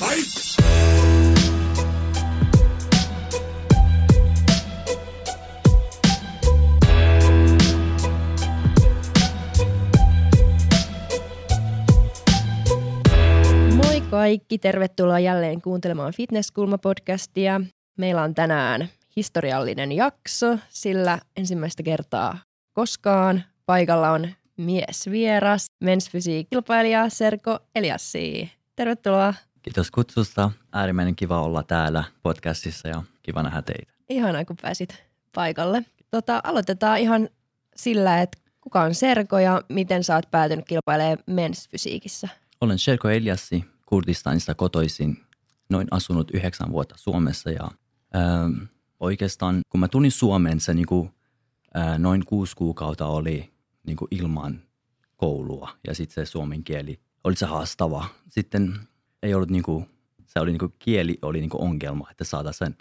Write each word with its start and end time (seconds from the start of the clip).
Moi 0.00 0.16
kaikki, 14.10 14.58
tervetuloa 14.58 15.18
jälleen 15.18 15.62
kuuntelemaan 15.62 16.12
Fitnesskulma-podcastia. 16.12 17.64
Meillä 17.98 18.22
on 18.22 18.34
tänään 18.34 18.88
historiallinen 19.16 19.92
jakso, 19.92 20.58
sillä 20.68 21.18
ensimmäistä 21.36 21.82
kertaa 21.82 22.38
koskaan 22.72 23.44
paikalla 23.66 24.10
on 24.10 24.28
mies 24.56 25.10
vieras, 25.10 25.66
mensfysiikilpailija 25.80 27.08
Serko 27.08 27.58
Eliassi. 27.74 28.50
Tervetuloa. 28.76 29.34
Kiitos 29.62 29.90
kutsusta. 29.90 30.50
Äärimmäinen 30.72 31.16
kiva 31.16 31.42
olla 31.42 31.62
täällä 31.62 32.04
podcastissa 32.22 32.88
ja 32.88 33.02
kiva 33.22 33.42
nähdä 33.42 33.62
teitä. 33.62 33.92
Ihanaa, 34.08 34.44
kun 34.44 34.56
pääsit 34.62 35.04
paikalle. 35.34 35.84
Tota, 36.10 36.40
aloitetaan 36.44 36.98
ihan 36.98 37.28
sillä, 37.76 38.22
että 38.22 38.38
kuka 38.60 38.82
on 38.82 38.94
Serko 38.94 39.38
ja 39.38 39.62
miten 39.68 40.04
sä 40.04 40.14
oot 40.14 40.30
päätynyt 40.30 40.64
kilpailemaan 40.68 41.18
mensfysiikissä? 41.26 42.28
Olen 42.60 42.78
Sherko 42.78 43.08
Eliassi 43.08 43.64
Kurdistanista 43.86 44.54
kotoisin, 44.54 45.16
noin 45.70 45.88
asunut 45.90 46.30
yhdeksän 46.34 46.72
vuotta 46.72 46.94
Suomessa 46.98 47.50
ja 47.50 47.70
ähm, 48.16 48.62
oikeastaan 49.00 49.60
kun 49.68 49.80
mä 49.80 49.88
tulin 49.88 50.10
Suomeen, 50.12 50.60
se 50.60 50.74
niinku, 50.74 51.10
äh, 51.76 51.98
noin 51.98 52.24
kuusi 52.24 52.56
kuukautta 52.56 53.06
oli 53.06 53.50
niinku 53.86 54.08
ilman 54.10 54.62
koulua 55.16 55.70
ja 55.86 55.94
sitten 55.94 56.26
se 56.26 56.30
suomen 56.30 56.64
kieli 56.64 57.00
oli 57.24 57.36
se 57.36 57.46
haastava. 57.46 58.06
Sitten 58.28 58.80
ei 59.22 59.34
ollut 59.34 59.50
niinku, 59.50 59.88
se 60.26 60.40
oli 60.40 60.50
niinku, 60.50 60.72
kieli 60.78 61.18
oli 61.22 61.40
niinku 61.40 61.62
ongelma, 61.62 62.10
että 62.10 62.24
saada 62.24 62.52
sen 62.52 62.76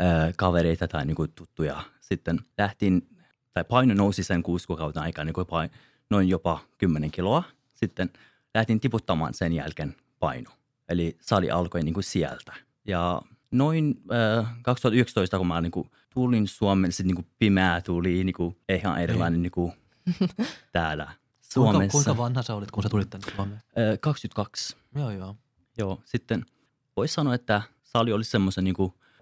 äh, 0.00 0.32
kavereita 0.36 0.88
tai 0.88 1.06
niinku 1.06 1.28
tuttuja. 1.28 1.82
Sitten 2.00 2.40
lähtin, 2.58 3.08
tai 3.52 3.64
paino 3.64 3.94
nousi 3.94 4.24
sen 4.24 4.42
kuusi 4.42 4.66
kuukauden 4.66 5.02
aikana 5.02 5.24
niinku 5.24 5.44
pain, 5.44 5.70
noin 6.10 6.28
jopa 6.28 6.60
kymmenen 6.78 7.10
kiloa. 7.10 7.44
Sitten 7.74 8.10
lähtin 8.54 8.80
tiputtamaan 8.80 9.34
sen 9.34 9.52
jälkeen 9.52 9.96
paino. 10.18 10.50
Eli 10.88 11.16
sali 11.20 11.50
alkoi 11.50 11.82
niinku 11.82 12.02
sieltä. 12.02 12.52
Ja 12.84 13.22
noin 13.50 14.00
äh, 14.38 14.54
2011, 14.62 15.38
kun 15.38 15.46
mä 15.46 15.60
niinku 15.60 15.86
tulin 16.14 16.48
Suomeen, 16.48 16.92
sitten 16.92 17.06
niinku 17.06 17.30
pimeää 17.38 17.80
tuli 17.80 18.24
niinku 18.24 18.56
ihan 18.68 19.02
erilainen 19.02 19.42
niinku 19.42 19.72
täällä 20.72 21.04
Kuinka, 21.54 21.70
Suomessa. 21.72 21.92
kuinka 21.92 22.16
vanha 22.16 22.42
sä 22.42 22.54
olit, 22.54 22.70
kun 22.70 22.82
sä 22.82 22.88
tulit 22.88 23.10
tänne 23.10 23.32
Suomeen? 23.36 23.56
Äh, 23.56 23.98
22. 24.00 24.76
Joo, 24.94 25.10
joo. 25.10 25.36
Joo, 25.78 26.00
sitten 26.04 26.46
voisi 26.96 27.14
sanoa, 27.14 27.34
että 27.34 27.62
sali 27.82 28.12
oli 28.12 28.24
semmoisen, 28.24 28.64
niin 28.64 28.74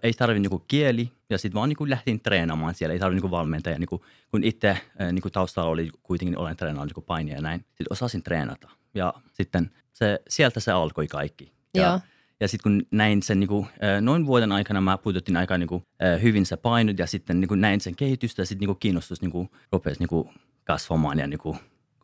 ei 0.03 0.13
tarvi 0.13 0.39
niin 0.39 0.61
kieli, 0.67 1.11
ja 1.29 1.37
sitten 1.37 1.59
vaan 1.59 1.69
niin 1.69 1.89
lähtin 1.89 2.19
treenaamaan 2.19 2.73
siellä, 2.73 2.93
ei 2.93 2.99
tarvi 2.99 3.19
niin 3.19 3.31
valmentaja, 3.31 3.79
niin 3.79 3.87
kuin, 3.87 4.01
kun 4.31 4.43
itse 4.43 4.69
äh, 4.69 5.11
niin 5.11 5.31
taustalla 5.31 5.69
oli 5.69 5.89
kuitenkin, 6.03 6.37
olen 6.37 6.57
treenannut 6.57 6.95
niin 6.95 7.05
painia 7.05 7.35
ja 7.35 7.41
näin, 7.41 7.59
sitten 7.59 7.87
osasin 7.89 8.23
treenata. 8.23 8.69
Ja 8.93 9.13
sitten 9.31 9.71
se, 9.93 10.19
sieltä 10.29 10.59
se 10.59 10.71
alkoi 10.71 11.07
kaikki. 11.07 11.51
Ja, 11.75 11.83
Joo. 11.83 11.99
ja 12.39 12.47
sitten 12.47 12.63
kun 12.63 12.87
näin 12.91 13.23
sen 13.23 13.39
niin 13.39 13.47
kuin, 13.47 13.65
äh, 13.65 14.01
noin 14.01 14.25
vuoden 14.25 14.51
aikana 14.51 14.81
mä 14.81 14.97
pudotin 14.97 15.37
aika 15.37 15.57
niin 15.57 15.67
kuin, 15.67 15.83
äh, 16.03 16.21
hyvin 16.21 16.45
se 16.45 16.57
painot 16.57 16.99
ja 16.99 17.07
sitten 17.07 17.39
niin 17.39 17.47
kuin 17.47 17.61
näin 17.61 17.81
sen 17.81 17.95
kehitystä 17.95 18.41
ja 18.41 18.45
sitten 18.45 18.67
niin 18.67 18.77
kiinnostus 18.79 19.21
niin 19.21 19.31
kuin, 19.31 19.49
rupesi 19.71 19.99
niin 19.99 20.09
kuin, 20.09 20.29
kasvamaan 20.63 21.19
ja 21.19 21.27
niin 21.27 21.39
kuin, 21.39 21.57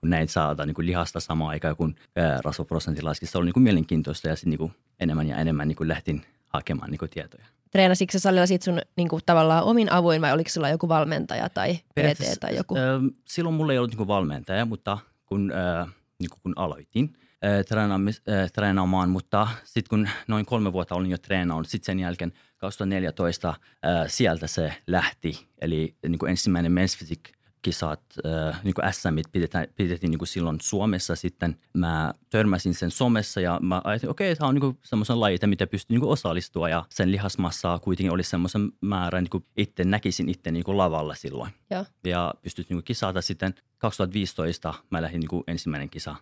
näin 0.09 0.27
saada 0.27 0.65
niin 0.65 0.73
kuin 0.73 0.85
lihasta 0.87 1.19
samaan 1.19 1.49
aikaan, 1.49 1.75
kun 1.75 1.95
ää, 2.15 2.39
rasvaprosentti 2.43 3.01
laski. 3.01 3.25
Se 3.25 3.37
oli 3.37 3.45
niin 3.45 3.53
kuin 3.53 3.63
mielenkiintoista 3.63 4.27
ja 4.27 4.35
sitten 4.35 4.49
niin 4.49 4.57
kuin 4.57 4.71
enemmän 4.99 5.27
ja 5.27 5.37
enemmän 5.37 5.67
niin 5.67 5.75
kuin 5.75 5.87
lähtin 5.87 6.21
hakemaan 6.47 6.91
niin 6.91 6.99
kuin 6.99 7.09
tietoja. 7.09 7.45
Treenasitko 7.71 8.11
sä 8.11 8.19
salilla 8.19 8.45
sit 8.45 8.61
sun 8.61 8.79
niin 8.97 9.07
kuin, 9.07 9.21
tavallaan 9.25 9.63
omin 9.63 9.91
avuin 9.91 10.21
vai 10.21 10.33
oliko 10.33 10.49
sulla 10.49 10.69
joku 10.69 10.89
valmentaja 10.89 11.49
tai 11.49 11.73
PT 11.75 12.39
tai 12.39 12.55
joku? 12.55 12.77
ää, 12.77 12.99
silloin 13.25 13.55
mulla 13.55 13.71
ei 13.73 13.77
ollut 13.77 13.91
niin 13.91 13.97
kuin 13.97 14.07
valmentaja, 14.07 14.65
mutta 14.65 14.97
kun, 15.25 15.51
ää, 15.51 15.87
niin 16.19 16.29
kuin 16.29 16.39
kun 16.43 16.53
aloitin 16.55 17.13
ää, 17.41 17.61
treenaamis- 17.61 18.33
ää, 18.33 18.47
treenaamaan, 18.53 19.09
mutta 19.09 19.47
sitten 19.63 19.89
kun 19.89 20.09
noin 20.27 20.45
kolme 20.45 20.73
vuotta 20.73 20.95
olin 20.95 21.11
jo 21.11 21.17
treenannut, 21.17 21.67
sitten 21.67 21.85
sen 21.85 21.99
jälkeen 21.99 22.33
2014 22.57 23.53
ää, 23.83 24.07
sieltä 24.07 24.47
se 24.47 24.73
lähti. 24.87 25.47
Eli 25.61 25.95
niin 26.07 26.19
kuin 26.19 26.29
ensimmäinen 26.29 26.71
men's 26.71 26.97
physique 26.97 27.36
kisat, 27.67 28.01
äh, 28.25 28.63
niin 28.63 28.73
kuin 28.73 28.93
SMit 28.93 29.31
pidetään, 29.31 29.67
pidettiin 29.75 30.11
niin 30.11 30.19
kuin 30.19 30.27
silloin 30.27 30.57
Suomessa. 30.61 31.15
Sitten 31.15 31.57
mä 31.73 32.13
törmäsin 32.29 32.73
sen 32.73 32.91
somessa 32.91 33.41
ja 33.41 33.59
mä 33.61 33.81
ajattelin, 33.83 34.11
okei, 34.11 34.31
okay, 34.31 34.35
tämä 34.35 34.49
on 34.49 34.55
niin 34.55 34.77
semmoisen 34.83 35.19
laji, 35.19 35.39
mitä 35.45 35.67
pystyy 35.67 35.97
niin 35.97 36.09
osallistua. 36.09 36.69
Ja 36.69 36.85
sen 36.89 37.11
lihasmassaa 37.11 37.79
kuitenkin 37.79 38.11
oli 38.11 38.23
semmoisen 38.23 38.71
määrän, 38.81 39.23
niin 39.23 39.29
kuin 39.29 39.45
itse 39.57 39.83
näkisin 39.83 40.29
itse 40.29 40.51
niin 40.51 40.63
kuin 40.63 40.77
lavalla 40.77 41.15
silloin. 41.15 41.51
Joo. 41.69 41.85
Ja 42.03 42.33
pystyt 42.41 42.69
niin 42.69 42.77
kuin 42.77 42.83
kisata 42.83 43.21
sitten 43.21 43.53
2015 43.77 44.73
mä 44.89 45.01
lähdin 45.01 45.19
niin 45.19 45.29
kuin 45.29 45.43
ensimmäinen 45.47 45.89
kisa 45.89 46.15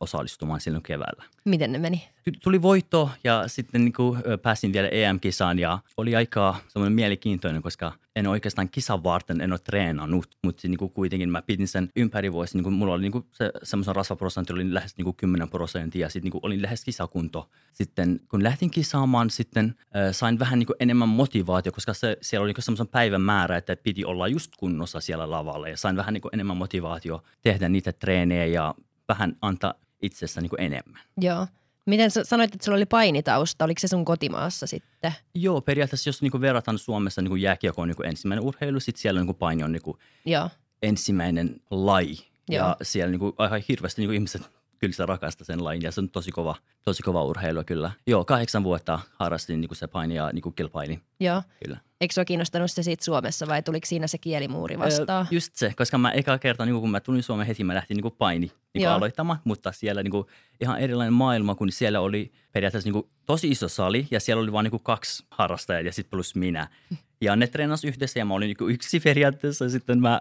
osallistumaan 0.00 0.60
silloin 0.60 0.82
keväällä. 0.82 1.24
Miten 1.44 1.72
ne 1.72 1.78
meni? 1.78 2.08
Tuli 2.42 2.62
voitto 2.62 3.10
ja 3.24 3.48
sitten 3.48 3.84
niin 3.84 3.92
kuin, 3.92 4.18
pääsin 4.42 4.72
vielä 4.72 4.88
EM-kisaan 4.88 5.58
ja 5.58 5.78
oli 5.96 6.16
aika 6.16 6.56
semmoinen 6.68 6.92
mielenkiintoinen, 6.92 7.62
koska 7.62 7.92
en 8.16 8.26
oikeastaan 8.26 8.68
kisan 8.68 9.04
varten 9.04 9.40
en 9.40 9.52
ole 9.52 9.58
treenannut, 9.58 10.26
mutta 10.44 10.68
niin 10.68 10.78
kuin 10.78 10.90
kuitenkin 10.90 11.30
mä 11.30 11.42
pidin 11.42 11.68
sen 11.68 11.88
ympäri 11.96 12.32
vuosi, 12.32 12.56
niin 12.56 12.62
kuin 12.62 12.72
mulla 12.72 12.94
oli 12.94 13.02
niin 13.02 13.12
kuin 13.12 13.26
se 13.32 13.52
semmoisen 13.62 13.96
rasvaprosentti 13.96 14.52
oli 14.52 14.74
lähes 14.74 14.96
niin 14.96 15.04
kuin 15.04 15.16
10 15.16 15.48
prosenttia 15.48 16.00
ja 16.00 16.08
sitten 16.08 16.24
niin 16.24 16.32
kuin 16.32 16.46
olin 16.46 16.62
lähes 16.62 16.84
kisakunto. 16.84 17.50
Sitten 17.72 18.20
kun 18.28 18.42
lähtin 18.42 18.70
kisaamaan, 18.70 19.30
sitten 19.30 19.74
äh, 19.96 20.12
sain 20.12 20.38
vähän 20.38 20.58
niin 20.58 20.66
kuin 20.66 20.76
enemmän 20.80 21.08
motivaatio, 21.08 21.72
koska 21.72 21.94
se, 21.94 22.16
siellä 22.20 22.44
oli 22.44 22.52
niin 22.52 22.62
semmoisen 22.62 22.88
päivän 22.88 23.22
määrä, 23.22 23.56
että 23.56 23.76
piti 23.76 24.04
olla 24.04 24.28
just 24.28 24.52
kunnossa 24.58 25.00
siellä 25.00 25.30
lavalla 25.30 25.68
ja 25.68 25.76
sain 25.76 25.96
vähän 25.96 26.14
niin 26.14 26.22
kuin 26.22 26.34
enemmän 26.34 26.56
motivaatio 26.56 27.22
tehdä 27.42 27.68
niitä 27.68 27.92
treenejä 27.92 28.46
ja 28.46 28.74
vähän 29.10 29.36
antaa 29.42 29.74
itsessä 30.02 30.40
niin 30.40 30.50
kuin 30.50 30.60
enemmän. 30.60 31.02
Joo. 31.20 31.46
Miten 31.86 32.10
sä 32.10 32.24
sanoit, 32.24 32.54
että 32.54 32.64
sulla 32.64 32.76
oli 32.76 32.86
painitausta? 32.86 33.64
Oliko 33.64 33.78
se 33.80 33.88
sun 33.88 34.04
kotimaassa 34.04 34.66
sitten? 34.66 35.14
Joo, 35.34 35.60
periaatteessa 35.60 36.08
jos 36.08 36.22
niinku 36.22 36.40
verrataan 36.40 36.78
Suomessa 36.78 37.22
niinku 37.22 37.36
jääkiekko 37.36 37.82
on 37.82 37.88
niinku 37.88 38.02
ensimmäinen 38.02 38.44
urheilu, 38.44 38.80
sitten 38.80 39.02
siellä 39.02 39.20
niinku 39.20 39.34
paini 39.34 39.62
on 39.64 39.72
niinku 39.72 39.98
Joo. 40.24 40.50
ensimmäinen 40.82 41.60
laji. 41.70 42.18
Joo. 42.48 42.66
Ja 42.68 42.76
siellä 42.82 43.10
niinku 43.10 43.34
aika 43.38 43.56
hirveästi 43.68 44.02
niinku 44.02 44.12
ihmiset 44.12 44.42
kyllä 44.78 44.92
sitä 44.92 45.06
rakastaa 45.06 45.44
sen 45.44 45.64
lajin 45.64 45.82
ja 45.82 45.92
se 45.92 46.00
on 46.00 46.10
tosi 46.10 46.32
kova, 46.32 46.56
tosi 46.82 47.02
kova 47.02 47.24
urheilu 47.24 47.62
kyllä. 47.66 47.90
Joo, 48.06 48.24
kahdeksan 48.24 48.64
vuotta 48.64 48.98
harrastin 49.12 49.60
niinku 49.60 49.74
se 49.74 49.86
paini 49.86 50.14
ja 50.14 50.30
niinku 50.32 50.50
kilpailin, 50.50 51.02
Joo. 51.20 51.42
kyllä. 51.64 51.78
Eikö 52.00 52.14
sua 52.14 52.24
kiinnostanut 52.24 52.70
se 52.70 52.82
siitä 52.82 53.04
Suomessa 53.04 53.46
vai 53.46 53.62
tuliko 53.62 53.86
siinä 53.86 54.06
se 54.06 54.18
kielimuuri 54.18 54.78
vastaan? 54.78 55.26
Ö, 55.32 55.34
Just 55.34 55.54
se, 55.54 55.72
koska 55.76 55.98
mä 55.98 56.10
eka 56.10 56.38
kerta, 56.38 56.64
niin 56.66 56.80
kun 56.80 56.90
mä 56.90 57.00
tulin 57.00 57.22
Suomeen 57.22 57.46
heti, 57.46 57.64
mä 57.64 57.74
lähtin 57.74 57.96
niin 57.96 58.12
paini 58.18 58.52
niin 58.74 58.88
aloittamaan, 58.88 59.38
mutta 59.44 59.72
siellä 59.72 60.02
niin 60.02 60.12
ihan 60.60 60.78
erilainen 60.78 61.12
maailma, 61.12 61.54
kun 61.54 61.72
siellä 61.72 62.00
oli 62.00 62.32
periaatteessa 62.52 62.90
niin 62.90 63.04
tosi 63.26 63.48
iso 63.48 63.68
sali 63.68 64.08
ja 64.10 64.20
siellä 64.20 64.42
oli 64.42 64.52
vain 64.52 64.64
niin 64.70 64.80
kaksi 64.82 65.24
harrastajaa 65.30 65.80
ja 65.80 65.92
sitten 65.92 66.10
plus 66.10 66.34
minä. 66.34 66.68
Ja 67.22 67.36
ne 67.36 67.46
treenasi 67.46 67.88
yhdessä 67.88 68.18
ja 68.18 68.24
mä 68.24 68.34
olin 68.34 68.46
niin 68.60 68.70
yksi 68.70 69.00
periaatteessa 69.04 69.64
ja 69.64 69.70
sitten 69.70 70.00
mä 70.00 70.20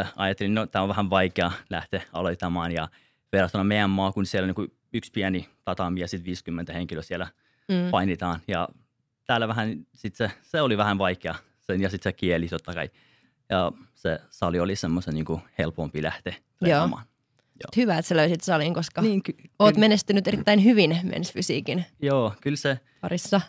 äh, 0.00 0.12
ajattelin, 0.16 0.54
no 0.54 0.66
tämä 0.66 0.82
on 0.82 0.88
vähän 0.88 1.10
vaikea 1.10 1.50
lähteä 1.70 2.02
aloittamaan 2.12 2.72
ja 2.72 2.88
verrattuna 3.32 3.64
meidän 3.64 3.90
maa, 3.90 4.12
kun 4.12 4.26
siellä 4.26 4.52
niin 4.52 4.72
yksi 4.92 5.12
pieni 5.12 5.48
tatami 5.64 6.00
ja 6.00 6.08
sitten 6.08 6.26
50 6.26 6.72
henkilöä 6.72 7.02
siellä 7.02 7.26
Mm. 7.68 7.90
painitaan 7.90 8.40
ja 8.48 8.68
täällä 9.28 9.48
vähän, 9.48 9.86
sit 9.94 10.14
se, 10.14 10.30
se 10.42 10.60
oli 10.62 10.76
vähän 10.76 10.98
vaikea 10.98 11.34
sen, 11.60 11.80
ja 11.80 11.88
sitten 11.90 12.12
se 12.12 12.16
kieli 12.16 12.48
totta 12.48 12.74
kai. 12.74 12.90
Ja 13.48 13.72
se 13.94 14.18
sali 14.30 14.60
oli 14.60 14.76
semmoisen 14.76 15.14
niin 15.14 15.26
helpompi 15.58 16.02
lähteä 16.02 16.34
treenaamaan. 16.58 17.06
Hyvä, 17.76 17.98
että 17.98 18.08
sä 18.08 18.16
löysit 18.16 18.40
salin, 18.40 18.74
koska 18.74 19.02
Niin, 19.02 19.22
ky- 19.22 19.34
oot 19.58 19.74
ky- 19.74 19.80
menestynyt 19.80 20.28
erittäin 20.28 20.64
hyvin 20.64 20.98
mensfysiikin 21.02 21.84
Joo, 22.02 22.34
kyllä 22.40 22.56
se, 22.56 22.80
parissa. 23.00 23.40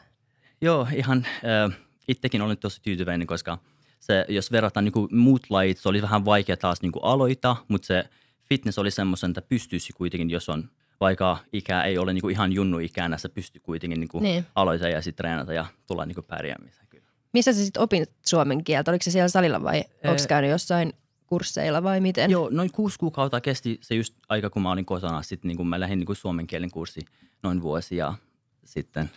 joo 0.62 0.88
ihan 0.96 1.26
äh, 1.72 1.78
itsekin 2.08 2.42
olen 2.42 2.58
tosi 2.58 2.82
tyytyväinen, 2.82 3.28
koska 3.28 3.58
se, 4.00 4.26
jos 4.30 4.52
verrataan 4.52 4.84
niin 4.86 5.08
muut 5.20 5.42
lajit, 5.50 5.78
se 5.78 5.90
oli 5.90 6.02
vähän 6.02 6.26
vaikea 6.26 6.58
taas 6.58 6.82
niin 6.82 6.92
aloittaa, 7.02 7.66
mutta 7.68 7.86
se 7.86 8.10
fitness 8.50 8.80
oli 8.80 8.92
semmoisen, 8.92 9.30
että 9.30 9.42
pystyisi 9.42 9.94
kuitenkin, 9.94 10.30
jos 10.30 10.50
on 10.50 10.70
vaikka 11.00 11.38
ikä 11.54 11.84
ei 11.84 11.98
ole 11.98 12.14
niin 12.14 12.32
ihan 12.32 12.54
junnu 12.54 12.80
ikänä, 12.80 13.18
se 13.18 13.30
pystyy 13.30 13.62
kuitenkin 13.62 14.00
niin 14.00 14.10
Niin. 14.14 14.24
niin. 14.24 14.46
aloittaa 14.56 14.90
ja 14.90 15.02
sitten 15.02 15.24
treenata 15.24 15.54
ja 15.54 15.66
tulla 15.88 16.06
niin 16.06 16.24
pärjäämiseen. 16.28 16.88
Kyllä. 16.90 17.06
Missä 17.34 17.54
sä 17.54 17.64
sitten 17.64 17.82
opit 17.84 18.10
suomen 18.26 18.64
kieltä? 18.64 18.92
Oliko 18.92 19.04
se 19.04 19.12
siellä 19.12 19.28
salilla 19.28 19.64
vai 19.64 19.78
Ee, 19.78 20.10
onko 20.10 20.22
käynyt 20.28 20.52
jossain 20.52 20.94
kursseilla 21.28 21.84
vai 21.84 22.02
miten? 22.02 22.32
Joo, 22.32 22.50
noin 22.52 22.72
kuusi 22.72 23.00
kuukautta 23.00 23.42
kesti 23.42 23.78
se 23.82 23.96
just 23.96 24.16
aika, 24.30 24.50
kun 24.50 24.62
mä 24.62 24.72
olin 24.72 24.86
kotona. 24.86 25.22
Sitten 25.22 25.50
niin 25.50 25.68
mä 25.68 25.80
lähdin 25.80 26.00
niin 26.00 26.16
suomen 26.16 26.48
kielen 26.48 26.72
kurssi 26.72 27.02
noin 27.44 27.62
vuosi 27.62 27.96
ja 27.96 28.14
sitten 28.66 29.10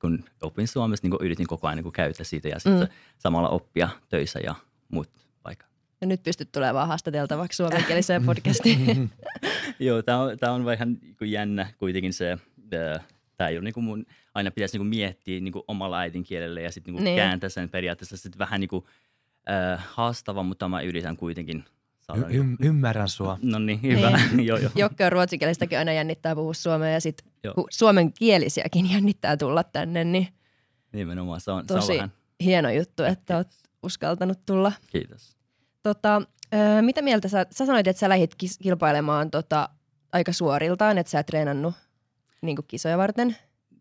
kun 0.00 0.24
opin 0.42 0.68
suomessa, 0.68 1.08
niin 1.08 1.18
yritin 1.20 1.46
koko 1.46 1.66
ajan 1.66 1.78
niin 1.84 1.92
käyttää 1.92 2.24
siitä 2.24 2.48
ja 2.48 2.58
sitten 2.58 2.80
mm. 2.80 2.88
samalla 3.18 3.48
oppia 3.48 3.88
töissä 4.08 4.40
ja 4.44 4.54
muut 4.88 5.10
paikat. 5.42 5.68
Ja 6.00 6.06
nyt 6.06 6.22
pystyt 6.22 6.52
tulemaan 6.52 6.88
haastateltavaksi 6.88 7.56
suomenkieliseen 7.56 8.24
podcastiin. 8.24 9.10
Joo, 9.78 10.02
tämä 10.02 10.18
on, 10.20 10.38
tää 10.38 10.52
on 10.52 10.64
vähän 10.64 10.92
niin 10.92 11.16
kun 11.16 11.30
jännä 11.30 11.72
kuitenkin 11.78 12.12
se, 12.12 12.38
tämä 13.36 13.48
ei 13.48 13.56
ole 13.56 13.64
niinku 13.64 13.80
mun, 13.82 14.06
aina 14.34 14.50
pitäisi 14.50 14.78
niinku 14.78 14.88
miettiä 14.88 15.40
niinku 15.40 15.64
omalla 15.68 15.98
äidinkielellä 15.98 16.60
ja 16.60 16.72
sitten 16.72 16.94
niinku 16.94 17.04
Niin. 17.04 17.16
kääntää 17.16 17.50
sen 17.50 17.68
periaatteessa 17.68 18.16
sit 18.16 18.38
vähän 18.38 18.60
niinku, 18.60 18.86
äh, 19.50 19.84
haastava, 19.88 20.42
mutta 20.42 20.68
mä 20.68 20.80
yritän 20.82 21.16
kuitenkin 21.16 21.64
saada. 22.00 22.26
Y- 22.28 22.40
ym- 22.40 22.56
ymmärrän 22.62 23.08
sua. 23.08 23.38
no 23.42 23.58
niin, 23.58 23.82
hyvä. 23.82 24.10
Niin. 24.32 24.46
joo, 24.48 24.58
joo. 24.58 24.70
Jokke 24.74 25.06
on 25.06 25.12
ruotsinkielistäkin 25.12 25.78
aina 25.78 25.92
jännittää 25.92 26.34
puhua 26.34 26.54
suomea 26.54 26.88
ja 26.90 27.00
sitten 27.00 27.26
suomenkielisiäkin 27.70 28.90
jännittää 28.92 29.36
tulla 29.36 29.64
tänne, 29.64 30.04
niin 30.04 30.28
Nimenomaan, 30.92 31.40
se 31.40 31.50
on, 31.50 31.64
se 31.68 31.74
on 31.74 31.80
tosi 31.80 31.92
vähän, 31.94 32.12
hieno 32.40 32.70
juttu, 32.70 33.02
että 33.02 33.36
oot 33.36 33.48
uskaltanut 33.82 34.38
tulla. 34.46 34.72
kiitos. 34.86 35.37
Tota, 35.82 36.22
ö, 36.54 36.82
mitä 36.82 37.02
mieltä 37.02 37.28
sä, 37.28 37.46
sä 37.50 37.66
sanoit, 37.66 37.86
että 37.86 38.00
sä 38.00 38.08
lähdit 38.08 38.34
kis- 38.34 38.58
kilpailemaan 38.62 39.30
tota, 39.30 39.68
aika 40.12 40.32
suoriltaan, 40.32 40.98
että 40.98 41.10
sä 41.10 41.18
et 41.20 41.26
treenannut 41.26 41.74
niin 42.42 42.56
kisoja 42.68 42.98
varten. 42.98 43.36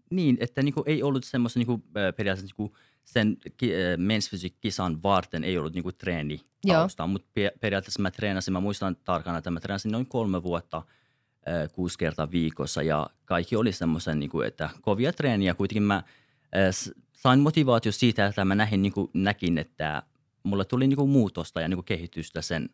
Niin, 0.10 0.38
että 0.40 0.64
niinku 0.64 0.84
ei 0.86 1.04
ollut 1.04 1.24
semmoista 1.24 1.60
niinku, 1.60 1.74
äh, 1.74 2.16
periaatteessa 2.16 2.56
niinku 2.58 2.78
sen 3.04 3.38
ki- 3.58 3.72
men's 3.98 4.30
physique-kisan 4.30 5.04
varten 5.04 5.44
ei 5.44 5.58
ollut 5.58 5.74
niinku 5.74 5.92
treeni 5.92 6.42
taustaa, 6.74 7.08
mutta 7.08 7.28
pe- 7.34 7.52
periaatteessa 7.60 8.02
mä 8.02 8.12
treenasin, 8.12 8.54
mä 8.54 8.60
muistan 8.60 8.96
tarkana, 9.04 9.38
että 9.38 9.52
mä 9.52 9.60
treenasin 9.60 9.92
noin 9.92 10.06
kolme 10.06 10.44
vuotta 10.44 10.78
äh, 10.78 11.72
kuusi 11.72 11.98
kertaa 11.98 12.32
viikossa 12.32 12.82
ja 12.82 13.10
kaikki 13.26 13.56
oli 13.56 13.72
semmoisen, 13.72 14.20
niinku, 14.20 14.42
että 14.42 14.70
kovia 14.82 15.14
treeniä. 15.14 15.54
Kuitenkin 15.54 15.84
mä 15.84 15.96
äh, 15.96 16.94
sain 17.14 17.40
motivaatio 17.40 17.92
siitä, 17.92 18.26
että 18.26 18.46
mä 18.46 18.56
nähin, 18.56 18.82
niinku, 18.82 19.10
näkin, 19.14 19.58
että 19.58 20.04
mulle 20.48 20.66
tuli 20.66 20.88
niinku 20.88 21.08
muutosta 21.08 21.62
ja 21.62 21.68
niinku 21.68 21.84
kehitystä 21.84 22.42
sen 22.42 22.70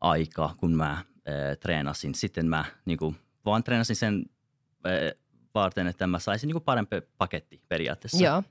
aikaa, 0.00 0.54
kun 0.56 0.74
mä 0.74 0.90
äh, 0.90 1.04
treenasin. 1.60 2.14
Sitten 2.14 2.46
mä 2.46 2.64
niinku, 2.84 3.14
vaan 3.44 3.64
treenasin 3.64 3.96
sen 3.96 4.24
äh, 4.86 5.18
varten, 5.54 5.86
että 5.86 6.06
mä 6.06 6.18
saisin 6.18 6.48
niinku 6.48 6.60
parempi 6.60 6.96
paketti 7.18 7.62
periaatteessa. 7.68 8.24
Joo. 8.24 8.42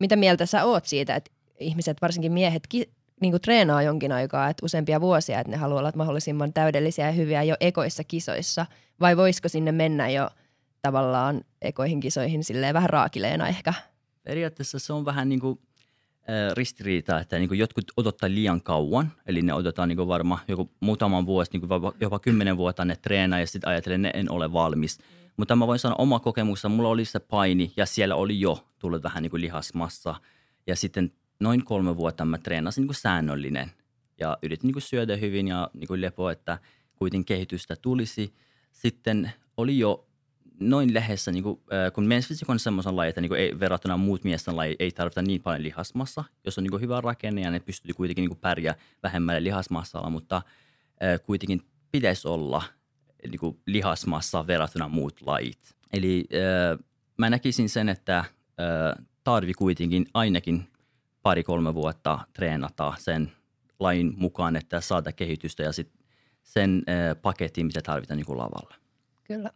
Mitä 0.00 0.16
mieltä 0.16 0.46
sä 0.46 0.64
oot 0.64 0.84
siitä, 0.84 1.14
että 1.16 1.30
ihmiset, 1.60 2.02
varsinkin 2.02 2.32
miehet, 2.32 2.66
ki- 2.68 2.90
niin 3.20 3.40
treenaa 3.40 3.82
jonkin 3.82 4.12
aikaa, 4.12 4.48
että 4.48 4.66
useampia 4.66 5.00
vuosia, 5.00 5.40
että 5.40 5.50
ne 5.50 5.56
haluaa 5.56 5.78
olla 5.78 5.92
mahdollisimman 5.96 6.52
täydellisiä 6.52 7.06
ja 7.06 7.12
hyviä 7.12 7.42
jo 7.42 7.56
ekoissa 7.60 8.04
kisoissa, 8.04 8.66
vai 9.00 9.16
voisiko 9.16 9.48
sinne 9.48 9.72
mennä 9.72 10.08
jo 10.08 10.30
tavallaan 10.82 11.44
ekoihin 11.62 12.00
kisoihin 12.00 12.44
silleen 12.44 12.74
vähän 12.74 12.90
raakileena 12.90 13.48
ehkä? 13.48 13.74
Periaatteessa 14.22 14.78
se 14.78 14.92
on 14.92 15.04
vähän 15.04 15.28
niin 15.28 15.40
kuin 15.40 15.58
ristiriita, 16.54 17.20
että 17.20 17.38
niin 17.38 17.58
jotkut 17.58 17.84
odottaa 17.96 18.28
liian 18.28 18.62
kauan, 18.62 19.12
eli 19.26 19.42
ne 19.42 19.54
odotetaan 19.54 19.88
niin 19.88 20.08
varmaan 20.08 20.40
joku 20.48 20.70
muutaman 20.80 21.26
vuosi, 21.26 21.50
niin 21.52 21.68
jopa 22.00 22.18
kymmenen 22.18 22.56
vuotta 22.56 22.84
ne 22.84 22.96
treenaa 22.96 23.40
ja 23.40 23.46
sitten 23.46 23.70
ajattelee, 23.70 23.94
että 23.96 24.08
ne 24.08 24.20
en 24.20 24.30
ole 24.30 24.52
valmis. 24.52 24.98
Mutta 25.36 25.56
mä 25.56 25.66
voin 25.66 25.78
sanoa 25.78 25.96
oma 25.98 26.18
kokemuksessa, 26.20 26.68
mulla 26.68 26.88
oli 26.88 27.04
se 27.04 27.20
paini 27.20 27.72
ja 27.76 27.86
siellä 27.86 28.14
oli 28.14 28.40
jo 28.40 28.66
tullut 28.78 29.02
vähän 29.02 29.22
niin 29.22 29.32
lihasmassa 29.34 30.14
ja 30.66 30.76
sitten 30.76 31.12
noin 31.40 31.64
kolme 31.64 31.96
vuotta 31.96 32.24
mä 32.24 32.38
treenasin 32.38 32.86
niin 32.86 32.94
säännöllinen 32.94 33.70
ja 34.20 34.38
yritin 34.42 34.70
niin 34.72 34.82
syödä 34.82 35.16
hyvin 35.16 35.48
ja 35.48 35.70
niin 35.74 36.00
lepoa, 36.00 36.32
että 36.32 36.58
kuitenkin 36.96 37.26
kehitystä 37.26 37.76
tulisi. 37.76 38.34
Sitten 38.72 39.32
oli 39.56 39.78
jo 39.78 40.06
noin 40.60 40.94
lähdessä, 40.94 41.32
niin 41.32 41.42
kuin, 41.42 41.60
äh, 41.72 41.92
kun 41.92 42.04
men's 42.04 42.26
physique 42.26 42.52
on 42.52 42.58
semmoisen 42.58 42.96
laji, 42.96 43.08
että 43.08 43.20
niin 43.20 43.28
kuin 43.28 43.40
ei, 43.40 43.60
verrattuna 43.60 43.96
muut 43.96 44.24
miesten 44.24 44.56
laji 44.56 44.76
ei 44.78 44.90
tarvita 44.90 45.22
niin 45.22 45.42
paljon 45.42 45.62
lihasmassa, 45.62 46.24
jos 46.44 46.58
on 46.58 46.64
niin 46.64 46.70
kuin 46.70 46.80
hyvä 46.80 47.00
rakenne 47.00 47.40
ja 47.40 47.50
ne 47.50 47.60
pystyy 47.60 47.94
kuitenkin 47.94 48.22
niin 48.22 48.30
kuin 48.30 48.40
pärjää 48.40 48.74
vähemmällä 49.02 49.42
lihasmassalla, 49.42 50.10
mutta 50.10 50.36
äh, 50.36 51.20
kuitenkin 51.26 51.62
pitäisi 51.92 52.28
olla 52.28 52.62
niin 53.30 53.40
kuin 53.40 53.60
lihasmassa 53.66 54.46
verrattuna 54.46 54.88
muut 54.88 55.20
lajit. 55.20 55.76
Eli 55.92 56.28
äh, 56.34 56.78
mä 57.16 57.30
näkisin 57.30 57.68
sen, 57.68 57.88
että 57.88 58.18
äh, 58.18 58.26
tarvi 59.24 59.54
kuitenkin 59.54 60.06
ainakin 60.14 60.66
pari-kolme 61.22 61.74
vuotta 61.74 62.18
treenata 62.32 62.94
sen 62.98 63.32
lain 63.80 64.14
mukaan, 64.16 64.56
että 64.56 64.80
saada 64.80 65.12
kehitystä 65.12 65.62
ja 65.62 65.72
sit 65.72 65.92
sen 66.42 66.82
äh, 66.88 67.22
paketin, 67.22 67.66
mitä 67.66 67.82
tarvitaan 67.82 68.16
niin 68.16 68.26
kuin 68.26 68.38
lavalla. 68.38 68.74
Kyllä. 69.24 69.50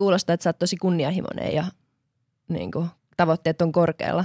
Kuulostaa, 0.00 0.34
että 0.34 0.44
sä 0.44 0.50
oot 0.50 0.58
tosi 0.58 0.76
kunnianhimoinen 0.76 1.54
ja 1.54 1.64
niin 2.48 2.70
kuin, 2.72 2.88
tavoitteet 3.16 3.62
on 3.62 3.72
korkealla. 3.72 4.24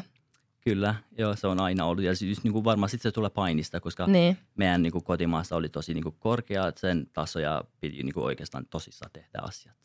Kyllä, 0.61 0.95
joo, 1.17 1.35
se 1.35 1.47
on 1.47 1.59
aina 1.59 1.85
ollut. 1.85 2.03
Ja 2.03 2.11
just 2.21 2.43
niin 2.43 2.53
kuin 2.53 2.63
varmaan 2.63 2.89
sitten 2.89 3.09
se 3.11 3.13
tulee 3.13 3.29
painista, 3.29 3.79
koska 3.79 4.07
Niin. 4.07 4.37
meidän 4.57 4.81
niin 4.81 4.91
kuin 4.91 5.03
kotimaassa 5.03 5.55
oli 5.55 5.69
tosi 5.69 5.93
niin 5.93 6.03
kuin 6.03 6.15
korkea 6.19 6.71
sen 6.75 7.07
taso 7.13 7.39
ja 7.39 7.63
piti 7.79 8.03
niin 8.03 8.13
kuin 8.13 8.23
oikeastaan 8.23 8.65
tosissaan 8.69 9.11
tehdä 9.13 9.39
asiat. 9.41 9.75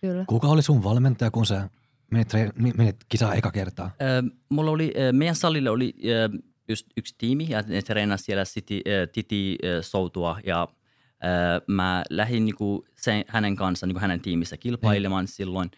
Kyllä. 0.00 0.24
Kuka 0.28 0.46
oli 0.48 0.62
sun 0.62 0.84
valmentaja, 0.84 1.30
kun 1.30 1.46
sä 1.46 1.68
menit, 2.10 2.34
tre- 2.34 2.76
menit 2.76 2.96
kisaa 3.08 3.34
eka 3.34 3.50
kertaa? 3.50 3.90
Ö, 4.02 4.22
mulla 4.48 4.70
oli, 4.70 4.92
meidän 5.12 5.36
salille 5.36 5.70
oli 5.70 5.94
ö, 6.04 6.28
just 6.68 6.86
yksi 6.96 7.14
tiimi 7.18 7.46
ja 7.48 7.62
ne 7.62 7.82
treenasi 7.82 8.24
siellä 8.24 8.44
City, 8.44 8.80
Titi 9.12 9.58
ö, 9.64 9.82
Soutua 9.82 10.38
ja 10.46 10.68
mä 11.66 12.02
lähdin 12.10 12.44
niinku 12.44 12.86
sen, 12.96 13.24
hänen 13.28 13.56
kanssa 13.56 13.86
niinku 13.86 14.00
hänen 14.00 14.20
tiimissä 14.20 14.56
kilpailemaan 14.56 15.24
mm. 15.24 15.28
silloin. 15.28 15.70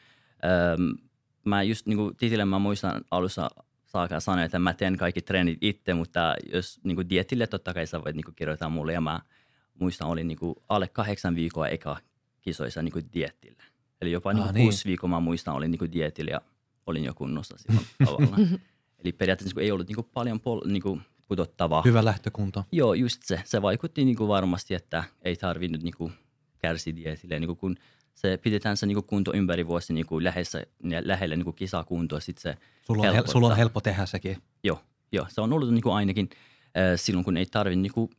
Mä 1.45 1.63
just 1.63 1.87
niinku 1.87 2.13
Titille 2.19 2.45
mä 2.45 2.59
muistan 2.59 3.05
alussa 3.11 3.51
saakka 3.87 4.21
sanoa, 4.21 4.45
että 4.45 4.59
mä 4.59 4.75
teen 4.75 4.97
kaikki 4.97 5.23
treenit 5.23 5.59
itse, 5.61 5.95
mutta 5.95 6.35
jos 6.53 6.81
niinku 6.85 7.03
dietille 7.11 7.47
totta 7.47 7.75
kai 7.75 7.87
sä 7.87 8.05
voit 8.05 8.17
niinku 8.17 8.33
kirjoittaa 8.37 8.69
mulle 8.69 8.93
ja 8.93 9.01
mä 9.01 9.21
muistan 9.81 10.09
olin 10.09 10.29
niinku 10.29 10.63
alle 10.69 10.89
kahdeksan 10.89 11.35
viikkoa 11.35 11.69
eka 11.69 11.97
kisoissa 12.41 12.83
niinku 12.83 13.01
dietillä. 13.15 13.63
Eli 14.01 14.13
jopa 14.13 14.33
niinku 14.33 14.49
Ah, 14.49 14.55
niin. 14.55 14.65
kuusi 14.65 14.89
viikkoa 14.89 15.11
mä 15.11 15.21
muistan 15.21 15.55
olin 15.55 15.71
niinku 15.71 15.93
dietillä 15.93 16.31
ja 16.31 16.41
olin 16.87 17.05
jo 17.05 17.15
kunnossa 17.15 17.59
silloin 17.59 17.87
tavallaan. 18.05 18.49
Eli 19.05 19.13
periaatteessa 19.13 19.49
niinku 19.49 19.61
ei 19.61 19.71
ollut 19.73 19.89
niinku 19.89 20.03
paljon 20.03 20.41
pol- 20.41 20.69
niinku 20.69 21.01
pudottavaa. 21.29 21.83
Hyvä 21.85 22.05
lähtökunto. 22.05 22.65
Joo, 22.73 22.95
just 22.95 23.23
se. 23.23 23.43
Se 23.45 23.63
vaikutti 23.63 24.05
niinku 24.05 24.29
varmasti, 24.29 24.75
että 24.75 25.05
ei 25.23 25.37
tarvinnut 25.37 25.83
niinku 25.83 26.13
kärsiä 26.59 26.97
dietille. 26.97 27.39
Niinku 27.39 27.57
kun 27.57 27.77
se 28.15 28.37
pidetään 28.43 28.77
se 28.77 28.87
niinku 28.87 29.03
kunto 29.03 29.33
ympäri 29.35 29.67
vuosi 29.67 29.93
niinku 29.93 30.25
lähessä, 30.25 30.63
lähellä 31.05 31.37
niinku 31.37 31.53
kisakuntoa, 31.53 32.21
sit 32.21 32.39
se 32.39 32.55
Sulla 32.87 33.03
on, 33.09 33.15
hel- 33.15 33.27
sulla 33.27 33.47
on 33.47 33.57
helppo 33.57 33.81
tehdä 33.81 34.07
sekin. 34.07 34.37
Joo, 34.65 34.81
joo, 35.13 35.27
se 35.29 35.41
on 35.41 35.53
ollut 35.53 35.75
niinku 35.75 35.91
ainakin 35.91 36.29
äh, 36.65 36.83
silloin, 36.97 37.25
kun 37.25 37.37
ei 37.37 37.47
tarvitse 37.47 37.81
niinku 37.81 38.11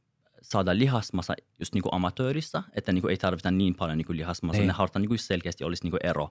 saada 0.41 0.77
lihasmassa 0.77 1.33
just 1.59 1.73
niinku 1.73 1.89
amatöörissä, 1.91 2.63
että 2.73 2.91
niinku 2.91 3.07
ei 3.07 3.17
tarvita 3.17 3.51
niin 3.51 3.75
paljon 3.75 3.97
niinku 3.97 4.13
lihasmassa. 4.13 4.59
Niin. 4.61 4.67
Ne 4.67 4.73
halutaan 4.73 5.01
niinku 5.01 5.17
selkeästi 5.17 5.63
olisi 5.63 5.83
niinku 5.83 5.97
ero 6.03 6.29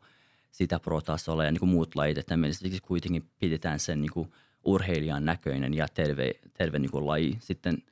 sitä 0.50 0.80
pro-tasolla 0.80 1.44
ja 1.44 1.50
niinku 1.50 1.66
muut 1.66 1.94
lajit, 1.94 2.18
että 2.18 2.36
me 2.36 2.48
kuitenkin 2.82 3.30
pidetään 3.38 3.80
sen 3.80 4.00
niinku 4.00 4.32
urheilijan 4.64 5.24
näköinen 5.24 5.74
ja 5.74 5.88
terve, 5.94 6.30
terve 6.54 6.78
niinku 6.78 7.06
laji. 7.06 7.36
Sitten 7.40 7.82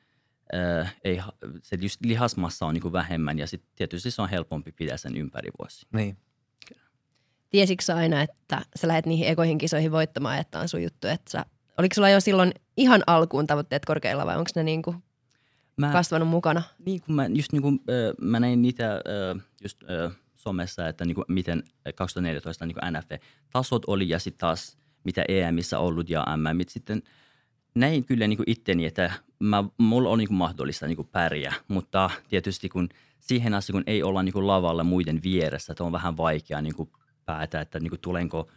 äh, 0.54 0.96
ei, 1.04 1.20
se 1.62 1.76
just 1.80 2.00
lihasmassa 2.04 2.66
on 2.66 2.74
niinku 2.74 2.92
vähemmän 2.92 3.38
ja 3.38 3.46
sitten 3.46 3.70
tietysti 3.74 4.10
se 4.10 4.22
on 4.22 4.28
helpompi 4.28 4.72
pitää 4.72 4.96
sen 4.96 5.16
ympäri 5.16 5.50
vuosi. 5.58 5.86
Niin. 5.92 6.16
Tiesitkö 7.50 7.84
sä 7.84 7.96
aina, 7.96 8.22
että 8.22 8.62
sä 8.76 8.88
lähdet 8.88 9.06
niihin 9.06 9.28
ekoihin 9.28 9.58
kisoihin 9.58 9.92
voittamaan, 9.92 10.38
että 10.38 10.60
on 10.60 10.68
sun 10.68 10.82
juttu, 10.82 11.06
että 11.06 11.30
sä, 11.30 11.44
oliko 11.78 11.94
sulla 11.94 12.08
jo 12.08 12.20
silloin 12.20 12.52
ihan 12.76 13.02
alkuun 13.06 13.46
tavoitteet 13.46 13.84
korkeilla 13.84 14.26
vai 14.26 14.36
onko 14.36 14.50
ne 14.56 14.62
niin 14.62 14.82
kuin 14.82 14.96
Mä, 15.76 15.92
kasvanut 15.92 16.28
mukana? 16.28 16.62
Niin 16.86 17.02
kuin 17.02 17.16
mä, 17.16 17.26
just 17.26 17.52
niin 17.52 17.62
kuin, 17.62 17.74
äh, 17.74 18.14
mä 18.20 18.40
näin 18.40 18.62
niitä 18.62 18.92
äh, 18.94 19.42
just 19.62 19.82
äh, 19.82 20.12
somessa, 20.36 20.88
että 20.88 21.04
niin 21.04 21.14
kuin, 21.14 21.24
miten 21.28 21.62
2014 21.94 22.66
niin 22.66 22.76
kuin 22.80 22.92
NFV-tasot 22.92 23.82
oli 23.86 24.08
ja 24.08 24.18
sitten 24.18 24.38
taas 24.38 24.78
mitä 25.06 25.24
EMissä 25.28 25.78
ollut 25.78 26.10
ja 26.10 26.24
MM. 26.36 26.60
Sitten 26.68 27.02
näin 27.74 28.04
kyllä 28.04 28.26
niin 28.26 28.36
kuin 28.36 28.50
itteni, 28.50 28.86
että 28.86 29.12
mä, 29.38 29.64
mulla 29.78 30.08
on 30.08 30.18
niin 30.18 30.28
kuin 30.28 30.36
mahdollista 30.36 30.86
niin 30.86 30.96
kuin 30.96 31.08
pärjää, 31.12 31.54
mutta 31.68 32.10
tietysti 32.28 32.68
kun 32.68 32.88
siihen 33.20 33.54
asti, 33.54 33.72
kun 33.72 33.82
ei 33.86 34.02
olla 34.02 34.22
niin 34.22 34.32
kuin 34.32 34.46
lavalla 34.46 34.84
muiden 34.84 35.20
vieressä, 35.22 35.72
että 35.72 35.84
on 35.84 35.92
vähän 35.92 36.16
vaikea 36.16 36.60
niin 36.60 36.74
kuin 36.74 36.90
päätä, 37.24 37.60
että 37.60 37.80
niin 37.80 37.90
kuin 37.90 38.00
tulenko 38.00 38.48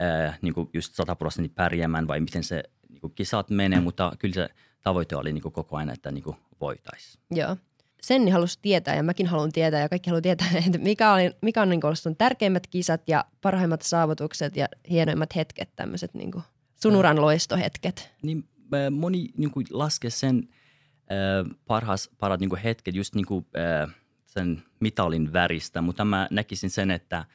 ää, 0.00 0.38
niin 0.42 0.54
kuin 0.54 0.70
just 0.72 0.94
100 0.94 1.16
prosenttia 1.16 1.54
pärjäämään 1.54 2.08
vai 2.08 2.20
miten 2.20 2.44
se 2.44 2.62
niin 2.88 3.00
kuin 3.00 3.12
kisat 3.14 3.50
menee, 3.50 3.80
mutta 3.80 4.12
kyllä 4.18 4.34
se 4.34 4.48
tavoite 4.82 5.16
oli 5.16 5.32
niin 5.32 5.42
kuin 5.42 5.52
koko 5.52 5.76
ajan, 5.76 5.90
että 5.90 6.10
niin 6.10 6.24
kuin 6.24 6.36
voitaisiin. 6.60 7.22
Joo. 7.30 7.56
Senni 8.04 8.30
halusi 8.30 8.58
tietää 8.62 8.96
ja 8.96 9.02
mäkin 9.02 9.26
haluan 9.26 9.52
tietää 9.52 9.80
ja 9.80 9.88
kaikki 9.88 10.10
haluaa 10.10 10.22
tietää, 10.22 10.48
että 10.66 10.78
mikä, 10.78 11.12
oli, 11.12 11.30
mikä 11.42 11.62
on 11.62 11.68
niin 11.68 11.86
ollut 11.86 11.98
sun 11.98 12.16
tärkeimmät 12.16 12.66
kisat 12.66 13.02
ja 13.06 13.24
parhaimmat 13.40 13.82
saavutukset 13.82 14.56
ja 14.56 14.68
hienoimmat 14.90 15.36
hetket, 15.36 15.70
tämmöiset 15.76 16.14
niin 16.14 16.30
sun 16.82 16.96
uran 16.96 17.20
loistohetket. 17.20 18.10
niin 18.22 18.48
moni 18.90 19.28
niin 19.36 19.50
kuin 19.50 19.66
laskee 19.70 20.10
sen 20.10 20.48
äh, 21.12 21.56
parhaas, 21.66 22.10
parhaat 22.18 22.40
niin 22.40 22.56
hetket 22.56 22.94
just 22.94 23.14
niin 23.14 23.26
kuin, 23.26 23.46
äh, 23.56 23.94
sen 24.26 24.62
mitalin 24.80 25.32
väristä, 25.32 25.80
mutta 25.80 26.04
mä 26.04 26.28
näkisin 26.30 26.70
sen, 26.70 26.90
että 26.90 27.16
äh, 27.18 27.26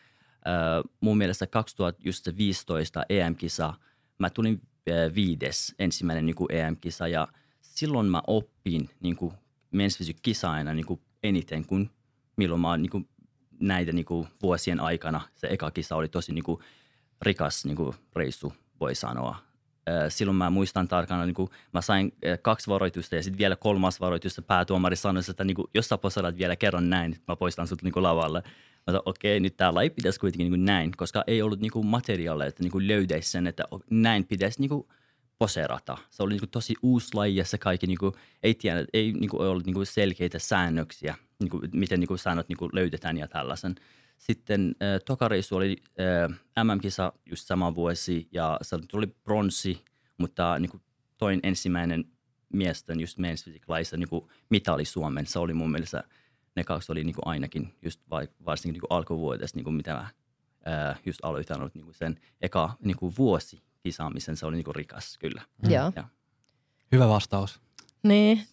mun 1.01 1.17
mielestä 1.17 1.47
2015 1.47 3.03
EM-kisa, 3.09 3.73
mä 4.17 4.29
tulin 4.29 4.61
äh, 4.89 5.15
viides 5.15 5.75
ensimmäinen 5.79 6.25
niin 6.25 6.35
kuin 6.35 6.51
EM-kisa 6.51 7.07
ja 7.07 7.27
silloin 7.61 8.07
mä 8.07 8.21
oppin 8.27 8.89
niin 8.99 9.15
kuin 9.15 9.33
men's 9.75 10.19
kisaina 10.21 10.73
niin 10.73 10.85
kuin 10.85 11.01
eniten 11.23 11.65
kuin 11.65 11.89
milloin 12.37 12.61
mä 12.61 12.69
oon 12.69 12.81
niin 12.81 12.89
kuin 12.89 13.09
näitä 13.59 13.91
niin 13.91 14.05
kuin 14.05 14.27
vuosien 14.41 14.79
aikana. 14.79 15.21
Se 15.35 15.47
eka 15.47 15.71
kisa 15.71 15.95
oli 15.95 16.07
tosi 16.07 16.33
niin 16.33 16.43
kuin, 16.43 16.61
rikas 17.21 17.65
niin 17.65 17.75
kuin, 17.75 17.95
reissu, 18.15 18.53
voi 18.79 18.95
sanoa. 18.95 19.35
Silloin 20.09 20.35
mä 20.35 20.49
muistan 20.49 20.87
tarkkaan, 20.87 21.27
niin 21.27 21.35
kuin, 21.35 21.49
mä 21.73 21.81
sain 21.81 22.13
kaksi 22.41 22.67
varoitusta 22.67 23.15
ja 23.15 23.23
sitten 23.23 23.37
vielä 23.37 23.55
kolmas 23.55 23.99
varoitus. 23.99 24.41
Päätuomari 24.47 24.95
sanoi, 24.95 25.23
että 25.29 25.43
niin 25.43 25.55
kuin, 25.55 25.67
jos 25.73 25.87
sä 25.87 25.97
posadat 25.97 26.37
vielä 26.37 26.55
kerran 26.55 26.89
näin, 26.89 27.17
mä 27.27 27.35
poistan 27.35 27.67
sut 27.67 27.83
niin 27.83 27.91
kuin, 27.91 28.03
lavalle. 28.03 28.39
Mä 28.39 28.85
sanoin, 28.85 29.03
okei, 29.05 29.33
okay, 29.33 29.39
nyt 29.39 29.57
täällä 29.57 29.81
ei 29.81 29.89
pitäisi 29.89 30.19
kuitenkin 30.19 30.45
niin 30.45 30.51
kuin, 30.51 30.65
näin, 30.65 30.91
koska 30.97 31.23
ei 31.27 31.41
ollut 31.41 31.59
niin 31.59 31.85
materiaalia, 31.85 32.47
että 32.47 32.63
niin 32.63 32.71
kuin, 32.71 32.87
löytäisi 32.87 33.31
sen, 33.31 33.47
että 33.47 33.63
näin 33.89 34.25
pitäisi 34.25 34.61
niin 34.61 34.87
poserata. 35.39 35.97
Se 36.09 36.23
oli 36.23 36.37
niin 36.37 36.49
tosi 36.49 36.75
uusi 36.81 37.07
laji 37.13 37.35
ja 37.35 37.45
se 37.45 37.57
kaikki 37.57 37.87
niin 37.87 37.97
kuin, 37.97 38.13
ei, 38.43 38.53
tiedä, 38.53 38.85
ei 38.93 39.11
niin 39.11 39.29
kuin, 39.29 39.47
ollut 39.47 39.65
niin 39.65 39.85
selkeitä 39.85 40.39
säännöksiä, 40.39 41.15
niin 41.39 41.49
kuin, 41.49 41.69
miten 41.73 41.99
niin 41.99 42.19
säännöt 42.19 42.49
niin 42.49 42.69
löydetään 42.73 43.17
ja 43.17 43.27
tällaisen. 43.27 43.75
Sitten 44.17 44.75
äh, 44.83 45.01
toka 45.05 45.27
reissu 45.27 45.55
oli 45.55 45.77
äh, 45.99 46.63
MM-kisa 46.63 47.13
just 47.25 47.47
sama 47.47 47.75
vuosi 47.75 48.27
ja 48.31 48.57
se 48.61 48.77
tuli 48.87 49.07
bronssi, 49.07 49.83
mutta 50.17 50.59
niin 50.59 50.69
kuin, 50.69 50.81
toin 51.17 51.39
ensimmäinen 51.43 52.05
miesten 52.53 52.99
just 52.99 53.17
men's 53.17 53.43
physique 53.43 53.97
niin 53.97 54.29
mitali 54.49 54.85
Suomen. 54.85 55.27
Se 55.27 55.39
oli 55.39 55.53
mun 55.53 55.71
mielestä, 55.71 56.03
ne 56.55 56.63
kaksi 56.63 56.91
oli 56.91 57.03
niin 57.03 57.15
kuin 57.15 57.27
ainakin 57.27 57.73
just 57.81 58.01
varsinkin 58.45 58.73
niin 58.81 58.87
alkuvuodesta, 58.97 59.57
niin 59.57 59.63
kuin 59.63 59.75
mitä 59.75 59.93
mä 59.93 60.09
äh, 60.67 60.99
just 61.05 61.19
aloittanut 61.23 61.75
niin 61.75 61.93
sen 61.93 62.19
eka 62.41 62.77
niin 62.83 62.97
kuin 62.97 63.13
vuosi 63.17 63.68
kisaamisen. 63.83 64.37
Se 64.37 64.45
oli 64.45 64.55
niin 64.55 64.65
kuin 64.65 64.75
rikas 64.75 65.17
kyllä. 65.17 65.41
Mm. 65.63 65.71
Joo. 65.71 65.91
Ja. 65.95 66.03
Hyvä 66.91 67.07
vastaus. 67.07 67.59
Niin. 68.03 68.43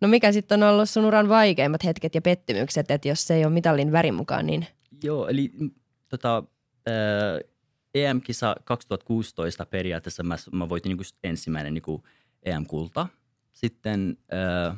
No 0.00 0.08
mikä 0.08 0.32
sitten 0.32 0.62
on 0.62 0.68
ollut 0.68 0.90
sun 0.90 1.04
uran 1.04 1.28
vaikeimmat 1.28 1.84
hetket 1.84 2.14
ja 2.14 2.22
pettymykset, 2.22 2.90
että 2.90 3.08
jos 3.08 3.26
se 3.26 3.34
ei 3.34 3.44
ole 3.44 3.52
mitallin 3.52 3.92
värin 3.92 4.14
mukaan, 4.14 4.46
niin– 4.46 4.66
Joo, 5.02 5.28
eli 5.28 5.50
mm, 5.54 5.70
tota, 6.08 6.42
äh, 6.88 7.50
EM-kisa 7.94 8.56
2016 8.64 9.66
periaatteessa 9.66 10.22
mä, 10.22 10.36
mä 10.52 10.68
voitin 10.68 10.96
niin 10.96 11.06
ensimmäinen 11.24 11.74
niin 11.74 12.02
EM-kulta. 12.42 13.06
Sitten 13.52 14.18
äh, 14.32 14.76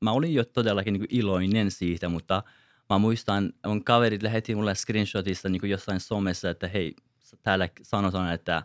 mä 0.00 0.12
olin 0.12 0.34
jo 0.34 0.44
todellakin 0.44 0.92
niin 0.92 1.06
iloinen 1.08 1.70
siitä, 1.70 2.08
mutta 2.08 2.42
mä 2.90 2.98
muistan, 2.98 3.52
mun 3.66 3.84
kaverit 3.84 4.22
lähetti 4.22 4.54
mulle 4.54 4.74
screenshotista 4.74 5.48
niin 5.48 5.70
jossain 5.70 6.00
somessa, 6.00 6.50
että 6.50 6.68
hei, 6.68 6.96
täällä 7.42 7.68
sanotaan, 7.82 8.34
että 8.34 8.62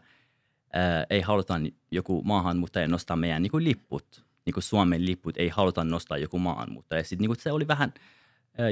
ei 1.10 1.22
haluta 1.22 1.62
joku 1.92 2.22
maahanmuuttaja 2.24 2.88
nostaa 2.88 3.18
meidän 3.18 3.42
niin 3.42 3.52
kuin 3.52 3.64
lipput, 3.64 4.26
niin 4.46 4.54
kuin 4.54 4.64
Suomen 4.64 5.06
lipput, 5.06 5.38
ei 5.38 5.50
haluta 5.50 5.84
nostaa 5.84 6.18
joku 6.18 6.40
maahanmuuttaja. 6.40 7.04
Sitten 7.04 7.22
niin 7.22 7.30
kuin 7.30 7.40
se 7.40 7.52
oli 7.52 7.68
vähän– 7.68 7.94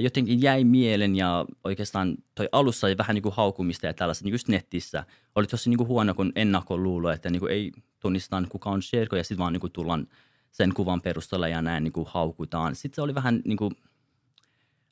jotenkin 0.01 0.41
jäi 0.41 0.63
mielen 0.63 1.15
ja 1.15 1.45
oikeastaan 1.63 2.17
toi 2.35 2.49
alussa 2.51 2.87
oli 2.87 2.97
vähän 2.97 3.13
niin 3.13 3.23
kuin 3.23 3.35
haukumista 3.35 3.85
ja 3.85 3.93
tällaista 3.93 4.25
niin 4.25 4.31
kuin 4.33 4.53
netissä. 4.53 5.03
Oli 5.35 5.47
tosi 5.47 5.69
niin 5.69 5.77
kuin 5.77 5.87
huono, 5.87 6.13
kun 6.13 6.31
ennakkoluulo, 6.35 7.11
että 7.11 7.29
niin 7.29 7.39
kuin 7.39 7.51
ei 7.51 7.71
tunnista 7.99 8.43
kuka 8.49 8.69
on 8.69 8.81
Sherko 8.81 9.15
ja 9.15 9.23
sitten 9.23 9.37
vaan 9.37 9.53
niin 9.53 9.61
kuin 9.61 9.73
tullaan 9.73 10.07
sen 10.51 10.73
kuvan 10.73 11.01
perusteella 11.01 11.47
ja 11.47 11.61
näin 11.61 11.83
niin 11.83 11.93
kuin 11.93 12.07
haukutaan. 12.09 12.75
Sitten 12.75 12.95
se 12.95 13.01
oli 13.01 13.15
vähän 13.15 13.41
niin 13.45 13.57
kuin 13.57 13.75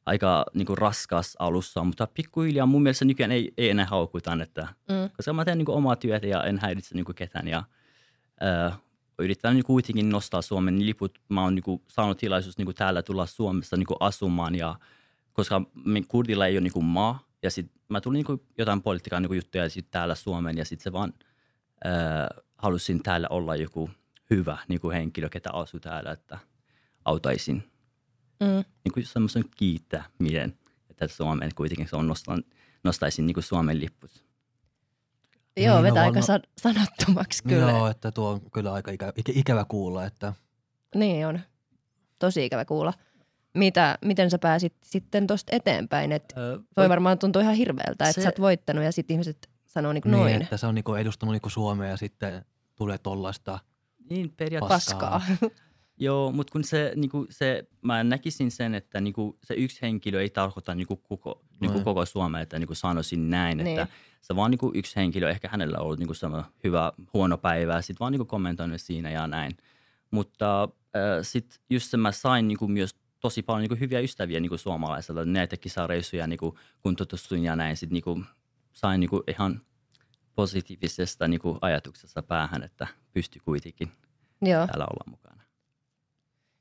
aika 0.10 0.46
niin 0.54 0.66
kuin 0.66 0.78
raskas 0.78 1.36
alussa, 1.40 1.84
mutta 1.84 2.08
pikkuhiljaa 2.14 2.66
mun 2.66 2.84
mielestä 2.84 3.06
nykyään 3.06 3.32
ei, 3.32 3.54
ei 3.58 3.70
enää 3.70 3.86
haukutaan, 3.86 4.42
että, 4.42 4.62
mm. 4.62 5.10
koska 5.18 5.34
mä 5.34 5.46
teen 5.46 5.58
niin 5.58 5.66
kuin 5.66 5.78
omaa 5.78 5.96
työtä 5.96 6.28
ja 6.28 6.44
en 6.44 6.60
häiritse 6.60 6.96
niin 6.96 7.06
kuin 7.06 7.16
ketään 7.16 7.48
ja 7.48 7.64
äh, 8.44 8.80
yritetään 9.20 9.56
niin 9.56 9.64
kuitenkin 9.64 10.10
nostaa 10.10 10.42
Suomen 10.42 10.86
liput. 10.86 11.20
Mä 11.30 11.44
oon 11.44 11.56
niin 11.56 11.82
saanut 11.88 12.18
tilaisuus 12.18 12.58
niin 12.58 12.76
täällä 12.76 13.02
tulla 13.02 13.26
Suomessa 13.26 13.78
niin 13.78 13.88
asumaan, 14.00 14.56
ja, 14.56 14.76
koska 15.34 15.62
kurdilla 16.08 16.48
ei 16.48 16.58
ole 16.58 16.62
niin 16.62 16.86
maa. 16.86 17.20
Ja 17.44 17.52
sitten 17.52 17.82
mä 17.90 18.02
tulin 18.02 18.26
niin 18.28 18.42
jotain 18.58 18.82
politiikan 18.82 19.24
niin 19.24 19.36
juttuja 19.36 19.70
sit 19.70 19.92
täällä 19.92 20.16
Suomeen, 20.16 20.58
ja 20.58 20.66
sitten 20.66 20.84
se 20.84 20.92
vaan 20.92 21.14
äh, 21.86 22.44
halusin 22.58 23.04
täällä 23.04 23.28
olla 23.30 23.56
joku 23.56 23.90
hyvä 24.30 24.58
niin 24.68 24.92
henkilö, 24.94 25.30
ketä 25.30 25.50
asuu 25.54 25.80
täällä, 25.80 26.12
että 26.12 26.40
autaisin. 27.06 27.64
Mm. 28.40 28.64
Niin 28.96 29.06
semmoisen 29.06 29.44
kiittäminen, 29.58 30.58
että 30.90 31.08
Suomeen 31.08 31.52
kuitenkin 31.56 31.88
se 31.88 31.96
on 31.96 32.08
nostan, 32.08 32.44
nostaisin 32.84 33.26
niin 33.26 33.44
Suomen 33.44 33.80
liput. 33.80 34.26
Joo, 35.58 35.76
niin, 35.76 35.84
vetää 35.84 36.04
no, 36.04 36.08
aika 36.10 36.20
no, 36.20 36.40
sanottomaksi 36.62 37.44
kyllä. 37.44 37.72
Joo, 37.72 37.88
että 37.88 38.12
tuo 38.12 38.30
on 38.30 38.42
kyllä 38.52 38.74
aika 38.74 38.92
ikä, 38.92 39.14
ikä, 39.16 39.32
ikävä 39.36 39.66
kuulla. 39.66 40.06
Että... 40.06 40.34
Niin 40.96 41.28
on. 41.28 41.40
Tosi 42.20 42.46
ikävä 42.46 42.66
kuulla. 42.66 42.94
Mitä, 43.54 43.98
miten 44.06 44.30
sä 44.30 44.38
pääsit 44.40 44.74
sitten 44.84 45.28
tuosta 45.28 45.56
eteenpäin? 45.56 46.12
Et 46.12 46.34
öö, 46.38 46.60
toi 46.76 46.90
varmaan 46.90 47.20
tuntuu 47.20 47.42
ihan 47.42 47.56
hirveältä, 47.56 48.06
se... 48.06 48.10
että 48.10 48.22
sä 48.22 48.28
oot 48.28 48.40
voittanut 48.40 48.84
ja 48.84 48.92
sitten 48.92 49.14
ihmiset 49.14 49.50
sanoo 49.68 49.94
niinku 49.94 50.10
niin, 50.10 50.20
noin. 50.20 50.42
että 50.42 50.58
se 50.58 50.68
on 50.68 50.76
niinku 50.76 50.94
edustanut 50.94 51.34
niinku 51.34 51.50
Suomea 51.50 51.90
ja 51.90 51.98
sitten 51.98 52.46
tulee 52.76 52.98
tollaista 52.98 53.60
niin, 54.10 54.34
periaatteessa. 54.38 54.96
paskaa. 54.96 55.22
Joo, 56.00 56.32
mutta 56.32 56.52
kun 56.52 56.64
se, 56.64 56.94
niinku, 56.96 57.28
se, 57.30 57.68
mä 57.82 58.04
näkisin 58.04 58.52
sen, 58.52 58.76
että 58.76 59.02
niinku, 59.02 59.38
se 59.44 59.54
yksi 59.54 59.82
henkilö 59.82 60.22
ei 60.22 60.30
tarkoita 60.30 60.76
niinku, 60.76 60.96
koko, 60.96 61.42
niinku, 61.60 61.84
koko 61.84 62.06
Suomea, 62.06 62.42
että 62.42 62.60
niinku, 62.60 62.76
sanoisin 62.76 63.30
näin, 63.30 63.58
niin. 63.58 63.68
että 63.68 63.88
se 64.22 64.36
vaan 64.36 64.52
niinku, 64.52 64.72
yksi 64.76 64.96
henkilö, 64.96 65.30
ehkä 65.30 65.50
hänellä 65.52 65.78
on 65.78 65.84
ollut 65.84 66.00
niinku, 66.00 66.14
hyvä, 66.64 66.94
huono 67.14 67.38
päivä, 67.38 67.82
sitten 67.82 68.00
vaan 68.00 68.12
niinku, 68.12 68.26
kommentoinut 68.26 68.82
siinä 68.82 69.10
ja 69.10 69.28
näin. 69.28 69.58
Mutta 70.12 70.64
äh, 70.64 70.70
sitten 71.22 71.60
just 71.70 71.90
se 71.90 71.98
mä 71.98 72.12
sain 72.12 72.48
niinku, 72.48 72.68
myös 72.68 72.96
tosi 73.20 73.42
paljon 73.42 73.62
niinku, 73.62 73.78
hyviä 73.80 74.00
ystäviä 74.00 74.40
niinku, 74.40 74.58
suomalaisilta, 74.58 75.26
näitä 75.26 75.58
kisareissuja, 75.58 76.28
niinku, 76.28 76.58
kun 76.82 76.96
tutustuin 76.96 77.44
ja 77.44 77.56
näin, 77.56 77.78
sitten 77.78 77.94
niinku, 77.94 78.24
sain 78.74 79.00
niinku, 79.00 79.24
ihan 79.28 79.62
positiivisesta 80.36 81.28
niinku, 81.28 81.58
ajatuksesta 81.62 82.24
päähän, 82.24 82.64
että 82.64 82.88
pystyi 83.14 83.42
kuitenkin 83.46 83.92
Joo. 84.42 84.68
täällä 84.68 84.86
olla 84.86 85.04
mukana 85.12 85.49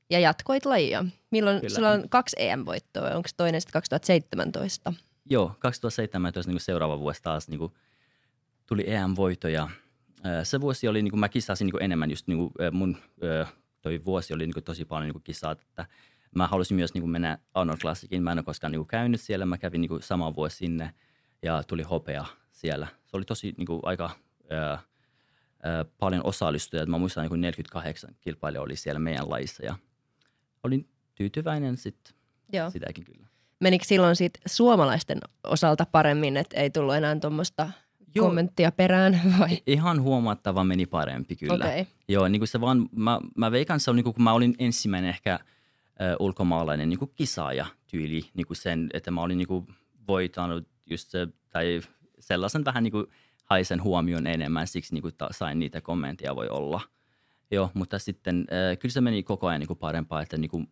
ja 0.09 0.19
jatkoit 0.19 0.65
lajia. 0.65 1.05
Milloin 1.31 1.61
Kyllä. 1.61 1.75
sulla 1.75 1.91
on 1.91 2.09
kaksi 2.09 2.35
EM-voittoa, 2.39 3.15
onko 3.15 3.29
toinen 3.37 3.61
sitten 3.61 3.73
2017? 3.73 4.93
Joo, 5.29 5.55
2017 5.59 6.51
niin 6.51 6.59
seuraava 6.59 6.99
vuosi 6.99 7.23
taas 7.23 7.47
niin 7.47 7.59
kuin, 7.59 7.73
tuli 8.65 8.83
EM-voitto 8.87 9.47
ja 9.47 9.69
se 10.43 10.61
vuosi 10.61 10.87
oli, 10.87 11.01
niin 11.01 11.11
kuin 11.11 11.19
mä 11.19 11.29
kisasin 11.29 11.65
niin 11.65 11.71
kuin 11.71 11.83
enemmän 11.83 12.09
just 12.09 12.27
niin 12.27 12.37
kuin, 12.37 12.53
mun 12.71 12.97
toi 13.81 14.05
vuosi 14.05 14.33
oli 14.33 14.45
niin 14.45 14.53
kuin, 14.53 14.63
tosi 14.63 14.85
paljon 14.85 15.07
niin 15.07 15.13
kuin 15.13 15.23
kisaa, 15.23 15.51
että 15.51 15.85
mä 16.35 16.47
halusin 16.47 16.75
myös 16.75 16.93
niin 16.93 17.01
kuin 17.01 17.11
mennä 17.11 17.37
Arnold 17.53 17.77
Classicin. 17.77 18.23
Mä 18.23 18.31
en 18.31 18.37
ole 18.37 18.43
koskaan 18.43 18.71
niin 18.71 18.79
kuin, 18.79 18.87
käynyt 18.87 19.21
siellä, 19.21 19.45
mä 19.45 19.57
kävin 19.57 19.81
niin 19.81 19.89
kuin, 19.89 20.01
sama 20.01 20.35
vuosi 20.35 20.57
sinne 20.57 20.93
ja 21.41 21.63
tuli 21.63 21.83
hopea 21.83 22.25
siellä. 22.51 22.87
Se 23.05 23.17
oli 23.17 23.25
tosi 23.25 23.53
niin 23.57 23.65
kuin, 23.65 23.79
aika 23.83 24.09
ää, 24.49 24.79
ää, 25.63 25.85
paljon 25.99 26.25
osallistujia. 26.25 26.85
Mä 26.85 26.97
muistan, 26.97 27.21
niin 27.21 27.29
kuin 27.29 27.41
48 27.41 28.15
kilpailijaa 28.21 28.63
oli 28.63 28.75
siellä 28.75 28.99
meidän 28.99 29.29
laissa 29.29 29.65
ja– 29.65 29.75
olin 30.63 30.89
tyytyväinen 31.15 31.77
sit 31.77 32.15
Joo. 32.53 32.69
sitäkin 32.69 33.05
kyllä. 33.05 33.27
Menikö 33.59 33.85
silloin 33.85 34.15
sit 34.15 34.37
suomalaisten 34.45 35.17
osalta 35.43 35.85
paremmin, 35.91 36.37
että 36.37 36.57
ei 36.57 36.69
tullut 36.69 36.95
enää 36.95 37.19
tuommoista 37.19 37.69
kommenttia 38.19 38.71
perään 38.71 39.21
vai? 39.39 39.57
Ihan 39.67 40.01
huomattava 40.01 40.63
meni 40.63 40.85
parempi 40.85 41.35
kyllä. 41.35 41.65
Okay. 41.65 41.85
Joo, 42.07 42.27
niin 42.27 42.39
kuin 42.39 42.47
se 42.47 42.61
vaan, 42.61 42.89
mä, 42.91 43.19
mä 43.37 43.51
veikkaan 43.51 43.79
se 43.79 43.89
on, 43.89 43.95
niin 43.95 44.03
kuin, 44.03 44.13
kun 44.13 44.23
mä 44.23 44.33
olin 44.33 44.55
ensimmäinen 44.59 45.09
ehkä 45.09 45.33
äh, 45.33 45.39
ulkomaalainen 46.19 46.89
niin 46.89 46.99
kuin 46.99 47.11
kisaaja 47.15 47.65
tyyli, 47.91 48.29
niin 48.33 48.47
kuin 48.47 48.57
sen, 48.57 48.89
että 48.93 49.11
mä 49.11 49.21
olin 49.21 49.37
niin 49.37 49.47
kuin, 49.47 49.67
voitanut 50.07 50.67
just 50.85 51.09
se, 51.09 51.27
tai 51.49 51.81
sellaisen 52.19 52.65
vähän 52.65 52.83
niin 52.83 52.91
kuin 52.91 53.05
haisen 53.43 53.83
huomion 53.83 54.27
enemmän, 54.27 54.67
siksi 54.67 54.93
niin 54.93 55.01
kuin, 55.01 55.13
ta, 55.17 55.27
sain 55.31 55.59
niitä 55.59 55.81
kommentteja 55.81 56.35
voi 56.35 56.49
olla– 56.49 56.81
Joo, 57.51 57.71
mutta 57.73 57.99
sitten 57.99 58.47
äh, 58.51 58.77
kyllä 58.77 58.93
se 58.93 59.01
meni 59.01 59.23
koko 59.23 59.47
ajan 59.47 59.59
niin 59.59 59.67
kuin 59.67 59.79
parempaa, 59.79 60.21
että 60.21 60.37
niin 60.37 60.51
kuin, 60.51 60.67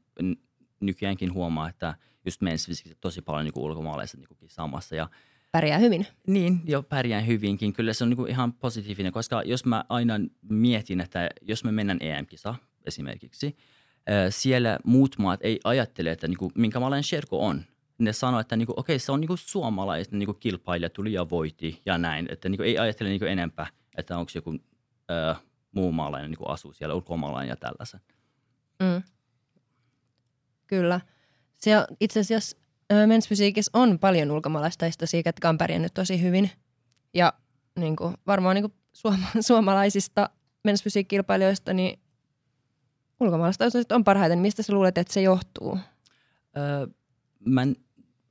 nykyäänkin 0.79 1.33
huomaa, 1.33 1.69
että 1.69 1.95
just 2.25 2.41
men's 2.41 2.95
tosi 3.01 3.21
paljon 3.21 3.45
niin 3.45 3.53
kuin 3.53 3.63
ulkomaalaiset 3.63 4.19
niin 4.19 4.27
kuin 4.27 4.49
samassa. 4.49 4.95
Ja, 4.95 5.09
pärjää 5.51 5.77
hyvin. 5.77 6.07
Niin, 6.27 6.61
jo 6.65 6.83
pärjää 6.83 7.21
hyvinkin. 7.21 7.73
Kyllä 7.73 7.93
se 7.93 8.03
on 8.03 8.09
niin 8.09 8.17
kuin 8.17 8.29
ihan 8.29 8.53
positiivinen, 8.53 9.11
koska 9.11 9.43
jos 9.45 9.65
mä 9.65 9.85
aina 9.89 10.13
mietin, 10.49 11.01
että 11.01 11.29
jos 11.41 11.63
me 11.63 11.71
mennään 11.71 11.99
EM-kisa 12.01 12.55
esimerkiksi, 12.85 13.57
äh, 14.09 14.25
siellä 14.29 14.79
muut 14.83 15.15
maat 15.17 15.39
ei 15.43 15.59
ajattele, 15.63 16.11
että 16.11 16.27
niin 16.27 16.37
kuin, 16.37 16.51
minkälainen 16.55 17.03
Sherko 17.03 17.45
on. 17.45 17.61
Ne 17.97 18.13
sanoo, 18.13 18.39
että 18.39 18.55
niin 18.55 18.65
kuin, 18.65 18.79
okei, 18.79 18.99
se 18.99 19.11
on 19.11 19.21
niin 19.21 19.27
kuin 19.27 19.37
suomalainen 19.37 20.05
niin 20.11 20.27
kuin 20.27 20.37
kilpailija, 20.39 20.89
tuli 20.89 21.13
ja 21.13 21.29
voiti 21.29 21.81
ja 21.85 21.97
näin. 21.97 22.27
Että 22.31 22.49
niin 22.49 22.57
kuin, 22.57 22.67
ei 22.67 22.77
ajattele 22.77 23.09
niin 23.09 23.19
kuin 23.19 23.31
enempää, 23.31 23.67
että 23.97 24.17
onko 24.17 24.31
joku 24.35 24.59
äh, 25.11 25.41
muu 25.71 25.91
maalainen 25.91 26.31
niin 26.31 26.49
asuu 26.49 26.73
siellä, 26.73 26.95
ulkomaalainen 26.95 27.49
ja 27.49 27.55
tällaisen. 27.55 28.01
Mm. 28.79 29.03
Kyllä. 30.67 31.01
Se 31.55 31.77
on, 31.77 31.85
itse 31.99 32.19
asiassa 32.19 32.57
mensfysiikissä 33.05 33.71
on 33.73 33.99
paljon 33.99 34.31
ulkomaalaistaista 34.31 35.05
ketkä 35.23 35.49
on 35.49 35.57
pärjännyt 35.57 35.93
tosi 35.93 36.21
hyvin. 36.21 36.51
Ja 37.13 37.33
niin 37.79 37.95
kuin, 37.95 38.15
varmaan 38.27 38.55
niin 38.55 38.63
kuin 38.63 38.73
suoma, 38.93 39.27
suomalaisista 39.47 40.29
mensfysiikkilpailijoista, 40.63 41.73
niin 41.73 41.99
ulkomaalaistaistaiset 43.19 43.91
on 43.91 44.03
parhaiten. 44.03 44.39
Mistä 44.39 44.63
sä 44.63 44.73
luulet, 44.73 44.97
että 44.97 45.13
se 45.13 45.21
johtuu? 45.21 45.79
Öö, 46.57 46.87
mä 47.45 47.61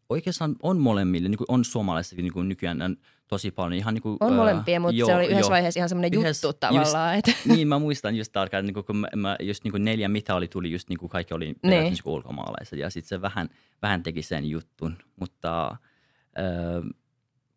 oikeastaan 0.08 0.56
on 0.62 0.78
molemmille, 0.78 1.28
niin 1.28 1.38
kuin 1.38 1.46
on 1.48 1.64
suomalaisessakin 1.64 2.22
niin 2.22 2.32
kuin 2.32 2.48
nykyään 2.48 2.82
on 2.82 2.96
tosi 3.28 3.50
paljon. 3.50 3.78
Ihan 3.78 3.94
niin 3.94 4.02
kuin, 4.02 4.16
On 4.20 4.32
ää, 4.32 4.36
molempia, 4.36 4.80
mutta 4.80 4.96
joo, 4.96 5.06
se 5.08 5.14
oli 5.14 5.26
yhdessä 5.26 5.50
vaiheessa 5.50 5.80
ihan 5.80 5.88
semmoinen 5.88 6.12
juttu 6.12 6.52
tavallaan. 6.52 7.14
Että, 7.14 7.32
niin, 7.54 7.68
mä 7.68 7.78
muistan 7.78 8.16
just 8.16 8.32
tarkkaan, 8.32 8.68
että 8.68 8.72
niin 8.78 8.84
kun 8.84 8.96
mä, 8.96 9.08
mä 9.16 9.36
just 9.40 9.64
niin 9.64 9.72
kuin 9.72 9.84
neljä 9.84 10.08
mitali 10.08 10.48
tuli, 10.48 10.72
just 10.72 10.88
niin 10.88 10.98
kuin 10.98 11.10
kaikki 11.10 11.34
oli 11.34 11.44
Niin. 11.46 11.54
niin. 11.62 11.96
ulkomaalaiset. 12.04 12.78
Ja 12.78 12.90
sitten 12.90 13.08
se 13.08 13.22
vähän, 13.22 13.48
vähän 13.82 14.02
teki 14.02 14.22
sen 14.22 14.50
juttun. 14.50 14.96
Mutta 15.20 15.66
äh, 16.38 16.96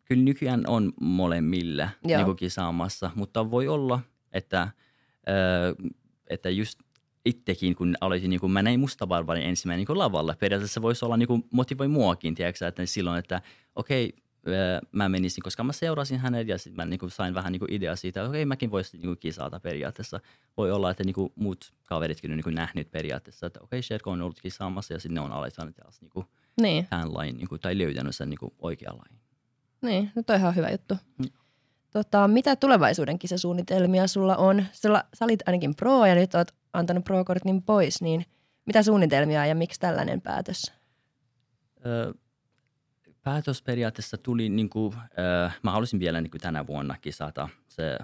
kyllä 0.04 0.22
nykyään 0.22 0.64
on 0.66 0.92
molemmille 1.00 1.90
Joo. 2.04 2.18
niin 2.18 2.24
kuin 2.24 2.36
kisaamassa. 2.36 3.10
Mutta 3.14 3.50
voi 3.50 3.68
olla, 3.68 4.00
että, 4.32 4.62
äh, 4.62 4.72
että 6.26 6.50
just 6.50 6.78
itsekin, 7.24 7.76
kun 7.76 7.94
aloitin, 8.00 8.30
niin 8.30 8.40
kun 8.40 8.50
mä 8.50 8.62
näin 8.62 8.80
Musta 8.80 9.06
Barbarin 9.06 9.44
ensimmäinen 9.44 9.78
niin 9.78 9.86
kuin 9.86 9.98
lavalla, 9.98 10.36
periaatteessa 10.40 10.74
se 10.74 10.82
voisi 10.82 11.04
olla 11.04 11.16
niin 11.16 11.26
kuin 11.26 11.44
motivoi 11.50 11.88
muakin, 11.88 12.34
tiedätkö, 12.34 12.66
että 12.66 12.86
silloin, 12.86 13.18
että 13.18 13.42
okei, 13.76 14.14
ö, 14.46 14.80
mä 14.92 15.08
menisin, 15.08 15.42
koska 15.42 15.64
mä 15.64 15.72
seurasin 15.72 16.18
hänet 16.18 16.48
ja 16.48 16.58
sitten 16.58 16.76
mä 16.76 16.84
niin 16.84 17.00
kuin 17.00 17.10
sain 17.10 17.34
vähän 17.34 17.52
niin 17.52 17.60
kuin 17.60 17.72
idea 17.72 17.96
siitä, 17.96 18.20
että 18.20 18.30
okei, 18.30 18.44
mäkin 18.44 18.70
voisin 18.70 19.00
niin 19.00 19.08
kuin 19.08 19.18
kisata 19.18 19.60
periaatteessa. 19.60 20.20
Voi 20.56 20.72
olla, 20.72 20.90
että 20.90 21.04
niin 21.04 21.14
kuin 21.14 21.32
muut 21.34 21.72
kaveritkin 21.86 22.30
on 22.30 22.36
niin 22.36 22.44
kuin 22.44 22.54
nähnyt 22.54 22.90
periaatteessa, 22.90 23.46
että 23.46 23.60
okei, 23.62 23.82
Sherko 23.82 24.10
on 24.10 24.22
ollut 24.22 24.40
kisaamassa 24.40 24.94
ja 24.94 25.00
sitten 25.00 25.14
ne 25.14 25.20
on 25.20 25.32
aloittanut 25.32 25.76
taas 25.76 26.00
niin 26.00 26.10
kuin 26.10 26.26
niin, 26.60 26.86
tämän 26.90 27.14
lain, 27.14 27.36
niin 27.36 27.48
kuin, 27.48 27.60
tai 27.60 27.78
löytänyt 27.78 28.16
sen 28.16 28.30
niin 28.30 28.38
kuin 28.38 28.54
oikean 28.58 28.96
lain. 28.96 29.20
niin, 29.82 30.12
no 30.14 30.22
toi 30.22 30.34
on 30.34 30.40
ihan 30.40 30.56
hyvä 30.56 30.70
juttu. 30.70 30.94
Mm. 31.18 31.30
Tota, 31.90 32.28
mitä 32.28 32.56
tulevaisuuden 32.56 33.18
kisasuunnitelmia 33.18 34.06
sulla 34.06 34.36
on? 34.36 34.64
Sulla, 34.72 35.04
sä 35.14 35.24
olit 35.24 35.48
ainakin 35.48 35.74
pro 35.76 36.06
ja 36.06 36.14
nyt 36.14 36.34
oot 36.34 36.48
antanut 36.72 37.04
pro-kortin 37.04 37.62
pois, 37.62 38.02
niin 38.02 38.26
mitä 38.66 38.82
suunnitelmia 38.82 39.46
ja 39.46 39.54
miksi 39.54 39.80
tällainen 39.80 40.20
päätös? 40.20 40.72
Ö, 41.86 42.14
päätös 43.22 43.62
periaatteessa 43.62 44.16
tuli, 44.18 44.48
niin 44.48 44.70
kuin, 44.70 44.94
ö, 44.94 45.50
mä 45.62 45.70
halusin 45.70 46.00
vielä 46.00 46.20
niin 46.20 46.30
kuin 46.30 46.40
tänä 46.40 46.66
vuonna 46.66 46.96
kisata 47.00 47.48
se 47.68 47.98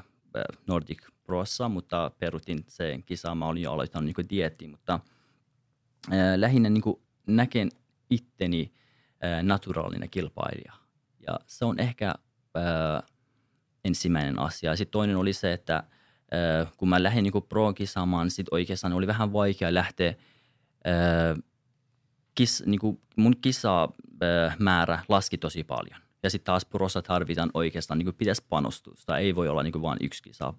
Nordic 0.66 1.02
Prossa, 1.24 1.68
mutta 1.68 2.10
perutin 2.18 2.64
sen 2.68 3.02
kisaan. 3.02 3.38
Mä 3.38 3.46
olin 3.46 3.62
jo 3.62 3.72
aloittanut 3.72 4.04
niin 4.04 4.14
kuin 4.14 4.28
dieettiin, 4.30 4.70
mutta 4.70 5.00
ö, 6.12 6.14
lähinnä 6.36 6.70
niin 6.70 6.82
kuin 6.82 6.96
näken 7.26 7.70
itteni 8.10 8.72
ö, 9.24 9.42
naturaalinen 9.42 10.10
kilpailija. 10.10 10.72
Ja 11.26 11.40
se 11.46 11.64
on 11.64 11.80
ehkä 11.80 12.14
ö, 12.56 12.60
ensimmäinen 13.86 14.38
asia. 14.38 14.76
Sitten 14.76 14.92
toinen 14.92 15.16
oli 15.16 15.32
se, 15.32 15.52
että 15.52 15.84
ö, 16.34 16.66
kun 16.76 16.88
mä 16.88 17.02
lähdin 17.02 17.22
niin 17.22 17.42
pro 17.48 17.72
kisaamaan, 17.72 18.30
sit 18.30 18.46
oikeastaan 18.50 18.92
oli 18.92 19.06
vähän 19.06 19.32
vaikea 19.32 19.74
lähteä 19.74 20.14
ö, 20.86 21.42
kis, 22.34 22.62
niin 22.66 22.80
kuin 22.80 23.00
mun 23.16 23.36
kisamäärä 23.42 24.98
laski 25.08 25.38
tosi 25.38 25.64
paljon. 25.64 26.00
Ja 26.22 26.30
sitten 26.30 26.46
taas 26.46 26.64
prossa 26.64 27.02
tarvitaan 27.02 27.50
oikeastaan, 27.54 27.98
niin 27.98 28.06
kuin 28.06 28.14
pitäisi 28.14 28.44
panostusta. 28.48 29.18
Ei 29.18 29.34
voi 29.34 29.48
olla 29.48 29.62
niin 29.62 29.82
vain 29.82 29.98
yksi 30.00 30.22
kisa 30.22 30.54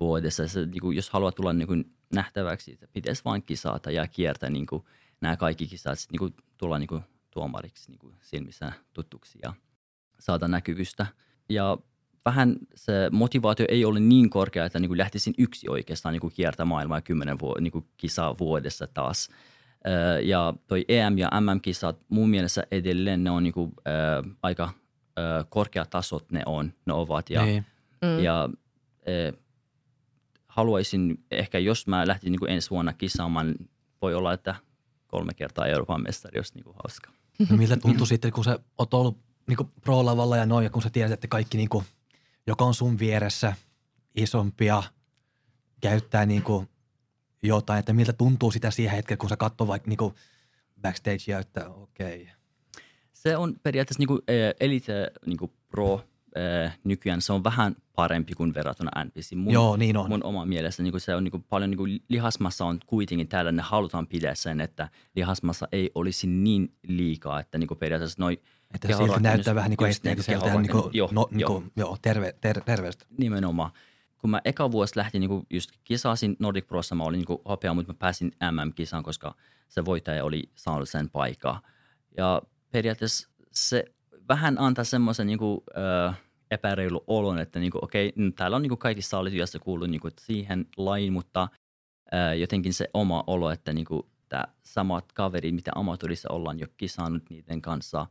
vuodessa. 0.00 0.48
Se, 0.48 0.66
niin 0.66 0.80
kuin, 0.80 0.96
jos 0.96 1.10
haluaa 1.10 1.32
tulla 1.32 1.52
niin 1.52 1.68
kuin 1.68 1.96
nähtäväksi, 2.14 2.72
että 2.72 2.88
pitäisi 2.92 3.24
vain 3.24 3.42
kisata 3.42 3.90
ja 3.90 4.08
kiertää 4.08 4.50
niin 4.50 4.66
kuin 4.66 4.84
nämä 5.20 5.36
kaikki 5.36 5.66
kisat, 5.66 5.98
sit, 5.98 6.12
niin 6.12 6.34
tulla 6.56 6.78
niin 6.78 6.86
kuin 6.86 7.02
tuomariksi 7.30 7.90
niin 7.90 7.98
kuin 7.98 8.14
silmissä 8.20 8.72
tuttuksi 8.92 9.38
ja 9.42 9.52
saada 10.18 10.48
näkyvystä. 10.48 11.06
Ja 11.48 11.78
vähän 12.26 12.56
se 12.74 12.92
motivaatio 13.12 13.66
ei 13.68 13.84
ole 13.84 14.00
niin 14.00 14.30
korkea, 14.30 14.64
että 14.64 14.80
niin 14.80 14.88
kuin 14.88 14.98
lähtisin 14.98 15.34
yksi 15.38 15.68
oikeastaan 15.70 16.12
niin 16.12 16.20
kuin 16.20 16.32
kiertämään 16.34 16.68
maailmaa 16.68 17.00
kymmenen 17.00 17.38
vuo- 17.40 17.60
niin 17.60 17.72
kuin 17.72 17.84
kisaa 17.96 18.38
vuodessa 18.38 18.86
taas. 18.86 19.28
Ja 20.22 20.54
toi 20.66 20.84
EM- 20.88 21.18
ja 21.18 21.28
MM-kisat 21.40 21.98
mun 22.08 22.30
mielestä 22.30 22.62
edelleen 22.70 23.24
ne 23.24 23.30
on 23.30 23.42
niin 23.42 23.52
kuin, 23.52 23.72
ö, 23.78 24.28
aika 24.42 24.70
ö, 25.18 25.44
korkeatasot 25.48 26.32
ne 26.32 26.42
on, 26.46 26.72
ne 26.86 26.92
ovat. 26.92 27.30
Ja, 27.30 27.44
Niin. 27.44 27.64
Mm. 28.02 28.18
ja 28.24 28.48
ö, 29.08 29.32
haluaisin 30.48 31.24
ehkä, 31.30 31.58
jos 31.58 31.86
mä 31.86 32.06
lähtisin 32.06 32.32
niin 32.32 32.40
kuin 32.40 32.50
ensi 32.50 32.70
vuonna 32.70 32.92
kisaamaan, 32.92 33.54
voi 34.02 34.14
olla, 34.14 34.32
että 34.32 34.54
kolme 35.06 35.34
kertaa 35.34 35.66
Euroopan 35.66 36.02
mestari 36.02 36.38
olisi 36.38 36.54
niin 36.54 36.64
kuin 36.64 36.76
hauska. 36.84 37.10
No 37.50 37.56
miltä 37.56 37.76
tuntui 37.76 38.06
sitten, 38.06 38.32
kun 38.32 38.44
sä 38.44 38.58
oot 38.78 38.94
ollut 38.94 39.18
niin 39.46 39.70
pro-lavalla 39.80 40.36
ja 40.36 40.46
noin, 40.46 40.64
ja 40.64 40.70
kun 40.70 40.82
sä 40.82 40.90
tiedät, 40.90 41.12
että 41.12 41.28
kaikki, 41.28 41.56
niin 41.56 41.68
kuin, 41.68 41.84
joka 42.46 42.64
on 42.64 42.74
sun 42.74 42.98
vieressä, 42.98 43.52
isompia, 44.14 44.82
käyttää 45.80 46.26
niin 46.26 46.42
kuin 46.42 46.68
jotain, 47.42 47.78
että 47.78 47.92
miltä 47.92 48.12
tuntuu 48.12 48.50
sitä 48.50 48.70
siihen 48.70 48.96
hetkellä, 48.96 49.18
kun 49.18 49.28
sä 49.28 49.36
katsoo 49.36 49.66
vaikka 49.66 49.88
niin 49.88 49.96
kuin 49.96 50.14
backstagea, 50.82 51.38
että 51.38 51.68
okei. 51.68 52.22
Okay. 52.22 52.34
Se 53.12 53.36
on 53.36 53.54
periaatteessa 53.62 54.00
niin 54.00 54.08
kuin, 54.08 54.20
Elite 54.60 55.10
niin 55.26 55.38
kuin 55.38 55.52
Pro 55.68 56.04
nykyään, 56.84 57.22
se 57.22 57.32
on 57.32 57.44
vähän 57.44 57.76
parempi 57.94 58.34
kuin 58.34 58.54
verrattuna 58.54 59.04
NPC. 59.04 59.34
Mun, 59.34 59.52
Joo, 59.52 59.76
niin 59.76 59.96
on. 59.96 60.08
Mun 60.08 60.24
oma 60.24 60.44
mielestä 60.44 60.82
niin 60.82 60.92
kuin 60.92 61.00
se 61.00 61.14
on 61.14 61.24
niin 61.24 61.30
kuin 61.30 61.42
paljon 61.42 61.70
niin 61.70 61.78
kuin 61.78 62.02
lihasmassa 62.08 62.64
on 62.64 62.78
kuitenkin 62.86 63.28
täällä, 63.28 63.52
ne 63.52 63.62
halutaan 63.62 64.06
pitää 64.06 64.34
sen, 64.34 64.60
että 64.60 64.88
lihasmassa 65.14 65.68
ei 65.72 65.90
olisi 65.94 66.26
niin 66.26 66.74
liikaa, 66.88 67.40
että 67.40 67.58
niin 67.58 67.68
kuin 67.68 67.78
periaatteessa 67.78 68.22
noi 68.22 68.40
Että 68.74 68.88
silti 68.88 69.02
kehonrakennus- 69.04 69.22
näyttää 69.22 69.54
vähän 69.54 69.70
niin 69.70 69.76
kuin 69.76 69.88
just 69.88 70.04
niinku 70.04 70.20
esteettiseltä 70.20 70.54
ja 70.54 70.60
niin 70.60 70.72
kuin, 70.72 70.90
joo, 70.92 71.08
no, 71.12 71.28
niin 71.30 71.46
kuin, 71.46 71.72
joo, 71.76 71.96
terve, 72.02 72.34
ter, 72.40 72.60
terveestä. 72.60 73.06
Nimenomaan. 73.18 73.70
Kun 74.18 74.30
mä 74.30 74.40
eka 74.44 74.70
vuosi 74.70 74.96
lähtin 74.96 75.20
niin 75.20 75.46
just 75.50 75.70
kisasin 75.84 76.36
Nordic 76.38 76.66
Prossa, 76.66 76.94
mä 76.94 77.04
olin 77.04 77.24
niin 77.28 77.38
hopea, 77.48 77.74
mutta 77.74 77.92
mä 77.92 77.96
pääsin 77.98 78.32
MM-kisaan, 78.50 79.02
koska 79.02 79.34
se 79.68 79.84
voittaja 79.84 80.24
oli 80.24 80.50
saanut 80.54 80.88
sen 80.88 81.10
paikan. 81.10 81.60
Ja 82.16 82.42
periaatteessa 82.70 83.28
se 83.50 83.84
vähän 84.28 84.56
antaa 84.58 84.84
semmoisen 84.84 85.26
niin 85.26 85.38
kuin, 85.38 85.60
äh, 86.08 86.20
epäreilu 86.50 87.04
olon, 87.06 87.38
että 87.38 87.58
niin 87.58 87.72
kuin, 87.72 87.84
okei, 87.84 88.08
okay, 88.08 88.32
täällä 88.36 88.56
on 88.56 88.62
niin 88.62 88.78
kuin 88.78 89.38
ja 89.38 89.46
se 89.46 89.58
kuuluu 89.58 89.86
niin 89.86 90.00
kuin 90.00 90.14
siihen 90.20 90.66
lain, 90.76 91.12
mutta 91.12 91.48
äh, 92.14 92.38
jotenkin 92.38 92.74
se 92.74 92.88
oma 92.94 93.24
olo, 93.26 93.50
että 93.50 93.72
niin 93.72 93.86
kuin, 93.86 94.02
tää 94.28 94.48
samat 94.62 95.12
kaverit, 95.12 95.54
mitä 95.54 95.70
amatöörissä 95.74 96.28
ollaan 96.32 96.58
jo 96.58 96.66
kisannut 96.76 97.30
niiden 97.30 97.62
kanssa, 97.62 98.06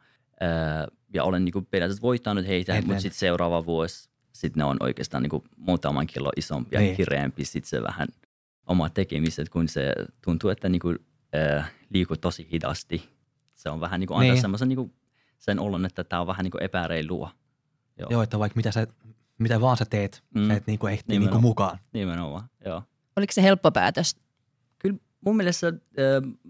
ja 1.14 1.24
olen 1.24 1.46
niin 1.46 1.54
kuin, 1.54 1.66
periaatteessa 1.66 2.02
voittanut 2.02 2.48
heitä, 2.48 2.74
Ennen. 2.74 2.88
mutta 2.88 3.02
sitten 3.02 3.20
seuraava 3.20 3.66
vuosi 3.66 4.10
sitten 4.34 4.60
ne 4.62 4.64
on 4.66 4.78
oikeastaan 4.80 5.24
niin 5.24 5.30
kuin 5.30 5.44
muutaman 5.58 6.08
kilo 6.08 6.32
isompia 6.38 6.80
Niin. 6.80 6.90
ja 6.92 6.96
kireempi. 6.96 7.46
Sitten 7.46 7.70
se 7.70 7.82
vähän 7.84 8.08
oma 8.68 8.90
tekemiset, 8.90 9.50
kun 9.50 9.68
se 9.68 9.94
tuntuu, 10.24 10.50
että 10.50 10.70
niin 10.70 10.80
kuin, 10.80 11.00
äh, 11.58 11.72
liikuu 11.90 12.18
tosi 12.18 12.48
hidasti. 12.52 13.10
Se 13.54 13.70
on 13.70 13.80
vähän 13.80 14.00
niin 14.00 14.08
kuin 14.08 14.18
antaa 14.18 14.34
Niin. 14.34 14.42
semmoisen 14.42 14.70
niin 14.70 14.78
kuin 14.78 14.94
sen 15.38 15.60
olon, 15.60 15.86
että 15.86 16.04
tämä 16.04 16.20
on 16.22 16.28
vähän 16.28 16.44
niin 16.44 16.52
kuin 16.52 16.64
epäreilua. 16.64 17.32
Joo, 18.00 18.08
Joo, 18.12 18.22
että 18.22 18.40
vaikka 18.40 18.58
mitä, 18.58 18.72
sä, 18.72 18.88
mitä 19.38 19.62
vaan 19.62 19.78
sä 19.78 19.86
teet, 19.86 20.24
Mm. 20.36 20.48
sä 20.48 20.54
et 20.54 20.68
niin 20.68 20.80
kuin 20.80 20.94
ehti 20.94 21.04
niin 21.08 21.20
Nimenomaan. 21.20 21.42
kuin 21.42 21.50
mukaan. 21.50 21.80
nimenomaan. 21.94 22.44
Joo. 22.66 22.84
Oliko 23.16 23.34
se 23.34 23.42
helppo 23.44 23.72
päätös? 23.72 24.16
Kyllä 24.80 24.98
mun 25.26 25.38
mielestä 25.38 25.68
äh, 25.68 25.74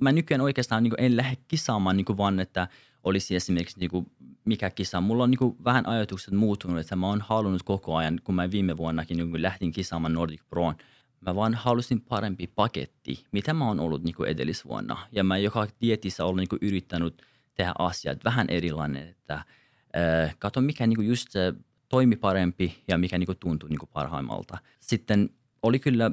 mä 0.02 0.12
nykyään 0.12 0.42
oikeastaan 0.42 0.84
niin 0.84 0.94
en 0.98 1.18
lähde 1.18 1.38
kisaamaan 1.48 1.98
niin 1.98 2.18
vaan, 2.18 2.40
että 2.40 2.68
olisi 3.06 3.36
esimerkiksi 3.36 3.80
niin 3.80 3.90
kuin, 3.90 4.12
mikä 4.46 4.70
kisa. 4.70 5.02
Mulla 5.02 5.24
on 5.24 5.32
niin 5.32 5.40
kuin, 5.40 5.58
vähän 5.64 5.88
ajatukset 5.88 6.34
muuttunut, 6.34 6.80
että 6.80 6.96
mä 6.96 7.08
oon 7.08 7.22
halunnut 7.22 7.64
koko 7.64 7.96
ajan, 7.96 8.20
kun 8.24 8.36
mä 8.36 8.52
viime 8.52 8.78
vuonnakin 8.78 9.18
niin 9.18 9.42
lähtin 9.42 9.72
kisaamaan 9.72 10.14
Nordic 10.14 10.42
Proon, 10.50 10.76
mä 11.22 11.36
vaan 11.36 11.54
halusin 11.54 12.02
parempi 12.02 12.48
paketti, 12.48 13.26
mitä 13.32 13.54
mä 13.54 13.68
oon 13.68 13.80
ollut 13.80 14.04
niin 14.04 14.16
kuin 14.16 14.30
edellisvuonna. 14.30 15.08
Ja 15.12 15.24
mä 15.24 15.38
joka 15.38 15.68
dietissä 15.82 16.26
olen 16.26 16.38
niin 16.38 16.50
kuin 16.50 16.60
yrittänyt 16.62 17.22
tehdä 17.56 17.74
asiat 17.80 18.24
vähän 18.24 18.48
erilainen, 18.50 19.08
että 19.08 19.34
äh, 19.34 20.36
kato 20.40 20.62
mikä 20.62 20.88
niin 20.88 20.98
kuin 20.98 21.08
just 21.08 21.30
toimi 21.90 22.16
parempi 22.16 22.84
ja 22.88 22.98
mikä 22.98 23.18
niin 23.18 23.28
kuin 23.28 23.38
tuntui 23.38 23.70
niin 23.70 23.80
kuin 23.80 23.90
parhaimmalta. 23.94 24.58
Sitten 24.80 25.30
oli 25.62 25.80
kyllä 25.80 26.12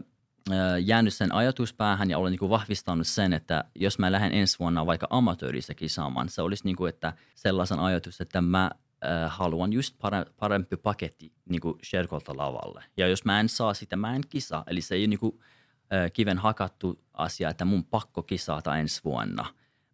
jäänyt 0.85 1.15
sen 1.15 1.35
ajatus 1.35 1.75
päähän 1.75 2.11
ja 2.11 2.19
olen 2.19 2.31
niin 2.31 2.39
kuin 2.39 2.51
vahvistanut 2.51 3.07
sen, 3.07 3.33
että 3.33 3.65
jos 3.75 3.99
mä 3.99 4.13
lähden 4.13 4.33
ensi 4.33 4.59
vuonna 4.59 4.87
vaikka 4.87 5.07
amatöörissä 5.11 5.75
kisaamaan, 5.75 6.29
se 6.29 6.43
olisi 6.43 6.65
niin 6.65 6.77
kuin, 6.77 6.89
että 6.89 7.13
sellaisen 7.35 7.79
ajatus, 7.79 8.21
että 8.21 8.41
mä 8.41 8.71
äh, 9.05 9.33
haluan 9.37 9.73
just 9.73 9.97
pare- 9.97 10.33
parempi 10.39 10.77
paketti 10.77 11.33
niin 11.49 11.61
kuin 11.61 11.79
Sherkolta 11.85 12.37
lavalle. 12.37 12.85
Ja 12.97 13.09
jos 13.09 13.25
mä 13.25 13.41
en 13.41 13.49
saa 13.49 13.75
sitä, 13.75 13.97
mä 13.97 14.15
en 14.17 14.23
kisa. 14.29 14.65
Eli 14.67 14.81
se 14.81 14.95
ei 14.95 15.01
ole 15.01 15.07
niin 15.07 15.21
kuin, 15.21 15.41
äh, 15.93 16.13
kiven 16.13 16.39
hakattu 16.39 17.05
asia, 17.13 17.51
että 17.51 17.65
mun 17.65 17.85
pakko 17.85 18.23
kisata 18.23 18.79
ensi 18.79 19.01
vuonna. 19.05 19.45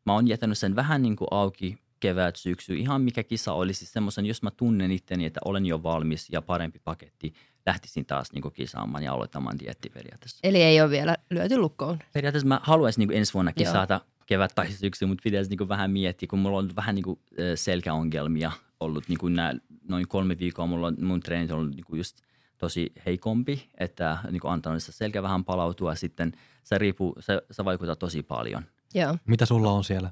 Mä 0.06 0.12
oon 0.12 0.28
jättänyt 0.28 0.58
sen 0.58 0.76
vähän 0.76 1.02
niin 1.02 1.16
kuin 1.16 1.28
auki 1.30 1.78
kevät, 2.00 2.36
syksy, 2.36 2.74
ihan 2.74 3.02
mikä 3.02 3.22
kisa 3.22 3.52
olisi 3.52 3.86
semmoisen, 3.86 4.26
jos 4.26 4.42
mä 4.42 4.50
tunnen 4.50 4.90
itteni, 4.90 5.24
että 5.24 5.40
olen 5.44 5.66
jo 5.66 5.82
valmis 5.82 6.28
ja 6.30 6.42
parempi 6.42 6.78
paketti, 6.84 7.34
lähtisin 7.66 8.06
taas 8.06 8.32
niin 8.32 8.42
kuin 8.42 8.54
kisaamaan 8.54 9.04
ja 9.04 9.12
aloittamaan 9.12 9.58
dietti 9.58 9.90
periaatteessa. 9.90 10.38
Eli 10.42 10.62
ei 10.62 10.80
ole 10.80 10.90
vielä 10.90 11.16
lyöty 11.30 11.58
lukkoon. 11.58 11.98
Periaatteessa 12.12 12.48
mä 12.48 12.60
haluaisin 12.62 13.00
niin 13.00 13.08
kuin 13.08 13.18
ensi 13.18 13.34
vuonna 13.34 13.52
Joo. 13.56 13.64
kisata 13.66 14.00
kevät 14.26 14.52
tai 14.54 14.72
syksy, 14.72 15.06
mutta 15.06 15.22
pitäisi 15.22 15.50
niin 15.50 15.58
kuin 15.58 15.68
vähän 15.68 15.90
miettiä, 15.90 16.26
kun 16.30 16.38
mulla 16.38 16.58
on 16.58 16.70
vähän 16.76 16.94
niin 16.94 17.02
kuin 17.04 17.20
selkäongelmia 17.54 18.52
ollut 18.80 19.08
niin 19.08 19.18
kuin 19.18 19.34
nää, 19.34 19.52
noin 19.88 20.08
kolme 20.08 20.38
viikkoa, 20.38 20.66
mulla 20.66 20.86
on, 20.86 20.96
mun 21.00 21.20
treenit 21.20 21.50
on 21.50 21.58
ollut 21.58 21.74
niin 21.76 21.84
kuin 21.84 21.98
just 21.98 22.16
tosi 22.58 22.92
heikompi, 23.06 23.68
että 23.78 24.18
niin 24.30 24.40
kuin 24.40 24.52
antanut 24.52 24.82
se 24.82 24.92
selkä 24.92 25.22
vähän 25.22 25.44
palautua 25.44 25.94
sitten, 25.94 26.32
se 26.64 26.78
riippuu, 26.78 27.16
se, 27.20 27.42
se 27.50 27.64
vaikuttaa 27.64 27.96
tosi 27.96 28.22
paljon. 28.22 28.64
Joo. 28.94 29.16
Mitä 29.26 29.46
sulla 29.46 29.70
on 29.70 29.84
siellä? 29.84 30.10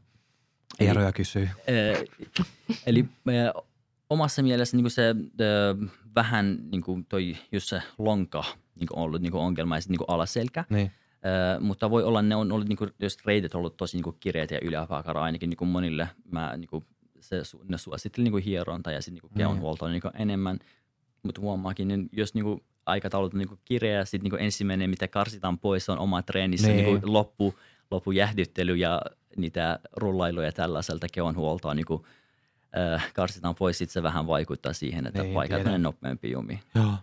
Eli- 0.80 0.88
Eeroja 0.88 1.12
kysyy. 1.12 1.48
Eli 2.86 2.98
eh, 3.26 3.62
omassa 4.10 4.42
mielessä 4.42 4.76
niin 4.76 4.90
se 4.90 5.08
eh, 5.10 5.90
vähän 6.14 6.58
niin 6.70 6.82
kuin 6.82 7.04
toi 7.04 7.36
just 7.52 7.68
se 7.68 7.82
lonka 7.98 8.44
niin 8.80 8.86
kuin 8.88 8.98
ollut 8.98 9.22
niin 9.22 9.32
kuin 9.32 9.42
ongelma 9.42 9.76
ja 9.76 9.80
sit, 9.80 9.90
niin 9.90 9.98
kuin 9.98 10.10
alaselkä. 10.10 10.64
Niin. 10.70 10.90
Ö, 11.16 11.60
mutta 11.60 11.90
voi 11.90 12.04
olla, 12.04 12.22
ne 12.22 12.36
on 12.36 12.52
ollut, 12.52 12.68
niin 12.68 12.76
kuin, 12.76 12.90
jos 12.98 13.18
reitit 13.24 13.54
on 13.54 13.58
ollut 13.58 13.76
tosi 13.76 13.96
niin 13.96 14.04
kuin 14.04 14.16
kireitä 14.20 14.54
ja 14.54 14.60
yläpääkara 14.62 15.22
ainakin 15.22 15.50
niin 15.50 15.56
kuin 15.56 15.68
monille, 15.68 16.08
mä, 16.30 16.56
niin 16.56 16.68
kuin, 16.68 16.84
se, 17.20 17.42
ne 17.68 17.78
suositteli 17.78 18.24
niin 18.24 18.32
kuin 18.32 18.44
hieronta 18.44 18.90
ja 18.90 19.02
sitten 19.02 19.22
niin 19.22 19.38
kehonhuoltoa 19.38 19.88
niin 19.88 20.02
kuin 20.02 20.12
enemmän, 20.18 20.58
mutta 21.22 21.40
huomaakin, 21.40 21.88
niin 21.88 22.08
jos 22.12 22.34
niin 22.34 22.44
kuin, 22.44 22.60
aikataulut 22.86 23.34
on 23.34 23.38
niin 23.38 23.48
kuin 23.48 23.60
kireä, 23.64 24.04
sitten 24.04 24.24
niin 24.24 24.30
kuin 24.30 24.42
ensimmäinen, 24.42 24.90
mitä 24.90 25.08
karsitaan 25.08 25.58
pois, 25.58 25.84
se 25.84 25.92
on 25.92 25.98
oma 25.98 26.22
treenissä 26.22 26.68
Niin. 26.68 26.84
niin. 26.84 26.94
Niin 27.00 27.12
loppu, 27.12 27.54
loppujähdyttely 27.90 28.76
ja 28.76 29.02
niitä 29.36 29.78
rullailuja 29.96 30.52
tällaiselta 30.52 31.06
kehonhuoltoa 31.12 31.74
niin 31.74 31.86
kuin, 31.86 32.02
ö, 32.02 32.06
karsitaan 33.14 33.54
pois, 33.54 33.78
sitten 33.78 33.92
se 33.92 34.02
vähän 34.02 34.26
vaikuttaa 34.26 34.72
siihen, 34.72 35.06
että 35.06 35.22
Niin, 35.22 35.34
paikat 35.34 35.64
menee 35.64 35.78
nopeampi 35.78 36.30
jumi. 36.30 36.60
Joo. 36.74 36.94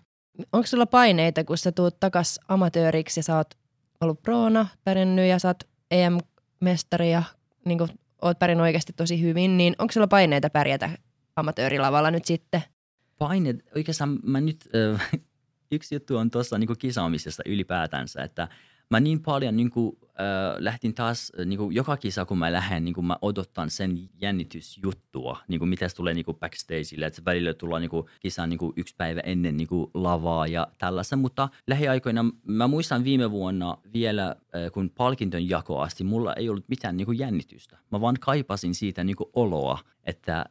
Onko 0.54 0.68
sulla 0.68 0.86
paineita, 0.86 1.44
kun 1.44 1.58
sä 1.58 1.72
tuut 1.72 2.00
takas 2.00 2.40
amatööriksi 2.48 3.20
ja 3.20 3.24
sä 3.24 3.38
oot 3.38 3.54
ollut 4.02 4.22
proona, 4.22 4.68
pärjännyt 4.84 5.30
ja 5.30 5.40
sä 5.40 5.48
oot 5.48 5.64
EM-mestari 5.92 7.12
ja 7.12 7.24
niin 7.66 7.78
kun, 7.78 7.90
oot 8.22 8.40
pärjännyt 8.40 8.64
oikeasti 8.64 8.94
tosi 8.94 9.22
hyvin, 9.22 9.58
niin 9.58 9.76
onko 9.80 9.92
sulla 9.92 10.08
paineita 10.08 10.50
pärjätä 10.50 10.90
amatöörilavalla 11.36 12.12
nyt 12.12 12.26
sitten? 12.26 12.64
paine, 13.28 13.56
oikeastaan 13.76 14.20
mä 14.24 14.42
nyt, 14.42 14.70
äh, 14.94 15.12
yksi 15.76 15.96
juttu 15.96 16.18
on 16.18 16.32
tuossa 16.32 16.58
niin 16.58 16.78
kisaamisesta 16.78 17.44
ylipäätänsä, 17.46 18.24
että 18.24 18.48
mä 18.90 19.00
niin 19.00 19.22
paljon 19.22 19.56
niin 19.56 19.70
kuin, 19.70 19.98
äh, 20.20 20.56
lähtin 20.60 20.94
taas, 20.94 21.32
niin 21.46 21.58
kuin 21.58 21.76
joka 21.76 21.98
kisa 21.98 22.26
kun 22.26 22.38
mä 22.38 22.52
lähden, 22.52 22.86
niin 22.86 22.96
kuin 22.96 23.06
mä 23.06 23.18
odotan 23.22 23.70
sen 23.70 24.10
jännitysjuttua, 24.22 25.40
niin 25.48 25.60
kuin 25.60 25.70
mitä 25.70 25.88
tulee 25.96 26.14
niin 26.14 26.26
kuin 26.26 26.38
backstageille, 26.38 27.06
että 27.06 27.16
se 27.16 27.26
välillä 27.26 27.54
tullaan 27.54 27.82
niin 27.82 27.90
kuin 27.90 28.06
kisaan 28.20 28.50
niin 28.50 28.58
kuin 28.58 28.74
yksi 28.76 28.96
päivä 28.98 29.20
ennen 29.20 29.58
niin 29.58 29.68
kuin 29.68 29.92
lavaa 29.94 30.48
ja 30.48 30.68
tällaisen, 30.78 31.20
mutta 31.20 31.50
lähiaikoina 31.68 32.26
mä 32.44 32.68
muistan 32.68 33.04
viime 33.04 33.32
vuonna 33.32 33.78
vielä, 33.94 34.28
äh, 34.28 34.72
kun 34.72 34.90
palkinton 34.90 35.50
jako 35.50 35.80
asti, 35.80 36.04
mulla 36.04 36.34
ei 36.34 36.50
ollut 36.50 36.70
mitään 36.70 36.98
niin 36.98 37.06
kuin 37.06 37.20
jännitystä. 37.20 37.78
Mä 37.92 38.02
vaan 38.02 38.16
kaipasin 38.20 38.76
siitä 38.76 39.04
niin 39.04 39.16
kuin 39.16 39.30
oloa, 39.34 39.80
että 40.04 40.38
äh, 40.40 40.46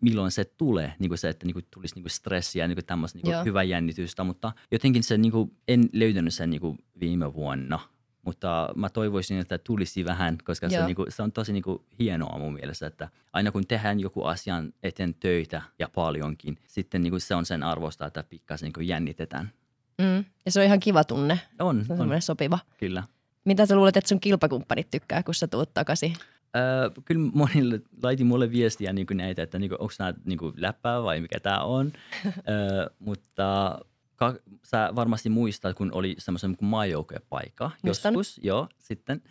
milloin 0.00 0.30
se 0.30 0.44
tulee, 0.44 0.92
niin 0.98 1.08
kuin 1.08 1.18
se, 1.18 1.28
että 1.28 1.46
niin 1.46 1.54
kuin 1.54 1.66
tulisi 1.74 1.94
niin 1.94 2.02
kuin 2.02 2.10
stressiä 2.10 2.64
ja 2.64 2.68
niin 2.68 2.76
kuin 2.76 2.86
tämmöistä 2.86 3.18
niin 3.18 3.34
kuin 3.34 3.44
hyvää 3.44 3.62
jännitystä, 3.62 4.24
mutta 4.24 4.52
jotenkin 4.70 5.02
se 5.02 5.18
niin 5.18 5.32
kuin, 5.32 5.56
en 5.68 5.88
löytänyt 5.92 6.34
sen 6.34 6.50
niin 6.50 6.60
kuin 6.60 6.78
viime 7.00 7.34
vuonna. 7.34 7.95
Mutta 8.26 8.68
mä 8.76 8.88
toivoisin, 8.88 9.38
että 9.38 9.58
tulisi 9.58 10.04
vähän, 10.04 10.38
koska 10.44 10.68
se, 10.68 10.76
Joo. 10.76 10.86
niin 10.86 10.96
kuin, 10.96 11.12
se 11.12 11.22
on 11.22 11.32
tosi 11.32 11.52
niin 11.52 11.62
kuin, 11.62 11.82
hienoa 11.98 12.38
mun 12.38 12.52
mielestä, 12.54 12.86
että 12.86 13.08
aina 13.32 13.52
kun 13.52 13.66
tehdään 13.66 14.00
joku 14.00 14.24
asian 14.24 14.72
eteen 14.82 15.14
töitä 15.14 15.62
ja 15.78 15.88
paljonkin, 15.94 16.58
sitten 16.66 17.02
niin 17.02 17.10
kuin, 17.10 17.20
se 17.20 17.34
on 17.34 17.46
sen 17.46 17.62
arvosta, 17.62 18.06
että 18.06 18.22
pikkasen 18.22 18.66
niin 18.66 18.72
kuin, 18.72 18.88
jännitetään. 18.88 19.50
Mm. 19.98 20.24
Ja 20.44 20.52
se 20.52 20.60
on 20.60 20.66
ihan 20.66 20.80
kiva 20.80 21.04
tunne, 21.04 21.40
On, 21.58 21.84
se 21.86 21.92
on 21.92 22.12
on 22.12 22.22
sopiva. 22.22 22.58
kyllä. 22.78 23.02
Mitä 23.44 23.66
sä 23.66 23.76
luulet, 23.76 23.96
että 23.96 24.08
sun 24.08 24.20
kilpakumppanit 24.20 24.90
tykkää, 24.90 25.22
kun 25.22 25.34
sä 25.34 25.48
tuut 25.48 25.74
takaisin? 25.74 26.12
Öö, 26.56 26.90
kyllä 27.04 27.30
monille 27.34 27.80
laiti 28.02 28.24
mulle 28.24 28.50
viestiä 28.50 28.92
niin 28.92 29.06
kuin 29.06 29.16
näitä, 29.16 29.42
että 29.42 29.58
niin 29.58 29.72
onko 29.72 29.92
nämä 29.98 30.14
niin 30.24 30.38
kuin 30.38 30.54
läppää 30.56 31.02
vai 31.02 31.20
mikä 31.20 31.40
tämä 31.40 31.60
on. 31.60 31.92
öö, 32.26 32.86
mutta 32.98 33.78
ka, 34.16 34.34
sä 34.62 34.92
varmasti 34.94 35.28
muistat, 35.28 35.76
kun 35.76 35.92
oli 35.92 36.14
semmoisen 36.18 36.56
kuin 36.56 36.68
maajoukkuepaikka 36.68 37.70
joskus. 37.84 38.40
Joo, 38.42 38.68
sitten. 38.78 39.22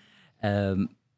Öö, 0.45 0.75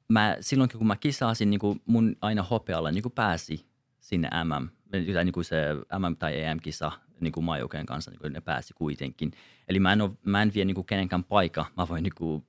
mä, 0.10 0.38
silloin 0.42 0.70
kun 0.78 0.88
mä 0.88 0.96
kisasin, 0.96 1.50
niin 1.50 1.60
kuin 1.60 1.82
mun 1.86 2.16
aina 2.22 2.44
hopealla 2.44 2.92
niin 2.92 3.02
kuin 3.02 3.14
pääsi 3.14 3.66
sinne 4.00 4.30
MM, 4.44 4.68
tai 5.14 5.26
niin 5.26 5.34
kuin 5.34 5.46
se 5.46 5.74
MM- 5.74 6.16
tai 6.20 6.42
EM-kisa 6.42 6.92
niin 7.20 7.32
kuin 7.32 7.44
maajoukkueen 7.44 7.86
kanssa, 7.86 8.12
niin 8.12 8.20
kuin 8.20 8.34
ne 8.34 8.42
pääsi 8.42 8.74
kuitenkin. 8.74 9.32
Eli 9.68 9.80
mä 9.80 9.94
en, 9.94 10.02
ole, 10.02 10.12
mä 10.26 10.42
en 10.42 10.54
vie 10.54 10.66
niin 10.66 10.76
kuin 10.76 10.86
kenenkään 10.86 11.24
paikka, 11.24 11.66
mä 11.78 11.88
voin 11.88 12.04
niin 12.04 12.16
kuin 12.16 12.46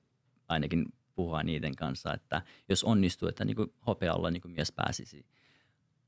ainakin 0.47 0.85
puhua 1.15 1.43
niiden 1.43 1.75
kanssa, 1.75 2.13
että 2.13 2.41
jos 2.69 2.83
onnistuu, 2.83 3.27
että 3.29 3.45
niin 3.45 3.55
kuin 3.55 3.73
hopealla 3.87 4.31
niin 4.31 4.41
kuin 4.41 4.51
mies 4.51 4.71
pääsisi 4.71 5.25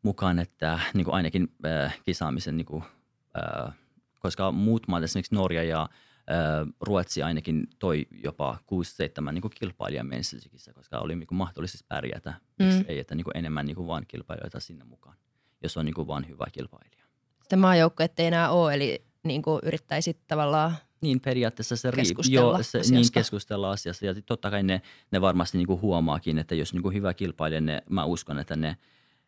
mukaan, 0.04 0.39
että 0.39 0.80
niin 0.93 1.06
kuin 1.06 1.15
ainakin 1.15 1.52
äh, 1.65 2.00
kisaamisen, 2.06 2.58
niin 2.58 2.65
kuin, 2.65 2.84
äh, 3.38 3.74
koska 4.21 4.51
muut 4.51 4.88
maat, 4.88 5.03
esimerkiksi 5.03 5.36
Norja 5.36 5.63
ja 5.63 5.89
Ruotsi 6.81 7.23
ainakin 7.23 7.67
toi 7.79 8.07
jopa 8.23 8.57
6-7 9.29 9.31
niin 9.31 9.41
kuin 9.41 9.51
kilpailijan 9.55 10.07
messikissä, 10.07 10.73
koska 10.73 10.99
oli 10.99 11.15
niin 11.15 11.27
mahdollisesti 11.31 11.86
pärjätä. 11.88 12.34
Mm. 12.60 12.86
ei, 12.88 12.99
että 12.99 13.15
niin 13.15 13.25
enemmän 13.36 13.65
niin 13.65 13.88
vaan 13.88 14.05
kilpailijoita 14.07 14.60
sinne 14.60 14.84
mukaan, 14.84 15.15
jos 15.63 15.77
on 15.77 15.86
niin 15.86 16.07
vaan 16.07 16.27
hyvä 16.27 16.45
kilpailija. 16.51 17.05
Sitten 17.41 17.60
maajoukko 17.60 18.03
ei 18.03 18.25
enää 18.25 18.51
ole, 18.51 18.73
eli 18.73 19.05
niin 19.23 19.43
yrittäisit 19.63 20.19
tavallaan 20.27 20.75
Niin 21.01 21.19
periaatteessa 21.19 21.75
se 21.75 21.91
riippuu. 21.91 22.23
Joo, 22.29 22.53
se, 22.53 22.60
asiasta. 22.60 22.93
niin 22.93 23.12
keskustella 23.13 23.71
asiasta. 23.71 24.05
Ja 24.05 24.13
totta 24.25 24.51
kai 24.51 24.63
ne, 24.63 24.81
ne 25.12 25.21
varmasti 25.21 25.57
niinku 25.57 25.79
huomaakin, 25.81 26.38
että 26.38 26.55
jos 26.55 26.73
niinku 26.73 26.91
hyvä 26.91 27.13
kilpailija, 27.13 27.62
ne, 27.62 27.81
mä 27.89 28.05
uskon, 28.05 28.39
että 28.39 28.55
ne, 28.55 28.77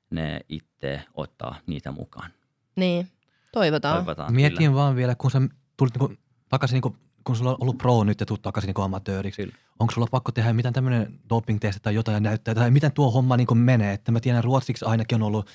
ne 0.10 0.39
itse 0.49 1.01
ottaa 1.13 1.60
niitä 1.67 1.91
mukaan. 1.91 2.32
Niin, 2.75 3.08
toivotaan. 3.54 3.96
Toivotaan, 3.96 4.34
Mietin 4.34 4.58
kyllä. 4.58 4.74
vaan 4.74 4.96
vielä, 4.96 5.16
kun 5.16 5.32
sä 5.32 5.42
tulit 5.78 5.98
niinku 5.98 6.16
takaisin, 6.50 6.76
niinku, 6.76 6.96
kun 7.24 7.36
sulla 7.36 7.52
on 7.52 7.58
ollut 7.60 7.78
pro 7.78 8.04
nyt 8.04 8.20
ja 8.20 8.26
tulet 8.26 8.42
takaisin 8.42 8.68
niinku 8.68 8.82
amatööriksi. 8.82 9.42
Kyllä. 9.42 9.56
Onko 9.80 9.94
sulla 9.94 10.08
pakko 10.12 10.32
tehdä 10.32 10.54
mitään 10.54 10.74
tämmöinen 10.74 11.20
doping-testi 11.30 11.80
tai 11.82 11.96
jotain 11.96 12.13
ja 12.16 12.20
näyttää, 12.20 12.56
tai 12.56 12.72
miten 12.72 12.92
tuo 12.92 13.12
homma 13.12 13.38
niinku 13.38 13.56
menee? 13.56 13.94
Että 13.94 14.12
mä 14.12 14.20
tiedän, 14.20 14.44
ruotsiksi 14.44 14.86
ainakin 14.86 15.16
on 15.16 15.24
ollut 15.24 15.50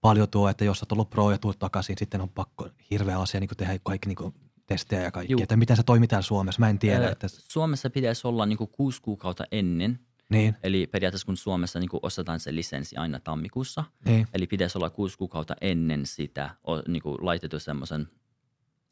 paljon 0.00 0.28
tuo, 0.28 0.48
että 0.48 0.64
jos 0.64 0.78
sä 0.78 0.84
oot 0.84 0.92
ollut 0.92 1.10
pro 1.10 1.30
ja 1.30 1.38
tulet 1.38 1.58
takaisin, 1.58 1.96
sitten 1.98 2.20
on 2.20 2.28
pakko 2.28 2.68
hirveä 2.90 3.20
asia 3.20 3.40
niinku 3.40 3.54
tehdä 3.54 3.78
kaikki 3.82 4.08
niinku 4.08 4.34
testejä 4.66 5.02
ja 5.02 5.10
kaikki. 5.10 5.32
Juu. 5.32 5.42
Että 5.42 5.56
miten 5.56 5.76
se 5.76 5.82
toimii 5.82 6.08
täällä 6.08 6.22
Suomessa, 6.22 6.60
mä 6.60 6.68
en 6.68 6.78
tiedä. 6.78 7.06
Ö, 7.06 7.10
että, 7.10 7.26
Suomessa 7.28 7.90
pitäisi 7.90 8.26
olla 8.26 8.46
niinku 8.46 8.66
kuusi 8.66 9.02
kuukautta 9.02 9.44
ennen. 9.52 10.00
Niin, 10.30 10.56
Eli 10.62 10.86
periaatteessa 10.86 11.26
kun 11.26 11.36
Suomessa 11.36 11.78
niinku 11.78 11.98
ostetaan 12.02 12.40
se 12.40 12.54
lisenssi 12.54 12.96
aina 12.96 13.20
tammikuussa, 13.20 13.84
niin, 14.04 14.26
eli 14.32 14.46
pitäisi 14.46 14.78
olla 14.78 14.90
kuusi 14.90 15.18
kuukautta 15.18 15.56
ennen 15.60 16.06
sitä 16.06 16.50
o, 16.66 16.76
niinku 16.88 17.18
laitettu 17.20 17.58
semmoisen 17.58 18.08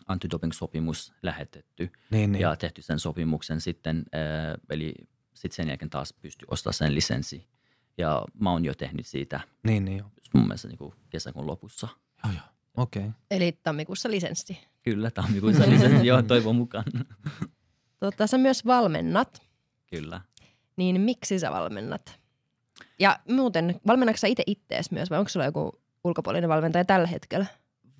antidoping-sopimus 0.06 1.12
lähetetty. 1.22 1.90
niin, 2.10 2.32
niin. 2.32 2.40
ja 2.40 2.56
tehty 2.56 2.82
sen 2.82 2.98
sopimuksen 2.98 3.60
sitten, 3.60 4.04
äh, 4.14 4.60
eli 4.70 4.94
sitten 5.34 5.56
sen 5.56 5.68
jälkeen 5.68 5.90
taas 5.90 6.12
pystyi 6.12 6.46
ostamaan 6.50 6.74
sen 6.74 6.94
lisenssi. 6.94 7.46
Ja 7.98 8.24
mä 8.40 8.50
oon 8.50 8.64
jo 8.64 8.74
tehnyt 8.74 9.06
siitä 9.06 9.40
niin, 9.62 9.84
niin, 9.84 9.98
just 9.98 10.34
mun 10.34 10.46
mielestä 10.46 10.68
niin 10.68 10.78
kuin 10.78 10.94
kesäkuun 11.10 11.46
lopussa. 11.46 11.88
Joo, 12.24 12.32
joo. 12.32 12.42
Okei. 12.76 13.02
Okay. 13.02 13.12
Eli 13.30 13.58
tammikuussa 13.62 14.10
lisenssi. 14.10 14.58
Kyllä, 14.82 15.10
tammikuussa 15.10 15.70
lisenssi, 15.70 16.06
joo, 16.06 16.22
toivon 16.22 16.56
mukaan. 16.56 16.84
Tota, 18.00 18.26
sä 18.26 18.38
myös 18.38 18.66
valmennat, 18.66 19.48
Kyllä. 19.90 20.20
Niin 20.78 21.00
miksi 21.00 21.38
sä 21.38 21.50
valmennat? 21.50 22.18
Ja 22.98 23.18
muuten, 23.28 23.80
valmennatko 23.86 24.18
sä 24.18 24.26
itse 24.26 24.42
ittees 24.46 24.90
myös 24.90 25.10
vai 25.10 25.18
onko 25.18 25.28
sulla 25.28 25.46
joku 25.46 25.80
ulkopuolinen 26.04 26.48
valmentaja 26.48 26.84
tällä 26.84 27.06
hetkellä? 27.06 27.46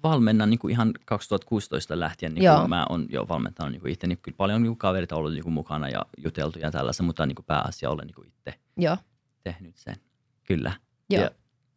Valmennan 0.02 0.50
niin 0.50 0.58
kuin 0.58 0.70
ihan 0.70 0.92
2016 1.04 2.00
lähtien, 2.00 2.34
niin 2.34 2.50
kuin 2.56 2.68
mä 2.68 2.86
oon 2.88 3.06
jo 3.10 3.28
valmentanut 3.28 3.72
niin 3.72 3.80
kuin 3.80 3.92
itse. 3.92 4.06
Niin 4.06 4.18
kyllä 4.22 4.36
paljon 4.36 4.62
niin 4.62 4.70
kuin 4.70 4.78
kavereita 4.78 5.14
on 5.14 5.18
ollut 5.18 5.32
niin 5.32 5.42
kuin 5.42 5.52
mukana 5.52 5.88
ja 5.88 6.06
juteltu 6.18 6.58
ja 6.58 6.70
tällaista, 6.70 7.02
mutta 7.02 7.26
niin 7.26 7.36
kuin 7.36 7.46
pääasia 7.46 7.90
olen 7.90 8.06
niin 8.06 8.14
kuin 8.14 8.28
itse 8.28 8.54
Joo, 8.76 8.96
tehnyt 9.44 9.76
sen. 9.76 9.96
Kyllä. 10.44 10.72
joo. 11.10 11.22
Ja, 11.22 11.30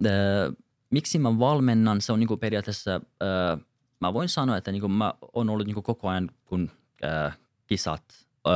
äh, 0.05 0.53
miksi 0.89 1.19
mä 1.19 1.39
valmennan, 1.39 2.01
se 2.01 2.11
on 2.11 2.19
niinku 2.19 2.37
periaatteessa, 2.37 2.95
äh, 2.95 3.65
mä 3.99 4.13
voin 4.13 4.29
sanoa, 4.29 4.57
että 4.57 4.71
niinku 4.71 4.87
mä 4.87 5.13
oon 5.33 5.49
ollut 5.49 5.67
niinku 5.67 5.81
koko 5.81 6.09
ajan, 6.09 6.29
kun 6.45 6.71
äh, 7.03 7.37
kisat 7.67 8.03
äh, 8.47 8.53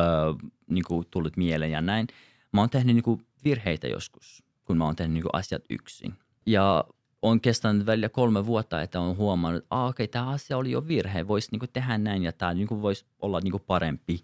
niinku 0.68 1.04
tullut 1.12 1.38
mieleen 1.38 1.72
ja 1.72 1.82
näin, 1.82 2.08
mä 2.56 2.62
oon 2.62 2.70
tehnyt 2.70 2.96
niinku 2.96 3.22
virheitä 3.44 3.88
joskus, 3.88 4.44
kun 4.66 4.78
mä 4.78 4.86
oon 4.86 4.96
tehnyt 4.96 5.14
niinku 5.14 5.30
asiat 5.34 5.64
yksin. 5.70 6.14
Ja 6.46 6.86
on 7.22 7.42
kestänyt 7.42 7.86
välillä 7.86 8.10
kolme 8.10 8.46
vuotta, 8.46 8.82
että 8.82 9.00
on 9.00 9.18
huomannut, 9.18 9.64
että 9.64 9.76
ah, 9.76 9.90
okei, 9.90 10.08
tämä 10.08 10.30
asia 10.30 10.58
oli 10.58 10.72
jo 10.72 10.88
virhe, 10.88 11.28
voisi 11.28 11.48
niinku 11.52 11.68
tehdä 11.68 11.98
näin 11.98 12.24
ja 12.24 12.32
tämä 12.32 12.54
niinku 12.54 12.82
voisi 12.82 13.06
olla 13.20 13.40
niinku 13.40 13.60
parempi. 13.60 14.24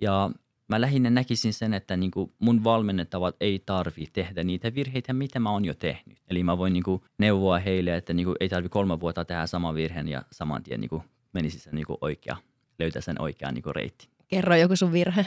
Ja 0.00 0.30
mä 0.68 0.80
lähinnä 0.80 1.10
näkisin 1.10 1.52
sen, 1.52 1.74
että 1.74 1.96
niinku 1.96 2.32
mun 2.38 2.64
valmennettavat 2.64 3.36
ei 3.40 3.62
tarvi 3.66 4.06
tehdä 4.12 4.44
niitä 4.44 4.74
virheitä, 4.74 5.12
mitä 5.12 5.40
mä 5.40 5.50
oon 5.50 5.64
jo 5.64 5.74
tehnyt. 5.74 6.18
Eli 6.30 6.42
mä 6.42 6.58
voin 6.58 6.72
niinku 6.72 7.04
neuvoa 7.18 7.58
heille, 7.58 7.96
että 7.96 8.14
niinku 8.14 8.34
ei 8.40 8.48
tarvi 8.48 8.68
kolme 8.68 9.00
vuotta 9.00 9.24
tehdä 9.24 9.46
sama 9.46 9.74
virheen 9.74 10.08
ja 10.08 10.22
saman 10.32 10.62
tien 10.62 10.80
niinku 10.80 11.04
menisi 11.32 11.58
sen 11.58 11.74
niinku 11.74 11.98
oikea, 12.00 12.36
löytää 12.78 13.02
sen 13.02 13.20
oikean 13.20 13.54
niinku 13.54 13.72
reitti. 13.72 14.08
Kerro 14.28 14.56
joku 14.56 14.76
sun 14.76 14.92
virhe. 14.92 15.26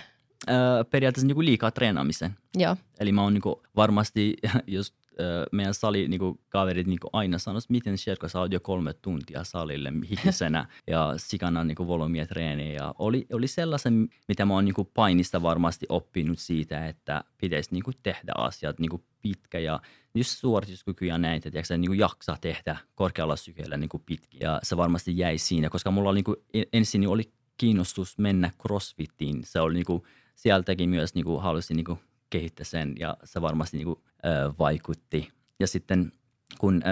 Öö, 0.50 0.84
periaatteessa 0.84 1.28
niinku 1.28 1.44
liikaa 1.44 1.72
treenaamisen. 1.72 2.36
Joo, 2.56 2.78
Eli 3.00 3.12
mä 3.12 3.24
oon 3.24 3.34
niinku 3.34 3.64
varmasti, 3.76 4.38
jos 4.68 4.94
ö, 5.20 5.46
meidän 5.52 5.74
sali 5.74 6.08
niinku 6.08 6.40
kaverit 6.50 6.88
niinku 6.88 7.10
aina 7.14 7.38
sanois, 7.38 7.70
miten 7.70 7.98
Sherko 7.98 8.28
sä 8.28 8.40
oot 8.40 8.54
jo 8.54 8.60
kolme 8.60 8.94
tuntia 8.94 9.44
salille 9.44 9.94
hikisenä 10.10 10.66
ja 10.88 11.14
sikana 11.18 11.64
niinku 11.64 11.88
volumia 11.88 12.28
treeniä. 12.28 12.74
Ja 12.74 12.96
oli, 13.00 13.26
oli 13.34 13.48
sellaisen, 13.48 14.10
mitä 14.28 14.46
mä 14.46 14.54
oon 14.54 14.66
niinku 14.66 14.84
painista 14.94 15.42
varmasti 15.42 15.86
oppinut 15.90 16.40
siitä, 16.40 16.88
että 16.88 17.24
pitäisi 17.38 17.70
niinku 17.72 17.92
tehdä 18.04 18.32
asiat 18.38 18.80
niinku 18.80 19.04
pitkä 19.22 19.60
ja 19.60 19.80
just 20.16 20.38
suorituskyky 20.38 21.06
ja 21.06 21.18
näitä, 21.18 21.50
että 21.50 21.64
se 21.64 21.78
niin 21.78 22.00
jaksaa 22.00 22.38
tehdä 22.42 22.78
korkealla 22.96 23.36
sykeellä 23.36 23.78
niin 23.78 23.90
pitkin. 24.06 24.40
Ja 24.40 24.60
se 24.64 24.78
varmasti 24.78 25.18
jäi 25.18 25.38
siinä, 25.38 25.70
koska 25.70 25.92
mulla 25.92 26.10
oli, 26.10 26.18
niin 26.18 26.24
kuin, 26.24 26.38
ensin 26.74 27.02
niin 27.02 27.10
oli 27.10 27.32
kiinnostus 27.58 28.18
mennä 28.18 28.52
crossfittiin. 28.62 29.42
Se 29.44 29.60
oli 29.60 29.74
niin 29.74 29.86
kuin, 29.86 30.04
sieltäkin 30.44 30.90
myös 30.90 31.16
niin 31.16 31.26
kuin, 31.26 31.42
halusin 31.42 31.76
niin 31.76 31.86
kuin, 31.86 32.00
kehittää 32.30 32.64
sen 32.64 32.96
ja 33.00 33.18
se 33.24 33.42
varmasti 33.42 33.78
niin 33.78 33.86
kuin, 33.86 34.00
äh, 34.26 34.58
vaikutti. 34.60 35.32
Ja 35.60 35.68
sitten 35.68 36.12
kun 36.60 36.84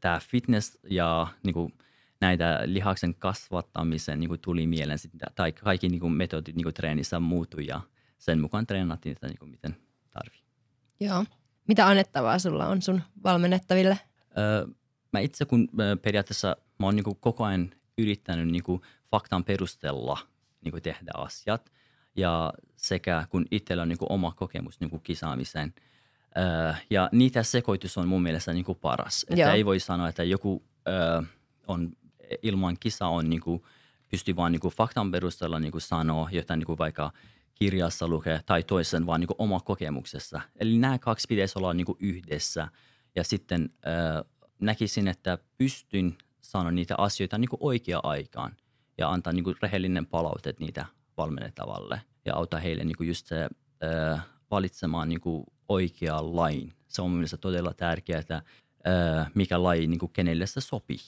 tämä 0.00 0.20
fitness 0.22 0.78
ja 0.90 1.26
niin 1.42 1.54
kuin, 1.54 1.74
näitä 2.20 2.60
lihaksen 2.64 3.14
kasvattamisen 3.14 4.20
niin 4.20 4.28
kuin 4.28 4.40
tuli 4.40 4.66
mieleen, 4.66 4.98
tai 5.34 5.52
kaikki 5.52 5.88
niin 5.88 6.00
kuin 6.00 6.12
metodit 6.12 6.56
niin 6.56 6.64
kuin 6.64 6.74
treenissä 6.74 7.20
muuttui 7.20 7.66
ja 7.66 7.80
sen 8.18 8.40
mukaan 8.40 8.66
treenattiin 8.66 9.14
sitä 9.14 9.26
niin 9.26 9.38
kuin 9.38 9.50
miten 9.50 9.76
tarvii. 10.10 10.42
Joo. 11.00 11.24
Mitä 11.68 11.86
annettavaa 11.86 12.38
sulla 12.38 12.66
on 12.66 12.82
sun 12.82 13.02
valmennettaville? 13.24 13.98
Öö, 14.38 14.66
mä 15.12 15.20
itse 15.20 15.44
kun 15.44 15.68
periaatteessa 16.02 16.56
mä 16.78 16.86
oon 16.86 16.96
niin 16.96 17.16
koko 17.20 17.44
ajan 17.44 17.70
yrittänyt 17.98 18.48
niin 18.48 18.62
kuin 18.62 18.82
faktan 19.10 19.44
perustella 19.44 20.18
niin 20.64 20.72
kuin 20.72 20.82
tehdä 20.82 21.10
asiat 21.14 21.72
ja 22.16 22.52
sekä 22.76 23.26
kun 23.30 23.46
itsellä 23.50 23.82
on 23.82 23.88
niin 23.88 23.98
kuin 23.98 24.12
oma 24.12 24.32
kokemus 24.32 24.80
niin 24.80 24.90
kuin 24.90 25.02
kisaamiseen. 25.02 25.74
Öö, 26.38 26.72
ja 26.90 27.08
niitä 27.12 27.42
sekoitus 27.42 27.98
on 27.98 28.08
mun 28.08 28.22
mielestä 28.22 28.52
niin 28.52 28.64
kuin 28.64 28.78
paras. 28.78 29.26
Että 29.30 29.52
ei 29.52 29.64
voi 29.64 29.80
sanoa, 29.80 30.08
että 30.08 30.24
joku 30.24 30.62
öö, 30.88 31.22
on 31.66 31.92
ilman 32.42 32.76
kisa 32.80 33.06
on 33.06 33.30
niin 33.30 33.40
kuin, 33.40 33.62
pystyy 34.10 34.36
vaan 34.36 34.52
niin 34.52 34.60
kuin 34.60 34.74
faktan 34.74 35.10
perusteella 35.10 35.60
niin 35.60 35.72
kuin 35.72 35.82
sanoa 35.82 36.28
jotain 36.32 36.58
niin 36.58 36.66
kuin 36.66 36.78
vaikka 36.78 37.12
kirjassa 37.54 38.08
lukee 38.08 38.40
tai 38.46 38.62
toisen 38.62 39.06
vaan 39.06 39.20
niin 39.20 39.28
kuin 39.28 39.36
oma 39.38 39.60
kokemuksessa. 39.60 40.40
Eli 40.56 40.78
nämä 40.78 40.98
kaksi 40.98 41.28
pitäisi 41.28 41.58
olla 41.58 41.74
niin 41.74 41.86
kuin 41.86 41.98
yhdessä 42.00 42.68
ja 43.16 43.24
sitten 43.24 43.70
äh, 43.86 44.24
näkisin, 44.60 45.08
että 45.08 45.38
pystyn 45.58 46.18
sanoa 46.40 46.70
niitä 46.70 46.94
asioita 46.98 47.38
niin 47.38 47.48
kuin 47.48 47.60
oikea-aikaan 47.62 48.56
ja 48.98 49.10
antaa 49.10 49.32
niin 49.32 49.44
kuin 49.44 49.56
rehellinen 49.62 50.06
palaute 50.06 50.54
niitä 50.58 50.86
valmennettavalle 51.20 52.00
ja 52.24 52.34
auttaa 52.34 52.60
heille 52.60 52.84
niin 52.84 52.96
kuin 52.96 53.08
just 53.08 53.26
se 53.26 53.48
äh, 53.84 54.26
valitsemaan 54.50 55.08
niin 55.08 55.20
kuin 55.20 55.44
oikea 55.68 56.36
lain. 56.36 56.72
Se 56.88 57.02
on 57.02 57.10
mielestäni 57.10 57.40
todella 57.40 57.74
tärkeää, 57.74 58.20
että 58.20 58.42
äh, 58.88 59.30
mikä 59.34 59.62
laji 59.62 59.86
niin 59.86 59.98
kuin 59.98 60.12
kenelle 60.12 60.46
se 60.46 60.60
sopii 60.60 60.98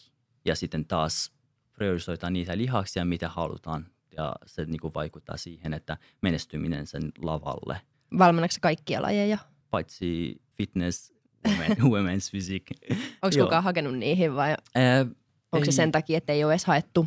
ja 0.44 0.56
sitten 0.56 0.84
taas 0.84 1.32
priorisoidaan 1.72 2.32
niitä 2.32 2.58
lihaksia, 2.58 3.04
mitä 3.04 3.28
halutaan 3.28 3.86
ja 4.16 4.36
se 4.46 4.64
niin 4.64 4.80
kuin 4.80 4.94
vaikuttaa 4.94 5.36
siihen, 5.36 5.74
että 5.74 5.96
menestyminen 6.20 6.86
sen 6.86 7.12
lavalle. 7.22 7.80
Valmennatko 8.18 8.56
kaikkia 8.60 9.02
lajeja? 9.02 9.38
Paitsi 9.70 10.40
fitness, 10.56 11.12
women, 11.48 11.70
women's 11.70 12.30
physique. 12.30 12.96
Onko 13.22 13.36
kukaan 13.44 13.64
hakenut 13.64 13.98
niihin 13.98 14.34
vai 14.34 14.50
äh, 14.50 15.06
onko 15.52 15.64
se 15.64 15.72
sen 15.72 15.92
takia, 15.92 16.18
että 16.18 16.32
ei 16.32 16.44
ole 16.44 16.52
edes 16.52 16.64
haettu? 16.64 17.06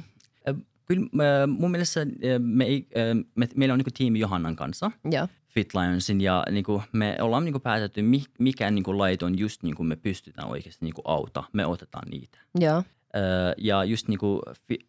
Kyllä 0.86 1.02
äh, 1.02 1.48
mun 1.48 1.72
mielestä 1.72 2.02
äh, 2.02 2.08
me 2.40 2.66
ei, 2.66 2.88
äh, 2.98 3.26
me, 3.36 3.48
meillä 3.56 3.74
on 3.74 3.78
niin 3.78 3.86
kuin 3.86 3.94
tiimi 3.94 4.20
Johannan 4.20 4.56
kanssa. 4.56 4.92
Joo. 5.12 5.28
Fit 5.48 5.74
Lionsin 5.74 6.22
ja 6.22 6.44
niin 6.52 6.64
kuin 6.64 6.84
me 6.92 7.18
ollaan 7.22 7.46
niin 7.46 7.54
kuin 7.54 7.62
päätetty, 7.62 8.02
mikä 8.40 8.72
niin 8.72 8.84
kuin 8.84 8.98
lait 8.98 9.24
on 9.24 9.40
just 9.40 9.64
niin 9.64 9.76
kuin 9.76 9.88
me 9.88 9.96
pystytään 9.96 10.48
oikeasti 10.48 10.86
niin 10.86 10.94
kuin 10.94 11.06
auta. 11.08 11.44
Me 11.54 11.66
otetaan 11.66 12.08
niitä. 12.10 12.40
Joo 12.60 12.84
ja 13.58 13.84
just 13.84 14.08
niin 14.08 14.20
kuin 14.20 14.42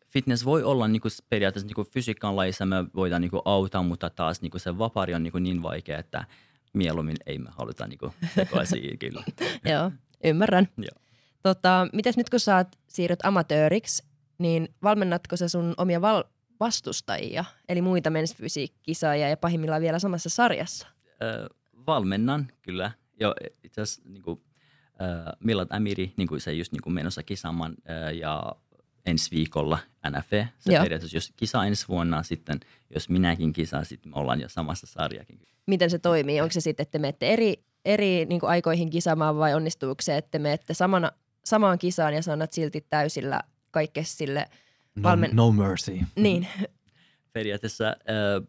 fitness 0.07 0.45
voi 0.45 0.63
olla 0.63 0.89
niin 0.89 1.03
kuin 1.03 1.13
periaatteessa 1.29 1.67
niin 1.67 1.75
kuin 1.75 1.89
fysiikan 1.91 2.37
laissa 2.37 2.67
me 2.67 2.77
voidaan 2.95 3.23
niin 3.23 3.31
kuin 3.31 3.43
auttaa, 3.45 3.83
mutta 3.83 4.11
taas 4.11 4.43
niin 4.43 4.51
kuin 4.51 4.61
se 4.61 4.79
vapari 4.79 5.15
on 5.15 5.23
niin, 5.23 5.33
kuin 5.33 5.43
niin 5.43 5.63
vaikea, 5.63 5.99
että 5.99 6.25
mieluummin 6.73 7.17
ei 7.27 7.39
me 7.39 7.51
haluta 7.51 7.87
niin 7.87 7.99
kuin 7.99 8.13
siihen 8.65 8.99
kyllä. 8.99 9.25
Joo, 9.65 9.93
ymmärrän. 10.25 10.69
Joo. 10.77 11.03
Tota, 11.43 11.89
mites 11.93 12.17
nyt 12.17 12.31
kun 12.31 12.41
sä 12.41 12.65
siirryt 12.87 13.25
amatööriksi, 13.25 14.05
niin 14.39 14.69
valmennatko 14.83 15.37
sä 15.37 15.49
sun 15.49 15.75
omia 15.77 16.01
val- 16.01 16.25
vastustajia, 16.61 17.45
eli 17.69 17.83
muita 17.83 18.11
mensfysiikkisaajia 18.11 19.29
ja 19.29 19.37
pahimmillaan 19.37 19.83
vielä 19.83 19.99
samassa 19.99 20.29
sarjassa? 20.31 20.89
Öö, 21.23 21.47
valmennan 21.87 22.47
kyllä. 22.63 22.91
Jo, 23.21 23.35
itse 23.65 23.81
asiassa 23.81 24.03
niin 24.05 24.23
kuin, 24.23 24.41
äh, 25.03 25.33
Milad 25.45 25.69
Amiri, 25.71 26.13
niin 26.17 26.29
kuin 26.29 26.41
se 26.41 26.53
just 26.53 26.73
niin 26.73 26.83
kuin 26.83 26.95
menossa 26.95 27.23
kisaamaan 27.23 27.75
äh, 27.91 28.15
ja 28.15 28.57
ensi 29.07 29.31
viikolla 29.31 29.79
NFE. 30.11 30.49
Se 30.59 30.73
Joo. 30.73 30.83
periaatteessa, 30.83 31.17
jos 31.17 31.33
kisa 31.37 31.65
ensi 31.65 31.89
vuonna, 31.89 32.23
sitten 32.23 32.61
jos 32.95 33.09
minäkin 33.09 33.53
kisaan, 33.53 33.85
sitten 33.85 34.13
me 34.13 34.21
ollaan 34.21 34.41
jo 34.41 34.49
samassa 34.49 34.87
sarjakin. 34.87 35.41
Miten 35.67 35.91
se 35.91 35.99
toimii? 35.99 36.41
Onko 36.41 36.53
se 36.53 36.61
sitten, 36.61 36.83
että 36.83 36.99
menette 36.99 37.29
eri, 37.29 37.65
eri 37.85 38.25
niin 38.25 38.41
kuin 38.41 38.51
aikoihin 38.51 38.91
kisaamaan 38.91 39.37
vai 39.37 39.55
onnistuuko 39.55 40.03
se, 40.03 40.17
että 40.17 40.39
menette 40.39 40.75
samana, 40.75 41.13
samaan 41.45 41.79
kisaan 41.79 42.15
ja 42.15 42.23
sanat 42.23 42.53
silti 42.53 42.87
täysillä 42.91 43.41
kaikkea 43.77 44.05
sille 44.05 44.47
valmen... 45.03 45.31
No, 45.33 45.47
no 45.47 45.53
mercy. 45.53 46.01
Niin. 46.17 46.47
Periaatteessa 47.33 47.89
äh, 47.89 48.47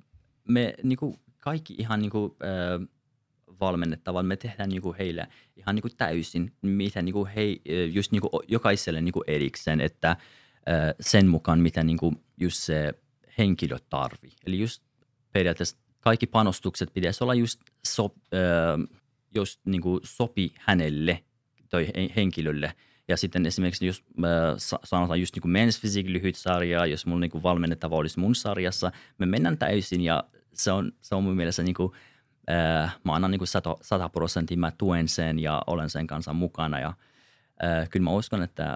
me 0.48 0.74
niin 0.84 0.98
kuin 0.98 1.20
kaikki 1.40 1.76
ihan 1.78 2.00
niin 2.00 2.12
kuin, 2.12 2.32
äh, 2.32 2.88
valmennettavan, 3.60 4.26
me 4.26 4.36
tehdään 4.36 4.70
niin 4.70 4.82
kuin 4.82 4.98
heille 4.98 5.28
ihan 5.56 5.76
niin 5.76 5.82
kuin 5.82 5.98
täysin, 5.98 6.52
mitä 6.62 7.02
niin 7.02 7.13
kuin 7.13 7.30
he, 7.30 7.42
just 7.92 8.12
niin 8.12 8.22
kuin 8.22 8.32
jokaiselle 8.48 9.02
niin 9.02 9.13
kuin 9.13 9.24
erikseen, 9.28 9.82
että 9.82 10.18
sen 11.00 11.28
mukaan, 11.28 11.60
mitä 11.60 11.84
niin 11.84 11.98
kuin 11.98 12.16
just 12.38 12.58
se 12.58 12.94
henkilö 13.38 13.78
tarvii. 13.90 14.32
Eli 14.46 14.60
just 14.60 14.84
periaatteessa 15.32 15.78
kaikki 16.00 16.28
panostukset 16.28 16.94
pitäisi 16.94 17.24
olla 17.24 17.34
just, 17.34 17.62
so, 17.88 18.16
just 19.36 19.62
niin 19.66 19.82
kuin 19.82 20.00
sopi 20.04 20.54
hänelle 20.58 21.24
tai 21.70 21.88
henkilölle. 22.16 22.74
Ja 23.08 23.17
sitten 23.17 23.46
esimerkiksi 23.46 23.88
jos 23.88 24.04
äh, 24.24 24.80
sanotaan 24.84 25.20
just 25.20 25.36
niin 25.36 25.41
kuin 25.41 25.56
men's 25.56 25.80
physique 25.82 26.13
lyhyt 26.13 26.36
sarja, 26.36 26.86
jos 26.86 27.06
mun 27.06 27.20
niin 27.20 27.43
valmennettava 27.43 27.96
olisi 27.96 28.20
mun 28.20 28.36
sarjassa, 28.36 28.91
me 29.17 29.26
mennään 29.26 29.58
täysin 29.58 30.02
ja 30.02 30.24
se 30.54 30.72
on, 30.72 30.91
se 31.02 31.15
on 31.15 31.24
mun 31.24 31.36
mielestä 31.36 31.63
niin 31.63 31.76
kuin, 31.76 31.91
Äh, 32.52 32.98
mä 33.04 33.13
annan 33.13 33.32
niin 33.32 33.39
kuin 33.39 33.48
100 33.82 34.10
prosenttia, 34.10 34.58
mä 34.58 34.72
tuen 34.78 35.08
sen 35.08 35.39
ja 35.39 35.62
olen 35.67 35.89
sen 35.89 36.08
kanssa 36.08 36.34
mukana 36.34 36.80
ja 36.80 36.93
äh, 37.63 37.89
kyllä 37.89 38.04
mä 38.04 38.12
uskon, 38.12 38.43
että 38.43 38.76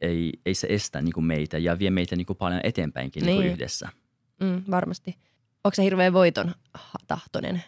ei, 0.00 0.32
ei 0.46 0.54
se 0.54 0.66
estä 0.70 1.02
niin 1.02 1.12
kuin 1.12 1.24
meitä 1.24 1.58
ja 1.58 1.78
vie 1.78 1.90
meitä 1.90 2.16
niin 2.16 2.26
kuin 2.26 2.36
paljon 2.36 2.60
eteenpäinkin 2.64 3.20
niin. 3.20 3.26
Niin 3.26 3.42
kuin 3.42 3.52
yhdessä. 3.52 3.88
Mm, 4.40 4.62
varmasti. 4.70 5.16
Onko 5.64 5.74
se 5.74 5.82
hirveän 5.82 6.12
voiton 6.12 6.54
tahtoinen? 7.06 7.64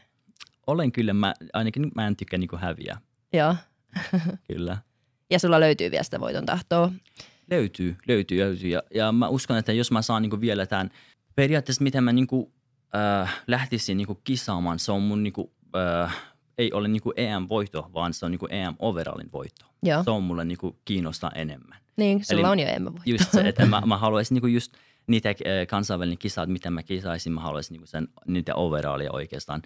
Olen 0.66 0.92
kyllä, 0.92 1.12
mä, 1.12 1.34
ainakin 1.52 1.90
mä 1.94 2.06
en 2.06 2.16
tykkää 2.16 2.38
niin 2.38 2.48
kuin 2.48 2.62
häviä. 2.62 2.96
Joo. 3.32 3.56
kyllä. 4.52 4.78
Ja 5.34 5.38
sulla 5.38 5.60
löytyy 5.60 5.90
vielä 5.90 6.02
sitä 6.02 6.20
voiton 6.20 6.46
tahtoa? 6.46 6.92
Löytyy, 7.50 7.96
löytyy, 8.08 8.38
löytyy. 8.38 8.70
Ja, 8.70 8.82
ja 8.94 9.12
mä 9.12 9.28
uskon, 9.28 9.56
että 9.56 9.72
jos 9.72 9.90
mä 9.90 10.02
saan 10.02 10.22
niin 10.22 10.30
kuin 10.30 10.40
vielä 10.40 10.66
tämän, 10.66 10.90
periaatteessa 11.34 11.82
miten 11.82 12.04
mä 12.04 12.12
niin 12.12 12.26
kuin 12.26 12.52
äh, 12.96 13.42
lähtisin 13.46 13.96
niinku 13.96 14.14
kisaamaan, 14.14 14.78
se 14.78 14.92
on 14.92 15.02
mun 15.02 15.22
niinku, 15.22 15.52
äh, 15.76 16.16
ei 16.58 16.72
ole 16.72 16.88
niinku 16.88 17.12
EM-voitto, 17.16 17.90
vaan 17.94 18.14
se 18.14 18.24
on 18.24 18.30
niinku 18.30 18.46
EM-overallin 18.50 19.32
voitto. 19.32 19.66
Joo. 19.82 20.04
Se 20.04 20.10
on 20.10 20.22
mulle 20.22 20.44
niinku 20.44 20.76
kiinnostaa 20.84 21.30
enemmän. 21.34 21.78
Niin, 21.96 22.24
sulla 22.24 22.40
Eli 22.40 22.48
on 22.50 22.60
jo 22.60 22.66
EM-voitto. 22.66 23.02
Just 23.06 23.30
se, 23.32 23.40
että 23.40 23.66
mä, 23.66 23.82
mä 23.86 23.98
haluaisin 23.98 24.34
niinku 24.34 24.46
just 24.46 24.72
niitä 25.06 25.28
äh, 25.28 25.34
kansainvälinen 25.68 26.18
kisat, 26.18 26.48
mitä 26.48 26.70
mä 26.70 26.82
kisaisin, 26.82 27.32
mä 27.32 27.40
haluaisin 27.40 27.72
niinku 27.74 27.86
sen, 27.86 28.08
niitä 28.26 28.54
overallia 28.54 29.12
oikeastaan, 29.12 29.62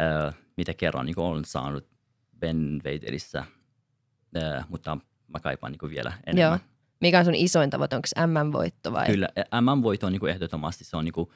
äh, 0.00 0.34
mitä 0.56 0.74
kerran 0.74 1.06
niinku 1.06 1.22
olen 1.22 1.44
saanut 1.44 1.86
Ben 2.38 2.80
Vaderissä, 2.84 3.44
äh, 4.36 4.66
mutta 4.68 4.98
mä 5.28 5.40
kaipaan 5.40 5.72
niinku 5.72 5.88
vielä 5.88 6.12
enemmän. 6.26 6.50
Joo. 6.50 6.58
Mikä 7.00 7.18
on 7.18 7.24
sun 7.24 7.34
isoin 7.34 7.70
tavoite, 7.70 7.96
onko 7.96 8.08
MM-voitto 8.26 8.92
vai? 8.92 9.06
Kyllä, 9.06 9.28
MM-voitto 9.60 10.06
on 10.06 10.12
niinku 10.12 10.26
ehdottomasti, 10.26 10.84
se 10.84 10.96
on 10.96 11.04
niinku, 11.04 11.32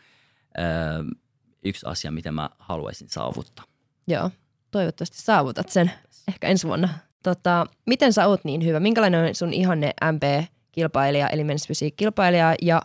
äh, 0.58 1.18
yksi 1.64 1.86
asia, 1.86 2.10
mitä 2.10 2.32
mä 2.32 2.50
haluaisin 2.58 3.08
saavuttaa. 3.08 3.64
Joo, 4.08 4.30
toivottavasti 4.70 5.22
saavutat 5.22 5.68
sen 5.68 5.90
ehkä 6.28 6.48
ensi 6.48 6.66
vuonna. 6.66 6.88
Tota, 7.22 7.66
miten 7.86 8.12
sä 8.12 8.26
oot 8.26 8.44
niin 8.44 8.64
hyvä? 8.64 8.80
Minkälainen 8.80 9.28
on 9.28 9.34
sun 9.34 9.52
ihanne 9.52 9.94
MP-kilpailija, 10.12 11.28
eli 11.28 11.42
men's 11.42 11.92
kilpailija 11.96 12.54
ja 12.62 12.82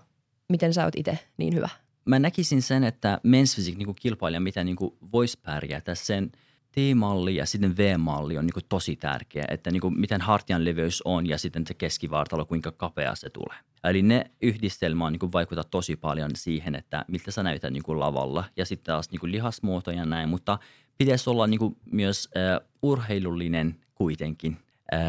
miten 0.49 0.73
sä 0.73 0.85
oot 0.85 0.95
itse 0.97 1.19
niin 1.37 1.55
hyvä? 1.55 1.69
Mä 2.05 2.19
näkisin 2.19 2.61
sen, 2.61 2.83
että 2.83 3.19
men's 3.27 3.77
niin 3.77 3.95
kilpailija, 3.95 4.39
mitä 4.41 4.63
niin 4.63 4.77
voisi 5.11 5.39
pärjätä, 5.43 5.95
sen 5.95 6.31
T-malli 6.71 7.35
ja 7.35 7.45
sitten 7.45 7.77
V-malli 7.77 8.37
on 8.37 8.45
niin 8.45 8.65
tosi 8.69 8.95
tärkeä, 8.95 9.45
että 9.47 9.71
niin 9.71 9.99
miten 9.99 10.21
hartian 10.21 10.65
leveys 10.65 11.01
on 11.05 11.27
ja 11.27 11.37
sitten 11.37 11.67
se 11.67 11.73
keskivartalo, 11.73 12.45
kuinka 12.45 12.71
kapea 12.71 13.15
se 13.15 13.29
tulee. 13.29 13.57
Eli 13.83 14.01
ne 14.01 14.31
yhdistelmä 14.41 15.05
on, 15.05 15.13
niin 15.13 15.31
vaikuttaa 15.31 15.63
tosi 15.63 15.95
paljon 15.95 16.31
siihen, 16.35 16.75
että 16.75 17.05
miltä 17.07 17.31
sä 17.31 17.43
näytät 17.43 17.73
niin 17.73 17.83
lavalla 17.87 18.43
ja 18.57 18.65
sitten 18.65 18.93
taas 18.93 19.09
niin 19.11 19.31
lihasmuoto 19.31 19.91
ja 19.91 20.05
näin, 20.05 20.29
mutta 20.29 20.59
pitäisi 20.97 21.29
olla 21.29 21.47
niin 21.47 21.77
myös 21.91 22.29
äh, 22.37 22.67
urheilullinen 22.81 23.75
kuitenkin 23.95 24.57
äh, 24.93 24.99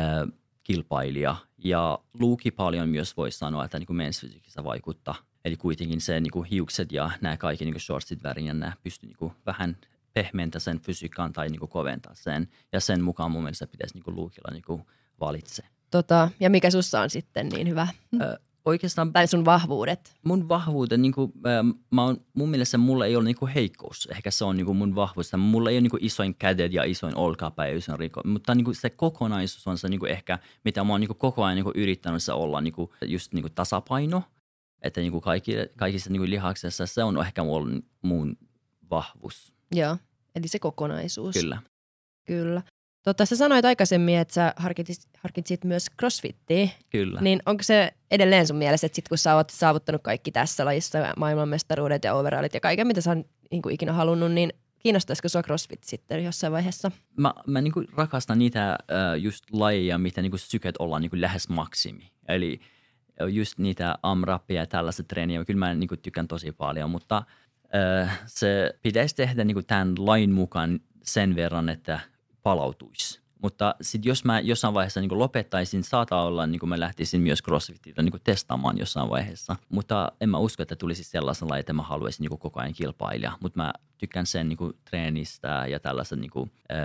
kilpailija 0.65 1.37
ja 1.59 1.99
luuki 2.21 2.51
paljon 2.51 2.89
myös 2.89 3.17
voisi 3.17 3.39
sanoa, 3.39 3.65
että 3.65 3.79
niin 3.79 3.97
mensfysiikissä 3.97 4.65
vaikuttaa. 4.65 5.15
Eli 5.45 5.57
kuitenkin 5.57 6.01
se 6.01 6.21
niin 6.21 6.45
hiukset 6.45 6.93
ja 6.93 7.11
nämä 7.21 7.37
kaikki 7.37 7.65
niin 7.65 7.81
shortsit 7.81 8.23
värin 8.23 8.47
ja 8.47 8.55
nämä 8.55 8.73
pystyy 8.83 9.13
niin 9.21 9.33
vähän 9.47 9.77
pehmentää 10.15 10.61
sen 10.61 10.81
fysiikan 10.81 11.33
tai 11.33 11.49
niin 11.49 11.61
koventaa 11.61 12.15
sen. 12.15 12.49
Ja 12.73 12.81
sen 12.81 13.03
mukaan 13.03 13.31
mun 13.31 13.43
mielestä 13.43 13.67
pitäisi 13.67 13.95
niin 13.95 14.17
luukilla 14.17 14.51
niin 14.53 14.85
valitse. 15.21 15.63
Tota, 15.91 16.31
ja 16.41 16.51
mikä 16.51 16.71
sussa 16.71 17.01
on 17.01 17.11
sitten 17.11 17.49
niin 17.49 17.69
hyvä? 17.69 17.89
Ö, 18.21 18.39
oikeastaan 18.65 19.13
tai 19.13 19.27
sun 19.27 19.45
vahvuudet? 19.45 20.15
Mun 20.25 20.49
vahvuudet, 20.49 21.01
niin 21.01 21.13
kuin, 21.13 21.33
mä 21.91 22.05
oon, 22.05 22.25
mun 22.35 22.49
mielestä 22.49 22.79
mulla 22.79 23.07
ei 23.07 23.17
ole 23.17 23.25
niin 23.25 23.37
kuin 23.37 23.53
heikkous. 23.53 24.09
Ehkä 24.11 24.31
se 24.31 24.45
on 24.45 24.57
niin 24.57 24.67
kuin 24.67 24.77
mun 24.77 24.95
vahvuus. 24.95 25.33
Mulla 25.37 25.71
ei 25.71 25.77
ole 25.77 25.81
niin 25.81 25.91
kuin 25.91 26.05
isoin 26.05 26.35
kädet 26.35 26.73
ja 26.73 26.85
isoin 26.85 27.17
olkapää 27.17 27.67
ja 27.67 27.77
isoin 27.77 27.99
riko. 27.99 28.21
Mutta 28.25 28.55
niin 28.55 28.65
kuin 28.65 28.75
se 28.75 28.91
kokonaisuus 28.91 29.67
on 29.67 29.79
se 29.79 29.89
niin 29.89 30.01
kuin 30.01 30.13
ehkä, 30.13 30.39
mitä 30.65 30.85
mä 30.85 30.93
oon 30.93 31.01
niin 31.01 31.09
kuin 31.09 31.19
koko 31.19 31.45
ajan 31.45 31.57
niin 31.57 31.65
kuin 31.65 31.77
yrittänyt 31.77 32.23
se 32.23 32.33
olla 32.33 32.61
niin 32.61 32.75
kuin 32.75 32.91
just 33.07 33.33
niin 33.33 33.43
kuin 33.43 33.53
tasapaino. 33.53 34.23
Että 34.83 35.01
niin 35.01 35.13
kuin 35.13 35.23
kaikki, 35.23 35.53
kaikissa 35.77 36.11
niin 36.11 36.21
kuin 36.21 36.31
lihaksessa 36.31 36.87
se 36.87 37.05
on 37.05 37.21
ehkä 37.27 37.45
mun, 37.45 37.83
mun 38.03 38.37
vahvuus. 38.91 39.52
Joo, 39.73 39.97
eli 40.35 40.49
se 40.49 40.59
kokonaisuus. 40.59 41.35
Kyllä. 41.35 41.63
Kyllä. 42.27 42.63
Tota, 43.03 43.27
sä 43.27 43.37
sanoit 43.37 43.65
aikaisemmin, 43.65 44.19
että 44.19 44.35
sä 44.35 44.55
harkitsit, 44.57 45.09
harkitsit 45.19 45.65
myös 45.65 45.87
crossfittiä. 45.99 46.69
Kyllä. 46.91 47.21
Niin 47.21 47.43
onko 47.47 47.63
se 47.63 47.93
edelleen 48.11 48.47
sun 48.47 48.57
mielessä, 48.57 48.87
että 48.87 48.97
sit 48.97 49.09
kun 49.09 49.19
sä 49.19 49.35
oot 49.35 49.51
saavuttanut 49.51 50.03
kaikki 50.03 50.33
tässä 50.33 50.65
lajissa, 50.65 50.99
maailmanmestaruudet 51.17 52.05
ja 52.05 52.15
overallit 52.15 52.55
ja 52.55 52.61
kaiken, 52.61 52.87
mitä 52.87 53.01
sä 53.01 53.11
oot 53.11 53.27
niin 53.51 53.63
kuin 53.63 53.75
ikinä 53.75 53.93
halunnut, 53.93 54.33
niin 54.33 54.53
kiinnostaisiko 54.79 55.29
sua 55.29 55.43
crossfit 55.43 55.85
sitten 55.85 56.25
jossain 56.25 56.53
vaiheessa? 56.53 56.91
Mä, 57.17 57.35
mä 57.47 57.61
niin 57.61 57.73
kuin 57.73 57.89
rakastan 57.97 58.39
niitä 58.39 58.79
uh, 58.81 59.23
just 59.23 59.45
lajeja, 59.53 59.99
mitä 59.99 60.23
niin 60.23 60.31
kuin 60.31 60.41
syket 60.41 60.75
olla 60.79 60.99
niin 60.99 61.11
kuin 61.11 61.21
lähes 61.21 61.49
maksimi. 61.49 62.13
Eli 62.29 62.61
just 63.29 63.59
niitä 63.59 63.99
amrappia 64.03 64.61
ja 64.61 64.67
tällaista 64.67 65.03
treeniä. 65.03 65.45
Kyllä 65.45 65.59
mä 65.59 65.75
niin 65.75 65.89
kuin 65.89 66.01
tykkään 66.01 66.29
tosi 66.29 66.53
paljon, 66.53 66.91
mutta 66.91 67.23
se 68.27 68.75
pitäisi 68.83 69.17
tehdä 69.17 69.45
niin 69.45 69.55
kuin 69.55 69.67
tämän 69.67 69.95
lain 69.99 70.33
mukaan 70.33 70.81
sen 71.03 71.37
verran, 71.37 71.69
että– 71.69 72.01
palautuisi. 72.43 73.23
Mutta 73.43 73.75
sitten 73.81 74.09
jos 74.09 74.25
mä 74.25 74.41
jossain 74.41 74.75
vaiheessa 74.75 75.01
niin 75.01 75.19
lopettaisin, 75.19 75.85
saattaa 75.85 76.25
olla, 76.25 76.47
niin 76.47 76.69
mä 76.69 76.81
lähtisin 76.81 77.21
myös 77.21 77.43
CrossFitillä 77.43 78.03
niin 78.03 78.21
testaamaan 78.25 78.79
jossain 78.79 79.11
vaiheessa. 79.11 79.57
Mutta 79.69 80.13
en 80.21 80.29
mä 80.29 80.39
usko, 80.39 80.63
että 80.63 80.77
tulisi 80.77 81.05
sellaisella, 81.05 81.59
että 81.59 81.73
mä 81.73 81.83
haluaisin 81.83 82.25
niin 82.25 82.39
koko 82.39 82.61
ajan 82.61 82.73
kilpailla. 82.73 83.39
Mutta 83.41 83.63
mä 83.63 83.73
tykkään 83.99 84.27
sen 84.27 84.49
niin 84.49 84.59
treenistä 84.91 85.65
ja 85.69 85.81
tällaisen, 85.81 86.21
niin 86.21 86.31
kuin, 86.31 86.53
äh, 86.73 86.79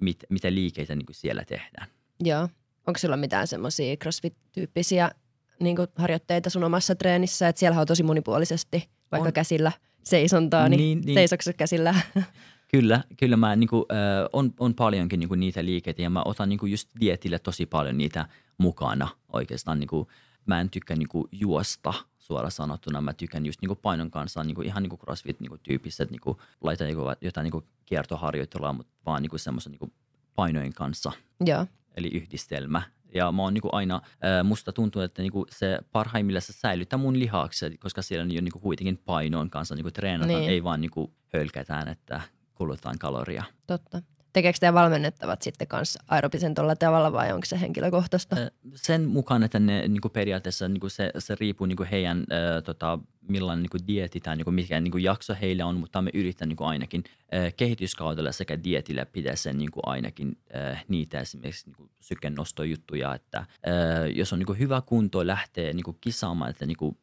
mit, 0.00 0.24
mitä 0.28 0.54
liikeitä 0.54 0.96
niin 0.96 1.06
siellä 1.10 1.44
tehdään. 1.44 1.88
Joo. 2.20 2.48
Onko 2.86 2.98
sulla 2.98 3.16
mitään 3.16 3.46
semmoisia 3.46 3.96
CrossFit-tyyppisiä 3.96 5.10
niin 5.60 5.76
harjoitteita 5.96 6.50
sun 6.50 6.64
omassa 6.64 6.94
treenissä? 6.94 7.48
Että 7.48 7.60
siellä 7.60 7.80
on 7.80 7.86
tosi 7.86 8.02
monipuolisesti, 8.02 8.88
vaikka 9.12 9.28
on. 9.28 9.32
käsillä 9.32 9.72
seisontaa, 10.10 10.68
niin, 10.68 10.78
niin, 10.78 11.00
niin. 11.00 11.14
seisokset 11.14 11.56
käsillä? 11.56 11.94
Kyllä, 12.70 13.04
kyllä 13.16 13.36
mä 13.36 13.56
niin 13.56 13.68
kuin, 13.68 13.84
äh, 13.92 14.28
on, 14.32 14.54
on 14.58 14.74
paljonkin 14.74 15.20
niin 15.20 15.28
kuin 15.28 15.40
niitä 15.40 15.64
liikkeitä 15.64 16.02
ja 16.02 16.10
mä 16.10 16.22
otan 16.24 16.48
niin 16.48 16.58
kuin 16.58 16.72
just 16.72 16.88
dietille 17.00 17.38
tosi 17.38 17.66
paljon 17.66 17.98
niitä 17.98 18.28
mukana 18.58 19.08
oikeastaan. 19.32 19.80
Niin 19.80 19.88
kuin, 19.88 20.08
mä 20.46 20.60
en 20.60 20.70
tykkää 20.70 20.96
niin 20.96 21.08
kuin 21.08 21.28
juosta 21.32 21.94
suoraan 22.18 22.52
sanottuna. 22.52 23.00
Mä 23.00 23.12
tykkään 23.12 23.46
just 23.46 23.60
niin 23.60 23.68
kuin 23.68 23.78
painon 23.82 24.10
kanssa 24.10 24.44
niin 24.44 24.54
kuin 24.54 24.66
ihan 24.66 24.82
niin 24.82 24.90
kuin 24.90 25.00
CrossFit-tyyppiset, 25.00 26.10
niin 26.10 26.20
kuin, 26.20 26.38
laita 26.60 26.84
niin 26.84 26.96
kuin, 26.96 27.16
jotain 27.20 27.44
niin 27.44 27.52
kuin 27.52 27.64
kiertoharjoittelua, 27.84 28.72
mutta 28.72 28.92
vaan 29.06 29.22
niin 29.22 29.30
kuin 29.30 29.40
semmoisen 29.40 29.72
niin 29.72 29.78
kuin 29.78 29.92
painojen 30.34 30.72
kanssa. 30.72 31.12
Joo. 31.46 31.66
Eli 31.96 32.08
yhdistelmä. 32.08 32.82
Ja 33.14 33.32
mä 33.32 33.42
oon 33.42 33.54
niin 33.54 33.62
kuin 33.62 33.74
aina, 33.74 33.94
äh, 33.94 34.44
musta 34.44 34.72
tuntuu, 34.72 35.02
että 35.02 35.22
niin 35.22 35.32
kuin 35.32 35.46
se 35.50 35.78
parhaimmillaan 35.92 36.42
se 36.42 36.52
säilyttää 36.52 36.98
mun 36.98 37.18
lihakset, 37.18 37.72
koska 37.80 38.02
siellä 38.02 38.22
on 38.22 38.32
jo 38.32 38.40
niin 38.40 38.52
kuin 38.52 38.62
kuitenkin 38.62 38.98
painoin 38.98 39.50
kanssa 39.50 39.74
niin 39.74 39.84
kuin 39.84 39.92
treenataan, 39.92 40.40
niin. 40.40 40.50
ei 40.50 40.64
vaan 40.64 40.80
niin 40.80 40.90
kuin 40.90 41.12
hölkätään, 41.34 41.88
että 41.88 42.20
kulutaan 42.54 42.98
kaloria. 42.98 43.44
Totta. 43.66 44.02
Tekeekö 44.32 44.58
teidän 44.60 44.74
valmennettavat 44.74 45.42
sitten 45.42 45.68
kanssa 45.68 46.04
aerobisen 46.08 46.54
tuolla 46.54 46.76
tavalla 46.76 47.12
vai 47.12 47.32
onko 47.32 47.44
se 47.44 47.60
henkilökohtaista? 47.60 48.36
Sen 48.74 49.08
mukaan, 49.08 49.42
että 49.42 49.58
ne 49.58 49.88
niin 49.88 50.00
kuin 50.00 50.12
periaatteessa 50.12 50.68
niin 50.68 50.80
kuin 50.80 50.90
se, 50.90 51.10
se 51.18 51.36
riippuu 51.40 51.66
niin 51.66 51.76
kuin 51.76 51.88
heidän, 51.88 52.18
äh, 52.18 52.62
tota, 52.64 52.98
millainen 53.28 53.62
niin 53.62 53.70
kuin 53.70 53.86
dieti 53.86 54.20
tai 54.20 54.36
niin 54.36 54.44
kuin 54.44 54.54
mikä 54.54 54.80
niin 54.80 54.92
kuin 54.92 55.04
jakso 55.04 55.36
heillä 55.40 55.66
on, 55.66 55.76
mutta 55.76 56.02
me 56.02 56.10
yritetään 56.14 56.48
niin 56.48 56.56
kuin 56.56 56.68
ainakin 56.68 57.04
äh, 57.34 57.54
kehityskaudella 57.56 58.32
sekä 58.32 58.64
dietillä 58.64 59.06
pitää 59.06 59.36
sen 59.36 59.58
niin 59.58 59.70
kuin 59.70 59.82
ainakin 59.86 60.38
äh, 60.56 60.84
niitä 60.88 61.20
esimerkiksi 61.20 61.66
niin 61.66 61.76
kuin 61.76 61.90
sykennostojuttuja, 62.00 63.14
että 63.14 63.38
äh, 63.38 63.46
jos 64.14 64.32
on 64.32 64.38
niin 64.38 64.46
kuin 64.46 64.58
hyvä 64.58 64.82
kunto 64.86 65.26
lähtee 65.26 65.72
niin 65.72 65.84
kuin 65.84 65.96
kisaamaan, 66.00 66.50
että 66.50 66.66
niin 66.66 66.76
kuin 66.76 66.98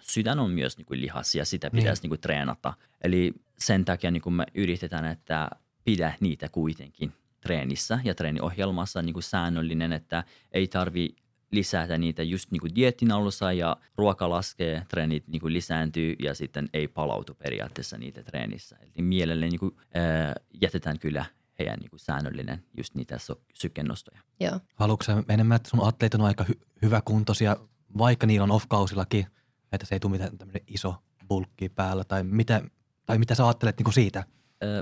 sydän 0.00 0.38
on 0.38 0.50
myös 0.50 0.78
niin 0.78 0.86
kuin 0.86 1.00
lihas 1.00 1.34
ja 1.34 1.44
sitä 1.44 1.70
pitäisi 1.70 1.88
niin. 1.88 2.02
niin 2.02 2.10
kuin 2.10 2.20
treenata. 2.20 2.74
Eli 3.04 3.32
sen 3.58 3.84
takia 3.84 4.10
niin 4.10 4.22
kuin 4.22 4.34
me 4.34 4.46
yritetään, 4.54 5.04
että 5.04 5.50
pidä 5.84 6.14
niitä 6.20 6.48
kuitenkin 6.48 7.12
treenissä 7.40 7.98
ja 8.04 8.14
treeniohjelmassa 8.14 9.02
niin 9.02 9.12
kuin 9.12 9.22
säännöllinen, 9.22 9.92
että 9.92 10.24
ei 10.52 10.68
tarvi 10.68 11.16
lisätä 11.50 11.98
niitä 11.98 12.22
just 12.22 12.50
niin 12.50 12.60
kuin 12.60 12.74
dietin 12.74 13.12
alussa 13.12 13.52
ja 13.52 13.76
ruoka 13.96 14.30
laskee, 14.30 14.86
treenit 14.88 15.28
niin 15.28 15.40
kuin 15.40 15.52
lisääntyy 15.52 16.16
ja 16.18 16.34
sitten 16.34 16.68
ei 16.72 16.88
palautu 16.88 17.34
periaatteessa 17.34 17.98
niitä 17.98 18.22
treenissä. 18.22 18.76
Eli 18.80 18.92
mielelle 19.02 19.48
niin 19.48 19.60
kuin, 19.60 19.76
äh, 19.76 20.34
jätetään 20.62 20.98
kyllä 20.98 21.24
heidän 21.58 21.78
niin 21.78 21.90
kuin 21.90 22.00
säännöllinen 22.00 22.62
just 22.76 22.94
niitä 22.94 23.16
sykennostoja. 23.54 24.20
Joo. 24.40 24.60
Haluatko 24.74 25.04
enemmän, 25.28 25.56
että 25.56 25.70
sun 25.70 25.88
atleet 25.88 26.14
on 26.14 26.20
aika 26.20 26.44
hy- 26.44 26.66
hyväkuntoisia, 26.82 27.56
vaikka 27.98 28.26
niillä 28.26 28.44
on 28.44 28.50
off-kausillakin, 28.50 29.26
että 29.72 29.86
se 29.86 29.94
ei 29.94 30.00
tule 30.00 30.12
mitään 30.12 30.32
iso 30.66 30.94
bulkki 31.28 31.68
päällä 31.68 32.04
tai 32.04 32.24
mitä, 32.24 32.62
tai 33.06 33.18
mitä 33.18 33.34
sä 33.34 33.46
ajattelet 33.46 33.78
niin 33.78 33.84
kuin 33.84 33.94
siitä? 33.94 34.24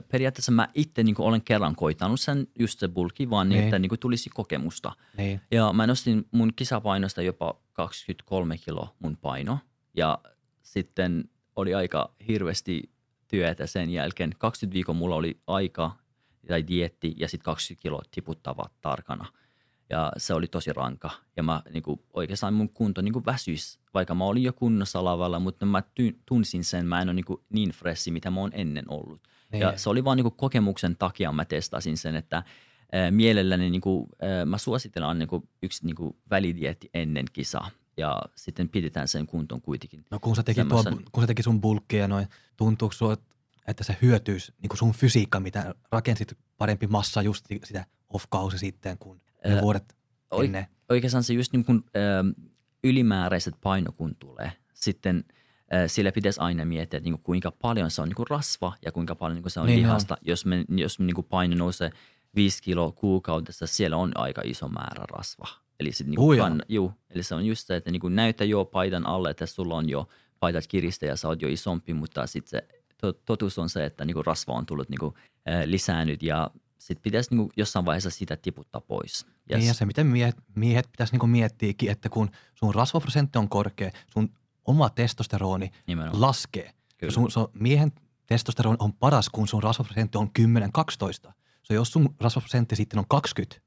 Periaatteessa 0.08 0.52
mä 0.52 0.68
itse 0.74 1.02
niin 1.02 1.14
olen 1.18 1.42
kerran 1.42 1.76
koitanut 1.76 2.20
sen 2.20 2.46
just 2.58 2.78
se 2.78 2.88
bulki, 2.88 3.30
vaan 3.30 3.48
niin, 3.48 3.64
että 3.64 3.78
niin 3.78 3.88
kuin 3.88 3.98
tulisi 3.98 4.30
kokemusta. 4.30 4.92
Niin. 5.16 5.40
Ja 5.50 5.72
mä 5.72 5.86
nostin 5.86 6.28
mun 6.30 6.52
kisapainosta 6.56 7.22
jopa 7.22 7.54
23 7.72 8.58
kilo 8.58 8.94
mun 8.98 9.16
paino. 9.16 9.58
Ja 9.94 10.18
sitten 10.62 11.24
oli 11.56 11.74
aika 11.74 12.14
hirveästi 12.28 12.90
työtä 13.28 13.66
sen 13.66 13.90
jälkeen. 13.90 14.32
20 14.38 14.74
viikon 14.74 14.96
mulla 14.96 15.16
oli 15.16 15.40
aika 15.46 15.96
tai 16.48 16.66
dietti 16.68 17.14
ja 17.16 17.28
sitten 17.28 17.44
20 17.44 17.82
kiloa 17.82 18.02
tiputtava 18.10 18.64
tarkana. 18.80 19.26
Ja 19.90 20.12
se 20.16 20.34
oli 20.34 20.46
tosi 20.46 20.72
ranka. 20.72 21.10
Ja 21.36 21.42
mä 21.42 21.62
niin 21.72 21.82
kuin, 21.82 22.00
oikeastaan 22.12 22.54
mun 22.54 22.68
kunto 22.68 23.02
niin 23.02 23.12
kuin 23.12 23.24
vaikka 23.94 24.14
mä 24.14 24.24
olin 24.24 24.42
jo 24.42 24.52
kunnossa 24.52 25.04
lavalla, 25.04 25.40
mutta 25.40 25.66
mä 25.66 25.82
tunsin 26.26 26.64
sen, 26.64 26.86
mä 26.86 27.02
en 27.02 27.08
ole 27.08 27.14
niin, 27.14 27.24
kuin 27.24 27.40
niin 27.50 27.70
fressi, 27.70 28.10
mitä 28.10 28.30
mä 28.30 28.40
oon 28.40 28.50
ennen 28.54 28.84
ollut. 28.88 29.20
Niin. 29.52 29.60
Ja 29.60 29.78
se 29.78 29.90
oli 29.90 30.04
vaan 30.04 30.16
niin 30.16 30.24
kuin 30.24 30.36
kokemuksen 30.36 30.96
takia 30.96 31.32
mä 31.32 31.44
testasin 31.44 31.96
sen, 31.96 32.16
että 32.16 32.36
äh, 32.36 32.44
mielelläni 33.10 33.70
niin 33.70 33.80
kuin, 33.80 34.06
äh, 34.22 34.46
mä 34.46 34.58
suosittelen 34.58 35.18
niin 35.18 35.28
kuin 35.28 35.48
yksi 35.62 35.86
niin 35.86 35.96
kuin 35.96 36.16
välidietti 36.30 36.90
ennen 36.94 37.24
kisaa 37.32 37.70
ja 37.96 38.22
sitten 38.34 38.68
pidetään 38.68 39.08
sen 39.08 39.26
kuntoon 39.26 39.60
kuitenkin. 39.60 40.04
No 40.10 40.18
kun 40.18 40.36
sä 40.36 40.42
teki, 40.42 40.64
tuo, 40.64 40.84
kun 41.12 41.22
sä 41.22 41.26
teki 41.26 41.42
sun 41.42 41.60
bulkkia 41.60 42.08
noin, 42.08 42.28
tuntuuko 42.56 42.92
sulla, 42.92 43.16
että 43.66 43.84
se 43.84 43.96
hyötyisi 44.02 44.52
niin 44.62 44.76
sun 44.78 44.92
fysiikka, 44.92 45.40
mitä 45.40 45.74
rakensit 45.90 46.38
parempi 46.58 46.86
massa 46.86 47.22
just 47.22 47.46
sitä 47.64 47.86
off-kausi 48.08 48.58
sitten, 48.58 48.98
kun 48.98 49.20
ne 49.44 49.62
vuodet 49.62 49.96
ennen? 50.44 50.66
Oikeastaan 50.88 51.24
se 51.24 51.32
just 51.32 51.52
niin 51.52 51.64
kuin, 51.64 51.84
ylimääräiset 52.84 53.54
paino 53.60 53.92
kun 53.92 54.16
tulee, 54.16 54.52
sitten– 54.74 55.24
sillä 55.86 56.12
pitäisi 56.12 56.40
aina 56.40 56.64
miettiä, 56.64 56.98
että 56.98 57.10
niin 57.10 57.22
kuinka 57.22 57.50
paljon 57.50 57.90
se 57.90 58.02
on 58.02 58.08
niin 58.08 58.26
rasva 58.30 58.74
ja 58.84 58.92
kuinka 58.92 59.14
paljon 59.14 59.42
niin 59.42 59.50
se 59.50 59.60
on 59.60 59.66
niin 59.66 59.78
lihasta. 59.78 60.14
On. 60.14 60.18
Jos, 60.22 60.46
me, 60.46 60.64
jos 60.68 60.98
me 60.98 61.06
niin 61.06 61.24
paino 61.28 61.56
nousee 61.56 61.90
5 62.34 62.62
kiloa 62.62 62.92
kuukaudessa, 62.92 63.66
siellä 63.66 63.96
on 63.96 64.12
aika 64.14 64.42
iso 64.44 64.68
määrä 64.68 65.04
rasva. 65.10 65.48
Eli, 65.80 65.92
sit 65.92 66.06
niin 66.06 66.38
kann, 66.38 66.62
juu, 66.68 66.92
eli 67.10 67.22
se 67.22 67.34
on 67.34 67.46
just 67.46 67.66
se, 67.66 67.76
että 67.76 67.90
niin 67.90 68.14
näyttää 68.14 68.44
jo 68.44 68.64
paidan 68.64 69.06
alle, 69.06 69.30
että 69.30 69.46
sulla 69.46 69.74
on 69.74 69.88
jo 69.88 70.08
paidat 70.40 70.66
kiristä 70.66 71.06
ja 71.06 71.16
sä 71.16 71.28
oot 71.28 71.42
jo 71.42 71.48
isompi, 71.48 71.94
mutta 71.94 72.26
sitten 72.26 72.50
se 72.50 72.68
totuus 73.24 73.58
on 73.58 73.68
se, 73.68 73.84
että 73.84 74.04
niin 74.04 74.26
rasva 74.26 74.52
on 74.52 74.66
tullut 74.66 74.88
niin 74.88 74.98
kuin, 74.98 75.14
äh, 75.48 75.62
lisäännyt 75.64 76.22
ja 76.22 76.50
sitten 76.80 77.02
pitäisi 77.02 77.34
niin 77.34 77.48
jossain 77.56 77.84
vaiheessa 77.84 78.10
sitä 78.10 78.36
tiputtaa 78.36 78.80
pois. 78.80 79.26
Yes. 79.50 79.58
Niin 79.58 79.66
ja 79.66 79.74
se, 79.74 79.86
miten 79.86 80.06
miehet, 80.06 80.36
miehet 80.54 80.88
pitäisi 80.92 81.16
niin 81.16 81.30
miettiäkin, 81.30 81.90
että 81.90 82.08
kun 82.08 82.30
sun 82.54 82.74
rasvaprosentti 82.74 83.38
on 83.38 83.48
korkea, 83.48 83.90
sun 84.12 84.34
oma 84.64 84.90
testosteroni 84.90 85.70
Nimenomaan. 85.86 86.20
laskee. 86.20 86.74
Kyllä. 86.98 87.12
Sun, 87.12 87.30
sun 87.30 87.48
miehen 87.54 87.92
testosteroni 88.26 88.76
on 88.80 88.92
paras, 88.92 89.28
kun 89.28 89.48
sun 89.48 89.62
rasvaprosentti 89.62 90.18
on 90.18 90.30
10-12. 91.28 91.32
So 91.62 91.74
jos 91.74 91.92
sun 91.92 92.14
rasvaprosentti 92.20 92.76
sitten 92.76 92.98
on 92.98 93.04
20, 93.08 93.60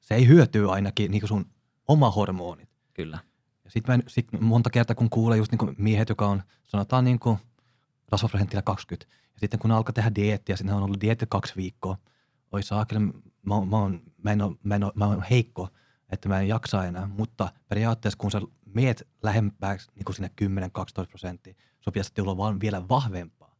se 0.00 0.14
ei 0.14 0.26
hyötyy 0.28 0.72
ainakin 0.72 1.10
niin 1.10 1.28
sun 1.28 1.46
oma 1.88 2.10
hormonit. 2.10 2.68
Kyllä. 2.94 3.18
Ja 3.64 3.70
sitten 3.70 4.02
sit 4.08 4.28
monta 4.40 4.70
kertaa, 4.70 4.96
kun 4.96 5.10
kuulee 5.10 5.38
just 5.38 5.52
niin 5.52 5.74
miehet, 5.78 6.08
joka 6.08 6.26
on, 6.26 6.42
sanotaan 6.66 7.04
niin 7.04 7.18
kuin 7.18 7.38
rasvaprosentilla 8.12 8.62
20, 8.62 9.14
ja 9.34 9.40
sitten 9.40 9.60
kun 9.60 9.70
alkaa 9.70 9.92
tehdä 9.92 10.14
dieettiä, 10.14 10.56
sinne 10.56 10.74
on 10.74 10.82
ollut 10.82 11.00
dieetti 11.00 11.26
kaksi 11.28 11.56
viikkoa, 11.56 11.96
oi 12.52 12.62
saakeli, 12.62 13.00
mä, 13.00 13.12
mä, 13.42 13.54
mä, 13.66 13.98
mä, 14.22 14.32
en 14.32 14.42
ole, 14.42 14.56
mä, 14.62 14.74
en 14.74 14.84
ole, 14.84 14.92
mä 14.94 15.06
olen 15.06 15.22
heikko, 15.30 15.68
että 16.12 16.28
mä 16.28 16.40
en 16.40 16.48
jaksa 16.48 16.84
enää, 16.84 17.06
mutta 17.06 17.52
periaatteessa 17.68 18.18
kun 18.18 18.30
sä 18.30 18.40
meet 18.74 19.08
lähempää 19.22 19.76
niin 19.94 20.04
kuin 20.04 20.16
sinne 20.16 20.30
10-12 21.04 21.06
prosenttia, 21.08 21.54
sopii 21.80 22.04
sitten 22.04 22.22
olla 22.22 22.36
vaan 22.36 22.60
vielä 22.60 22.88
vahvempaa. 22.88 23.56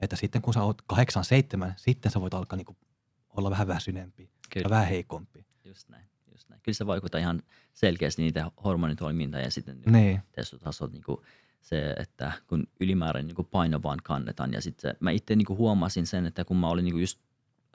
Että 0.00 0.16
sitten 0.16 0.42
kun 0.42 0.54
sä 0.54 0.62
oot 0.62 0.82
kahdeksan, 0.82 1.24
seitsemän, 1.24 1.74
sitten 1.76 2.12
sä 2.12 2.20
voit 2.20 2.34
alkaa 2.34 2.56
niinku 2.56 2.76
olla 3.28 3.50
vähän 3.50 3.68
väsyneempi 3.68 4.22
ja 4.22 4.28
Kyllä, 4.50 4.70
vähän 4.70 4.86
heikompi. 4.86 5.46
just 5.64 5.88
näin, 5.88 6.06
just 6.32 6.48
näin. 6.48 6.60
Kyllä 6.62 6.76
se 6.76 6.86
vaikuttaa 6.86 7.20
ihan 7.20 7.42
selkeästi 7.74 8.22
niitä 8.22 8.50
hormonitoimintaan 8.64 9.44
ja 9.44 9.50
sitten 9.50 9.80
niin 9.80 9.92
Niin, 9.92 10.22
testotasot, 10.32 10.92
niin 10.92 11.02
kuin 11.02 11.20
se, 11.60 11.94
että 11.98 12.32
kun 12.46 12.66
ylimääräinen 12.80 13.34
niin 13.36 13.46
paino 13.46 13.82
vaan 13.82 13.98
kannetaan. 14.02 14.52
Ja 14.52 14.62
sitten 14.62 14.96
mä 15.00 15.10
itse 15.10 15.36
niin 15.36 15.48
huomasin 15.48 16.06
sen, 16.06 16.26
että 16.26 16.44
kun 16.44 16.56
mä 16.56 16.68
olin 16.68 16.84
niin 16.84 17.00
just 17.00 17.20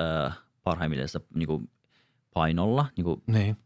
äh, 0.01 0.38
parhaimmillaan 0.64 1.09
niin 1.36 1.70
painolla, 2.34 2.86
niin 2.97 3.05
kuin, 3.05 3.22
niin. 3.28 3.57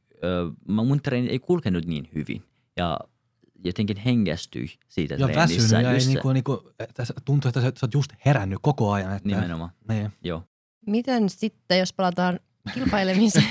mä 0.68 0.84
mun 0.84 1.02
treeni 1.02 1.30
ei 1.30 1.40
kulkenut 1.40 1.86
niin 1.86 2.10
hyvin. 2.16 2.44
Ja 2.78 3.00
jotenkin 3.64 3.98
hengästyi 3.98 4.68
siitä 4.88 5.14
Ja 5.16 5.28
treenissä. 5.28 5.78
väsynyt 5.78 5.94
ja 5.94 6.00
se- 6.02 6.08
niinku, 6.10 6.32
niinku, 6.32 6.72
sä- 7.04 7.14
tuntuu, 7.26 7.50
että 7.50 7.62
sä, 7.62 7.68
sä 7.80 7.86
oot 7.86 7.94
just 7.94 8.12
herännyt 8.26 8.60
koko 8.62 8.92
ajan. 8.92 9.16
Että, 9.16 9.30
Nimenomaan, 9.30 9.70
Niin. 9.90 10.12
joo. 10.24 10.44
Miten 10.88 11.30
sitten, 11.30 11.80
jos 11.80 11.94
palataan 11.94 12.40
kilpailemiseen 12.74 13.46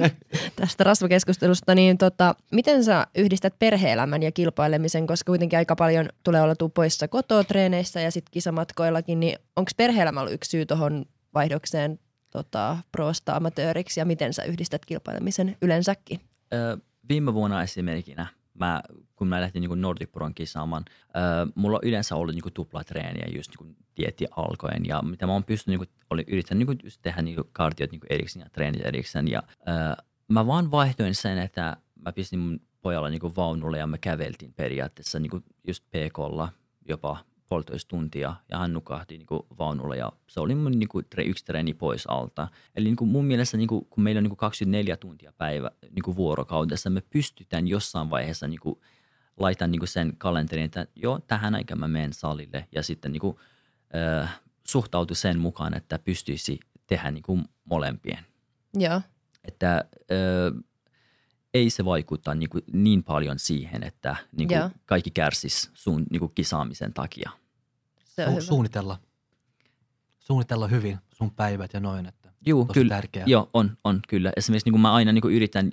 tästä 0.56 0.84
rasvakeskustelusta, 0.84 1.74
niin 1.74 1.98
tota, 1.98 2.34
miten 2.52 2.84
sä 2.84 3.06
yhdistät 3.14 3.54
perheelämän 3.58 4.22
ja 4.22 4.32
kilpailemisen, 4.32 5.06
koska 5.06 5.30
kuitenkin 5.30 5.58
aika 5.58 5.76
paljon 5.76 6.08
tulee 6.24 6.42
olla 6.42 6.54
poissa 6.74 7.08
kotoa 7.08 7.44
treeneissä 7.44 8.00
ja 8.00 8.10
sitten 8.10 8.30
kisamatkoillakin, 8.32 9.20
niin 9.20 9.38
onko 9.56 9.70
perheelämä 9.76 10.20
ollut 10.20 10.34
yksi 10.34 10.50
syy 10.50 10.66
tuohon 10.66 11.04
vaihdokseen 11.34 11.98
tota, 12.30 12.76
proosta 12.92 13.36
amatööriksi 13.36 14.00
ja 14.00 14.06
miten 14.06 14.32
sä 14.34 14.44
yhdistät 14.44 14.84
kilpailemisen 14.84 15.56
yleensäkin? 15.62 16.20
Ö, 16.52 16.78
viime 17.08 17.34
vuonna 17.34 17.62
esimerkkinä, 17.62 18.26
mä, 18.54 18.82
kun 19.16 19.28
mä 19.28 19.40
lähtin 19.40 19.60
niin 19.60 19.80
Nordic 19.80 20.12
Proon 20.12 20.34
kisaamaan, 20.34 20.84
ö, 20.88 21.20
mulla 21.54 21.76
on 21.76 21.88
yleensä 21.88 22.16
ollut 22.16 22.34
niin 22.34 22.54
tuplatreeniä 22.54 23.26
just 23.36 23.50
niin 23.60 23.76
dietti 23.96 24.26
alkoen. 24.36 24.86
Ja 24.86 25.02
mitä 25.02 25.26
mä 25.26 25.32
oon 25.32 25.44
pystynyt, 25.44 25.80
niin 25.80 25.90
olin 26.10 26.24
yrittänyt 26.28 26.68
niin 26.68 26.78
just 26.84 27.02
tehdä 27.02 27.22
niin 27.22 27.36
kardiot 27.52 27.90
niin 27.90 28.00
erikseen 28.10 28.44
ja 28.44 28.50
treenit 28.50 28.86
erikseen. 28.86 29.28
Ja 29.28 29.42
ö, 29.48 30.02
mä 30.28 30.46
vaan 30.46 30.70
vaihdoin 30.70 31.14
sen, 31.14 31.38
että 31.38 31.76
mä 32.04 32.12
pistin 32.12 32.38
mun 32.38 32.60
pojalla 32.82 33.08
niin 33.08 33.36
vaunulle 33.36 33.78
ja 33.78 33.86
me 33.86 33.98
käveltiin 33.98 34.52
periaatteessa 34.52 35.18
niin 35.18 35.44
just 35.66 35.84
PKlla 35.84 36.48
jopa 36.88 37.24
puolitoista 37.50 37.88
tuntia 37.88 38.34
ja 38.50 38.58
hän 38.58 38.72
nukahti 38.72 39.18
niin 39.18 39.26
kuin 39.26 39.42
vaunulla 39.58 39.96
ja 39.96 40.12
se 40.26 40.40
oli 40.40 40.54
mun 40.54 40.72
niin 40.72 40.88
kuin, 40.88 41.06
yksi 41.26 41.44
treeni 41.44 41.74
pois 41.74 42.06
alta. 42.06 42.48
Eli 42.76 42.84
niin 42.84 42.96
kuin 42.96 43.10
mun 43.10 43.24
mielestä 43.24 43.56
niin 43.56 43.68
kuin, 43.68 43.86
kun 43.90 44.04
meillä 44.04 44.18
on 44.18 44.22
niin 44.22 44.30
kuin 44.30 44.38
24 44.38 44.96
tuntia 44.96 45.32
päivä 45.38 45.70
niin 45.82 46.02
kuin 46.02 46.16
vuorokaudessa, 46.16 46.90
me 46.90 47.00
pystytään 47.00 47.68
jossain 47.68 48.10
vaiheessa 48.10 48.48
niin 48.48 48.60
kuin, 48.60 48.80
laitan 49.36 49.70
niin 49.70 49.78
kuin 49.78 49.88
sen 49.88 50.16
kalenterin, 50.18 50.64
että 50.64 50.86
joo, 50.96 51.18
tähän 51.18 51.54
aikaan 51.54 51.80
mä 51.80 51.88
menen 51.88 52.12
salille 52.12 52.68
ja 52.72 52.82
sitten 52.82 53.12
niin 53.12 53.20
kuin, 53.20 53.36
äh, 54.20 54.40
suhtautu 54.66 55.14
sen 55.14 55.38
mukaan, 55.38 55.76
että 55.76 55.98
pystyisi 55.98 56.60
tehdä 56.86 57.10
niin 57.10 57.22
kuin 57.22 57.44
molempien. 57.64 58.26
Joo, 58.74 59.00
Että 59.44 59.84
äh, 60.10 60.64
ei 61.54 61.70
se 61.70 61.84
vaikuta 61.84 62.34
niin, 62.34 62.50
kuin 62.50 62.64
niin 62.72 63.02
paljon 63.02 63.38
siihen, 63.38 63.82
että 63.82 64.16
niin 64.36 64.48
kuin 64.48 64.58
Joo. 64.58 64.70
kaikki 64.86 65.10
kärsisi 65.10 65.70
sun 65.74 66.06
niin 66.10 66.20
kuin 66.20 66.32
kisaamisen 66.34 66.94
takia. 66.94 67.30
Se 68.24 68.28
on 68.30 68.32
Su- 68.32 68.36
hyvä. 68.36 68.46
suunnitella. 68.46 68.98
Suunnitella 70.18 70.68
hyvin 70.68 70.98
sun 71.14 71.30
päivät 71.30 71.72
ja 71.72 71.80
noin, 71.80 72.06
että 72.06 72.32
Juu, 72.46 72.64
tosi 72.64 72.80
kyllä. 72.80 72.94
tärkeää. 72.94 73.26
Joo, 73.28 73.50
on, 73.54 73.76
on 73.84 74.00
kyllä. 74.08 74.32
Esimerkiksi 74.36 74.66
niin 74.66 74.72
kuin 74.72 74.80
mä 74.80 74.94
aina 74.94 75.12
niin 75.12 75.22
kuin 75.22 75.34
yritän 75.34 75.70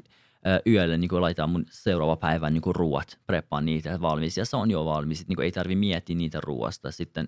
ö, 0.48 0.62
yöllä 0.68 0.98
niin 0.98 1.10
kuin 1.10 1.22
laittaa 1.22 1.48
mun 1.48 1.66
seuraava 1.70 2.16
päivän 2.16 2.54
niin 2.54 2.62
kuin 2.62 2.76
ruuat, 2.76 3.20
preppaan 3.28 3.66
niitä 3.66 4.02
valmis 4.02 4.38
ja 4.38 4.46
se 4.46 4.58
on 4.58 4.72
jo 4.72 4.86
valmis. 4.86 5.28
Niin 5.28 5.36
kuin 5.36 5.44
ei 5.44 5.52
tarvi 5.52 5.76
miettiä 5.76 6.16
niitä 6.16 6.40
ruoasta. 6.42 6.92
Sitten 6.92 7.28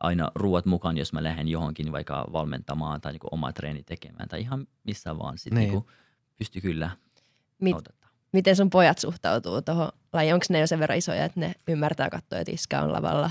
aina 0.00 0.30
ruuat 0.34 0.66
mukaan, 0.66 0.96
jos 0.98 1.12
mä 1.12 1.22
lähden 1.22 1.48
johonkin 1.48 1.92
vaikka 1.92 2.26
valmentamaan 2.32 3.00
tai 3.00 3.12
niin 3.12 3.20
kuin 3.20 3.28
oma 3.34 3.52
treeni 3.52 3.82
tekemään 3.82 4.28
tai 4.28 4.40
ihan 4.40 4.66
missä 4.84 5.18
vaan. 5.18 5.38
Sitten 5.38 5.58
Niin. 5.58 5.70
niin. 5.72 5.82
niin 5.82 5.94
pystyy 6.38 6.62
kyllä 6.62 6.90
Mit, 7.60 7.72
noudattaa. 7.72 8.10
miten 8.32 8.56
sun 8.56 8.70
pojat 8.70 8.98
suhtautuu 8.98 9.62
tuohon 9.62 9.88
lajiin? 10.12 10.34
Onko 10.34 10.46
ne 10.50 10.60
jo 10.60 10.66
sen 10.66 10.78
verran 10.80 10.98
isoja, 10.98 11.24
että 11.24 11.40
ne 11.40 11.54
ymmärtää 11.68 12.10
katsoa, 12.10 12.38
että 12.38 12.52
iskä 12.52 12.82
on 12.82 12.92
lavalla? 12.92 13.30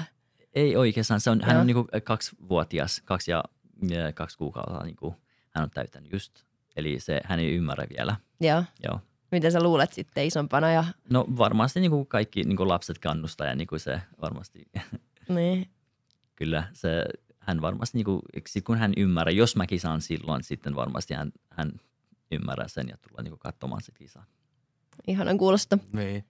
Ei 0.54 0.76
oikeastaan. 0.76 1.20
Se 1.20 1.30
on, 1.30 1.42
hän 1.42 1.54
Joo. 1.54 1.62
on 1.62 1.68
niin 1.68 1.76
kuin 1.76 1.88
kaksivuotias, 2.04 3.02
kaksi 3.06 3.32
ja, 3.32 3.44
ja 3.90 4.14
kaksi 4.14 4.38
kuukautta 4.38 4.84
niin 4.84 4.96
kuin 4.96 5.16
hän 5.50 5.64
on 5.64 5.70
täyttänyt 5.70 6.12
just. 6.12 6.44
Eli 6.76 7.00
se, 7.00 7.22
hän 7.24 7.40
ei 7.40 7.56
ymmärrä 7.56 7.86
vielä. 7.98 8.16
Joo. 8.42 8.64
Joo. 8.84 9.00
Miten 9.32 9.52
sä 9.52 9.64
luulet 9.64 9.94
sitten 9.94 10.26
isompana? 10.26 10.72
Ja, 10.72 10.84
No 11.10 11.26
varmasti 11.38 11.80
niin 11.80 11.92
kuin 11.92 12.08
kaikki 12.08 12.44
niin 12.44 12.58
kuin 12.58 12.70
lapset 12.70 13.00
kannustaa 13.00 13.48
ja 13.48 13.56
niin 13.56 13.68
kuin 13.68 13.80
se 13.80 14.02
varmasti 14.22 14.66
niin, 15.30 15.70
kyllä 16.36 16.64
se, 16.74 17.06
hän 17.40 17.62
varmasti, 17.62 17.98
niin 17.98 18.06
kuin, 18.06 18.22
kun 18.64 18.78
hän 18.78 18.94
ymmärrää, 18.98 19.32
jos 19.32 19.56
mä 19.56 19.68
kisaan 19.68 20.02
silloin, 20.02 20.44
sitten 20.44 20.76
varmasti 20.76 21.14
hän, 21.14 21.32
hän 21.50 21.72
ymmärrää 22.32 22.68
sen 22.68 22.88
ja 22.90 22.98
tulee 22.98 23.24
niin 23.24 23.32
kuin 23.32 23.40
katsomaan 23.40 23.82
se 23.82 23.92
kisa. 23.92 24.24
ihanan 25.08 25.38
kuulosta. 25.38 25.78
Niin. 25.94 26.26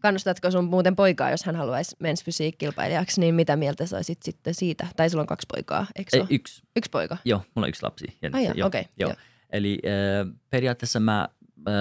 Kannustatko 0.00 0.50
sun 0.50 0.64
muuten 0.64 0.96
poikaa, 0.96 1.30
jos 1.30 1.44
hän 1.44 1.56
haluaisi 1.56 1.96
mensfysiikkilpailijaksi, 2.00 3.20
niin 3.20 3.34
mitä 3.34 3.56
mieltä 3.56 3.86
saisit 3.86 4.22
sitten 4.22 4.54
siitä? 4.54 4.86
Tai 4.96 5.10
sulla 5.10 5.20
on 5.22 5.26
kaksi 5.26 5.46
poikaa, 5.54 5.86
eikö 5.96 6.10
se 6.10 6.16
Ei, 6.16 6.20
ole? 6.20 6.28
yksi, 6.30 6.62
Yksi 6.76 6.90
poika? 6.90 7.16
joo, 7.24 7.38
mulla 7.54 7.64
on 7.66 7.68
yksi 7.68 7.82
lapsi. 7.82 8.18
Ja, 8.22 8.30
Ai 8.32 8.44
joo, 8.54 8.66
okei, 8.66 8.84
joo. 8.98 9.10
joo. 9.10 9.16
Eli 9.50 9.78
äh, 9.84 10.34
periaatteessa 10.50 11.00
mä 11.00 11.28
äh, 11.68 11.74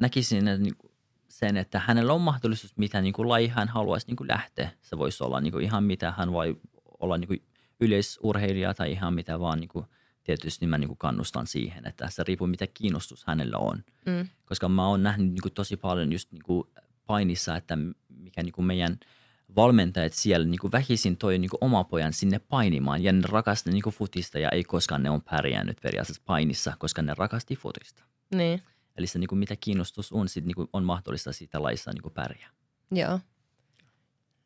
näkisin 0.00 0.48
että, 0.48 0.62
niin 0.62 0.76
kuin 0.78 0.92
sen, 1.28 1.56
että 1.56 1.78
hänellä 1.86 2.12
on 2.12 2.20
mahdollisuus, 2.20 2.76
mitä 2.76 3.00
niin 3.00 3.12
kuin 3.12 3.28
laji 3.28 3.48
hän 3.48 3.68
haluaisi 3.68 4.06
niin 4.06 4.16
kuin 4.16 4.28
lähteä. 4.28 4.70
Se 4.82 4.98
voisi 4.98 5.24
olla 5.24 5.40
niin 5.40 5.52
kuin 5.52 5.64
ihan 5.64 5.84
mitä 5.84 6.14
hän 6.16 6.32
voi 6.32 6.60
olla 7.00 7.18
niin 7.18 7.28
kuin 7.28 7.42
yleisurheilija 7.80 8.74
tai 8.74 8.92
ihan 8.92 9.14
mitä 9.14 9.40
vaan. 9.40 9.60
Niin 9.60 9.68
kuin, 9.68 9.86
tietysti 10.24 10.66
mä 10.66 10.78
niin 10.78 10.88
kuin 10.88 10.98
kannustan 10.98 11.46
siihen, 11.46 11.86
että 11.86 12.10
se 12.10 12.24
riippuu 12.26 12.46
mitä 12.46 12.66
kiinnostus 12.66 13.24
hänellä 13.26 13.58
on. 13.58 13.84
Mm. 14.06 14.28
koska 14.44 14.68
mä 14.68 14.86
oon 14.86 15.02
nähnyt 15.02 15.28
niin 15.28 15.42
kuin 15.42 15.52
tosi 15.54 15.76
paljon 15.76 16.12
just 16.12 16.32
niin 16.32 16.42
kuin 16.42 16.68
painissa, 17.10 17.56
että 17.56 17.78
mikä 18.08 18.42
niin 18.42 18.52
kuin 18.52 18.66
meidän 18.66 18.98
valmentajat 19.56 20.12
siellä 20.12 20.46
niin 20.46 20.58
kuin 20.58 20.72
väkisin 20.72 21.16
toi 21.16 21.38
niin 21.38 21.50
kuin 21.50 21.58
oma 21.60 21.84
pojan 21.84 22.12
sinne 22.12 22.38
painimaan 22.38 23.02
ja 23.02 23.12
ne 23.12 23.22
rakasti 23.28 23.70
niin 23.70 23.82
kuin 23.82 23.94
futista 23.94 24.38
ja 24.38 24.48
ei 24.48 24.64
koskaan 24.64 25.02
ne 25.02 25.10
on 25.10 25.22
pärjännyt 25.22 25.78
periaatteessa 25.82 26.22
painissa, 26.26 26.72
koska 26.78 27.02
ne 27.02 27.14
rakasti 27.18 27.56
futista. 27.56 28.04
Niin, 28.34 28.62
Eli 28.96 29.06
se 29.06 29.18
niin 29.18 29.28
kuin 29.28 29.38
mitä 29.38 29.56
kiinnostus 29.56 30.12
on, 30.12 30.28
sit 30.28 30.44
niin 30.44 30.54
kuin 30.54 30.68
on 30.72 30.84
mahdollista 30.84 31.32
siitä 31.32 31.62
laissa 31.62 31.90
niin 31.94 32.02
kuin 32.02 32.14
pärjää. 32.14 32.50
joo. 32.90 33.20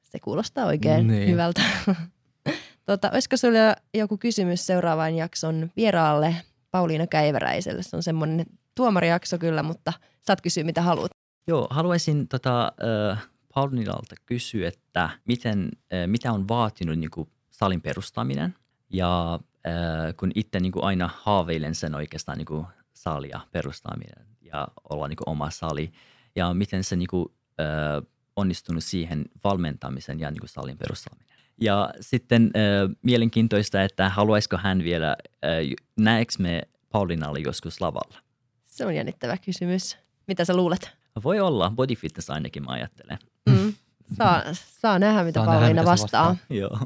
Se 0.03 0.19
kuulostaa 0.21 0.67
oikein 0.67 1.07
Niin. 1.07 1.31
hyvältä. 1.31 1.63
tota, 2.87 3.11
olisiko 3.13 3.37
sulla 3.37 3.77
joku 3.95 4.19
kysymys 4.19 4.67
seuraavan 4.67 5.15
jakson 5.15 5.71
vieraalle 5.77 6.37
Pauliina 6.71 7.07
Käiväräiselle? 7.07 7.83
Se 7.83 7.97
on 7.97 8.03
semmoinen 8.03 8.47
tuomarijakso 8.75 9.39
kyllä, 9.39 9.63
mutta 9.63 9.93
saat 10.21 10.41
kysyä 10.41 10.65
mitä 10.65 10.83
haluat. 10.83 11.11
Joo, 11.47 11.67
haluaisin 11.71 12.29
tota, 12.29 12.73
äh, 13.11 13.27
Paulinalta 13.55 14.15
kysyä, 14.27 14.69
että 14.69 15.11
miten, 15.25 15.69
äh, 15.93 16.07
mitä 16.07 16.33
on 16.33 16.49
vaatinut 16.49 16.99
niin 16.99 17.11
kuin 17.11 17.29
salin 17.51 17.81
perustaminen 17.81 18.55
ja 18.91 19.41
äh, 19.67 20.15
kun 20.17 20.33
itse 20.35 20.61
niin 20.61 20.73
kuin 20.73 20.85
aina 20.85 21.11
haaveilen 21.23 21.75
sen 21.75 21.95
oikeastaan 21.95 22.39
niin 22.39 22.47
kuin 22.47 22.67
salia 22.93 23.41
perustaminen 23.53 24.27
ja 24.41 24.69
olla 24.91 25.09
niin 25.09 25.17
kuin 25.17 25.29
oma 25.29 25.51
sali 25.51 25.93
ja 26.37 26.55
miten 26.55 26.85
se 26.85 26.97
niin 26.97 27.09
kuin, 27.09 27.29
äh, 27.61 28.07
onnistunut 28.37 28.85
siihen 28.85 29.25
valmentamisen 29.45 30.21
ja 30.21 30.31
niin 30.31 30.41
kuin 30.41 30.51
salin 30.51 30.79
perustaminen. 30.79 31.35
Ja 31.61 31.91
sitten 32.01 32.43
äh, 32.57 32.97
mielenkiintoista, 33.03 33.83
että 33.83 34.09
haluaisiko 34.09 34.57
hän 34.57 34.85
vielä, 34.85 35.17
äh, 35.45 35.51
näekö 35.99 36.33
me 36.39 36.63
Paulinalle 36.93 37.39
joskus 37.39 37.81
lavalla? 37.81 38.19
Se 38.65 38.87
on 38.87 38.95
jännittävä 38.95 39.37
kysymys. 39.37 39.99
Mitä 40.27 40.45
sä 40.45 40.57
luulet? 40.57 41.04
Voi 41.25 41.41
olla, 41.41 41.71
body 41.71 41.95
fitness 41.95 42.31
ainakin 42.31 42.65
mä 42.65 42.73
ajattelen. 42.73 43.19
Mm. 43.51 43.73
Saa, 44.19 44.43
saa 44.55 44.99
nähdä, 44.99 45.25
mitä 45.25 45.41
Saa 45.41 45.47
nähdä, 45.47 45.59
Pauliina 45.61 45.83
mitä 45.83 45.97
se 45.97 46.03
vastaa. 46.03 46.29
vastaa. 46.29 46.47
Joo. 46.51 46.79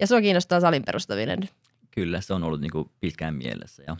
Ja 0.00 0.06
sua 0.06 0.20
kiinnostaa 0.20 0.60
salin 0.60 0.84
perustaminen. 0.84 1.48
Kyllä, 1.90 2.20
se 2.20 2.34
on 2.34 2.44
ollut 2.44 2.60
niinku 2.60 2.90
pitkään 3.00 3.34
mielessä. 3.34 3.82
Ja 3.86 3.96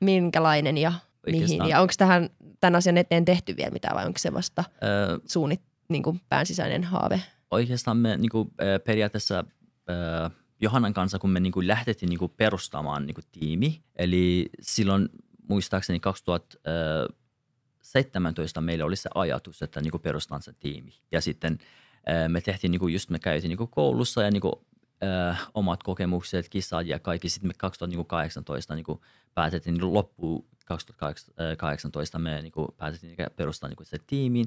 Minkälainen 0.00 0.78
ja 0.78 0.92
mihin? 1.26 1.42
Oikeastaan. 1.42 1.70
Ja 1.70 1.80
onko 1.80 1.92
tähän 1.98 2.30
tämän 2.60 2.76
asian 2.78 2.96
eteen 2.98 3.24
tehty 3.24 3.56
vielä 3.56 3.70
mitään 3.70 3.96
vai 3.96 4.06
onko 4.06 4.18
se 4.18 4.32
vasta 4.32 4.64
ö, 4.68 5.20
suunnit, 5.26 5.60
niin 5.88 6.02
kuin 6.02 6.20
päänsisäinen 6.28 6.84
haave? 6.84 7.22
oikeastaan 7.50 7.96
me 7.96 8.16
niinku, 8.16 8.50
ö, 8.62 8.78
periaatteessa 8.78 9.44
Johannan 10.60 10.94
kanssa, 10.94 11.18
kun 11.18 11.30
me 11.30 11.40
niinku 11.40 11.66
lähdettiin 11.66 12.08
niinku 12.10 12.28
perustamaan 12.28 13.06
niinku 13.06 13.20
tiimi, 13.32 13.82
eli 13.96 14.50
silloin 14.60 15.08
muistaakseni 15.48 16.00
2017 17.92 18.60
meillä 18.60 18.84
oli 18.84 18.96
se 18.96 19.10
ajatus, 19.14 19.62
että 19.62 19.80
niinku 19.80 19.98
perustetaan 19.98 20.42
se 20.42 20.52
tiimi. 20.52 20.94
Ja 21.12 21.20
sitten 21.20 21.58
ö, 22.08 22.28
me 22.28 22.40
tehtiin, 22.40 22.70
niinku, 22.70 22.88
just 22.88 23.10
me 23.10 23.18
käytiin 23.18 23.48
niinku 23.48 23.66
koulussa 23.66 24.22
ja 24.22 24.30
niinku, 24.30 24.66
ö, 25.02 25.34
omat 25.54 25.82
kokemukset, 25.82 26.48
kisat 26.48 26.86
ja 26.86 26.98
kaikki. 26.98 27.28
Sitten 27.28 27.48
me 27.48 27.54
2018 27.58 28.74
niinku 28.74 29.00
päätettiin 29.34 29.74
niinku 29.74 29.94
loppuun 29.94 30.46
2018 30.64 32.18
me 32.18 32.42
niinku 32.42 32.74
päätettiin 32.76 33.08
niinku 33.16 33.34
perustaa 33.36 33.68
niinku 33.68 33.84
se 33.84 33.98
tiimiin 34.06 34.46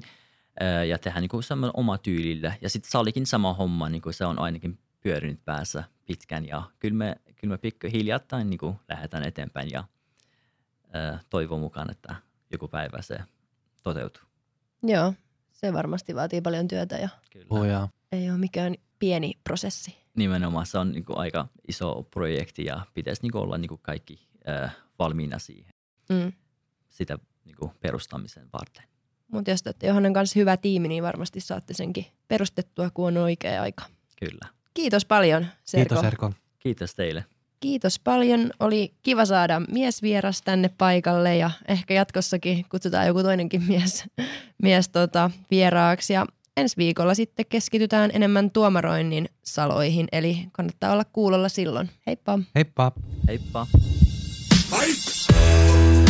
ää, 0.60 0.84
ja 0.84 0.98
tehdä 0.98 1.20
niinku 1.20 1.42
semmoinen 1.42 1.76
oma 1.76 1.98
tyylillä. 1.98 2.54
Ja 2.60 2.70
sitten 2.70 2.90
se 2.90 2.98
olikin 2.98 3.26
sama 3.26 3.54
homma, 3.54 3.88
niinku 3.88 4.12
se 4.12 4.24
on 4.24 4.38
ainakin 4.38 4.78
pyörinyt 5.00 5.44
päässä 5.44 5.84
pitkään 6.06 6.46
ja 6.46 6.62
kyllä 6.78 6.96
me, 6.96 7.16
kyllä 7.36 7.52
me 7.52 7.58
pikku 7.58 7.86
hiljattain 7.92 8.50
niin 8.50 8.58
kuin 8.58 8.76
lähdetään 8.88 9.24
eteenpäin 9.24 9.70
ja 9.70 9.84
ää, 10.92 11.20
toivon 11.30 11.60
mukaan, 11.60 11.90
että 11.90 12.16
joku 12.50 12.68
päivä 12.68 13.02
se 13.02 13.18
toteutuu. 13.84 14.22
Joo, 14.82 15.14
se 15.50 15.72
varmasti 15.72 16.14
vaatii 16.14 16.40
paljon 16.40 16.68
työtä 16.68 16.96
ja 16.96 17.08
Kyllä. 17.32 17.46
Oh, 17.50 17.64
jaa. 17.64 17.88
ei 18.12 18.30
ole 18.30 18.38
mikään 18.38 18.74
pieni 18.98 19.32
prosessi. 19.44 19.96
Nimenomaan 20.16 20.66
se 20.66 20.78
on 20.78 20.92
niin 20.92 21.04
kuin 21.04 21.18
aika 21.18 21.46
iso 21.68 22.02
projekti 22.10 22.64
ja 22.64 22.86
pitäisi 22.94 23.22
niin 23.22 23.32
kuin 23.32 23.42
olla 23.42 23.58
niin 23.58 23.68
kuin 23.68 23.80
kaikki 23.82 24.28
ää, 24.46 24.70
valmiina 24.98 25.38
siihen 25.38 25.74
Mm. 26.08 26.32
sitä 26.88 27.18
niin 27.44 27.56
kuin 27.56 27.70
perustamisen 27.80 28.48
varten. 28.52 28.84
Mutta 29.32 29.50
jos 29.50 29.62
te 29.62 29.68
olette 29.68 29.86
Johannan 29.86 30.12
kanssa 30.12 30.38
hyvä 30.38 30.56
tiimi, 30.56 30.88
niin 30.88 31.02
varmasti 31.02 31.40
saatte 31.40 31.74
senkin 31.74 32.06
perustettua, 32.28 32.90
kun 32.90 33.06
on 33.06 33.16
oikea 33.16 33.62
aika. 33.62 33.84
Kyllä. 34.18 34.48
Kiitos 34.74 35.04
paljon, 35.04 35.46
Serko. 35.64 35.88
Kiitos 35.94 36.04
Erko. 36.04 36.32
Kiitos 36.58 36.94
teille. 36.94 37.24
Kiitos 37.64 37.98
paljon. 37.98 38.50
Oli 38.60 38.94
kiva 39.02 39.24
saada 39.24 39.60
miesvieras 39.60 40.42
tänne 40.42 40.70
paikalle 40.78 41.36
ja 41.36 41.50
ehkä 41.68 41.94
jatkossakin 41.94 42.64
kutsutaan 42.68 43.06
joku 43.06 43.22
toinenkin 43.22 43.62
mies, 43.68 44.04
mies 44.62 44.88
tota, 44.88 45.30
vieraaksi. 45.50 46.12
Ja 46.12 46.26
ensi 46.56 46.76
viikolla 46.76 47.14
sitten 47.14 47.46
keskitytään 47.48 48.10
enemmän 48.14 48.50
tuomaroinnin 48.50 49.28
saloihin, 49.42 50.06
eli 50.12 50.38
kannattaa 50.52 50.92
olla 50.92 51.04
kuulolla 51.04 51.48
silloin. 51.48 51.90
Heippa! 52.06 52.38
Heippa. 52.54 52.92
Heippa. 53.28 53.66
Fight! 54.70 56.03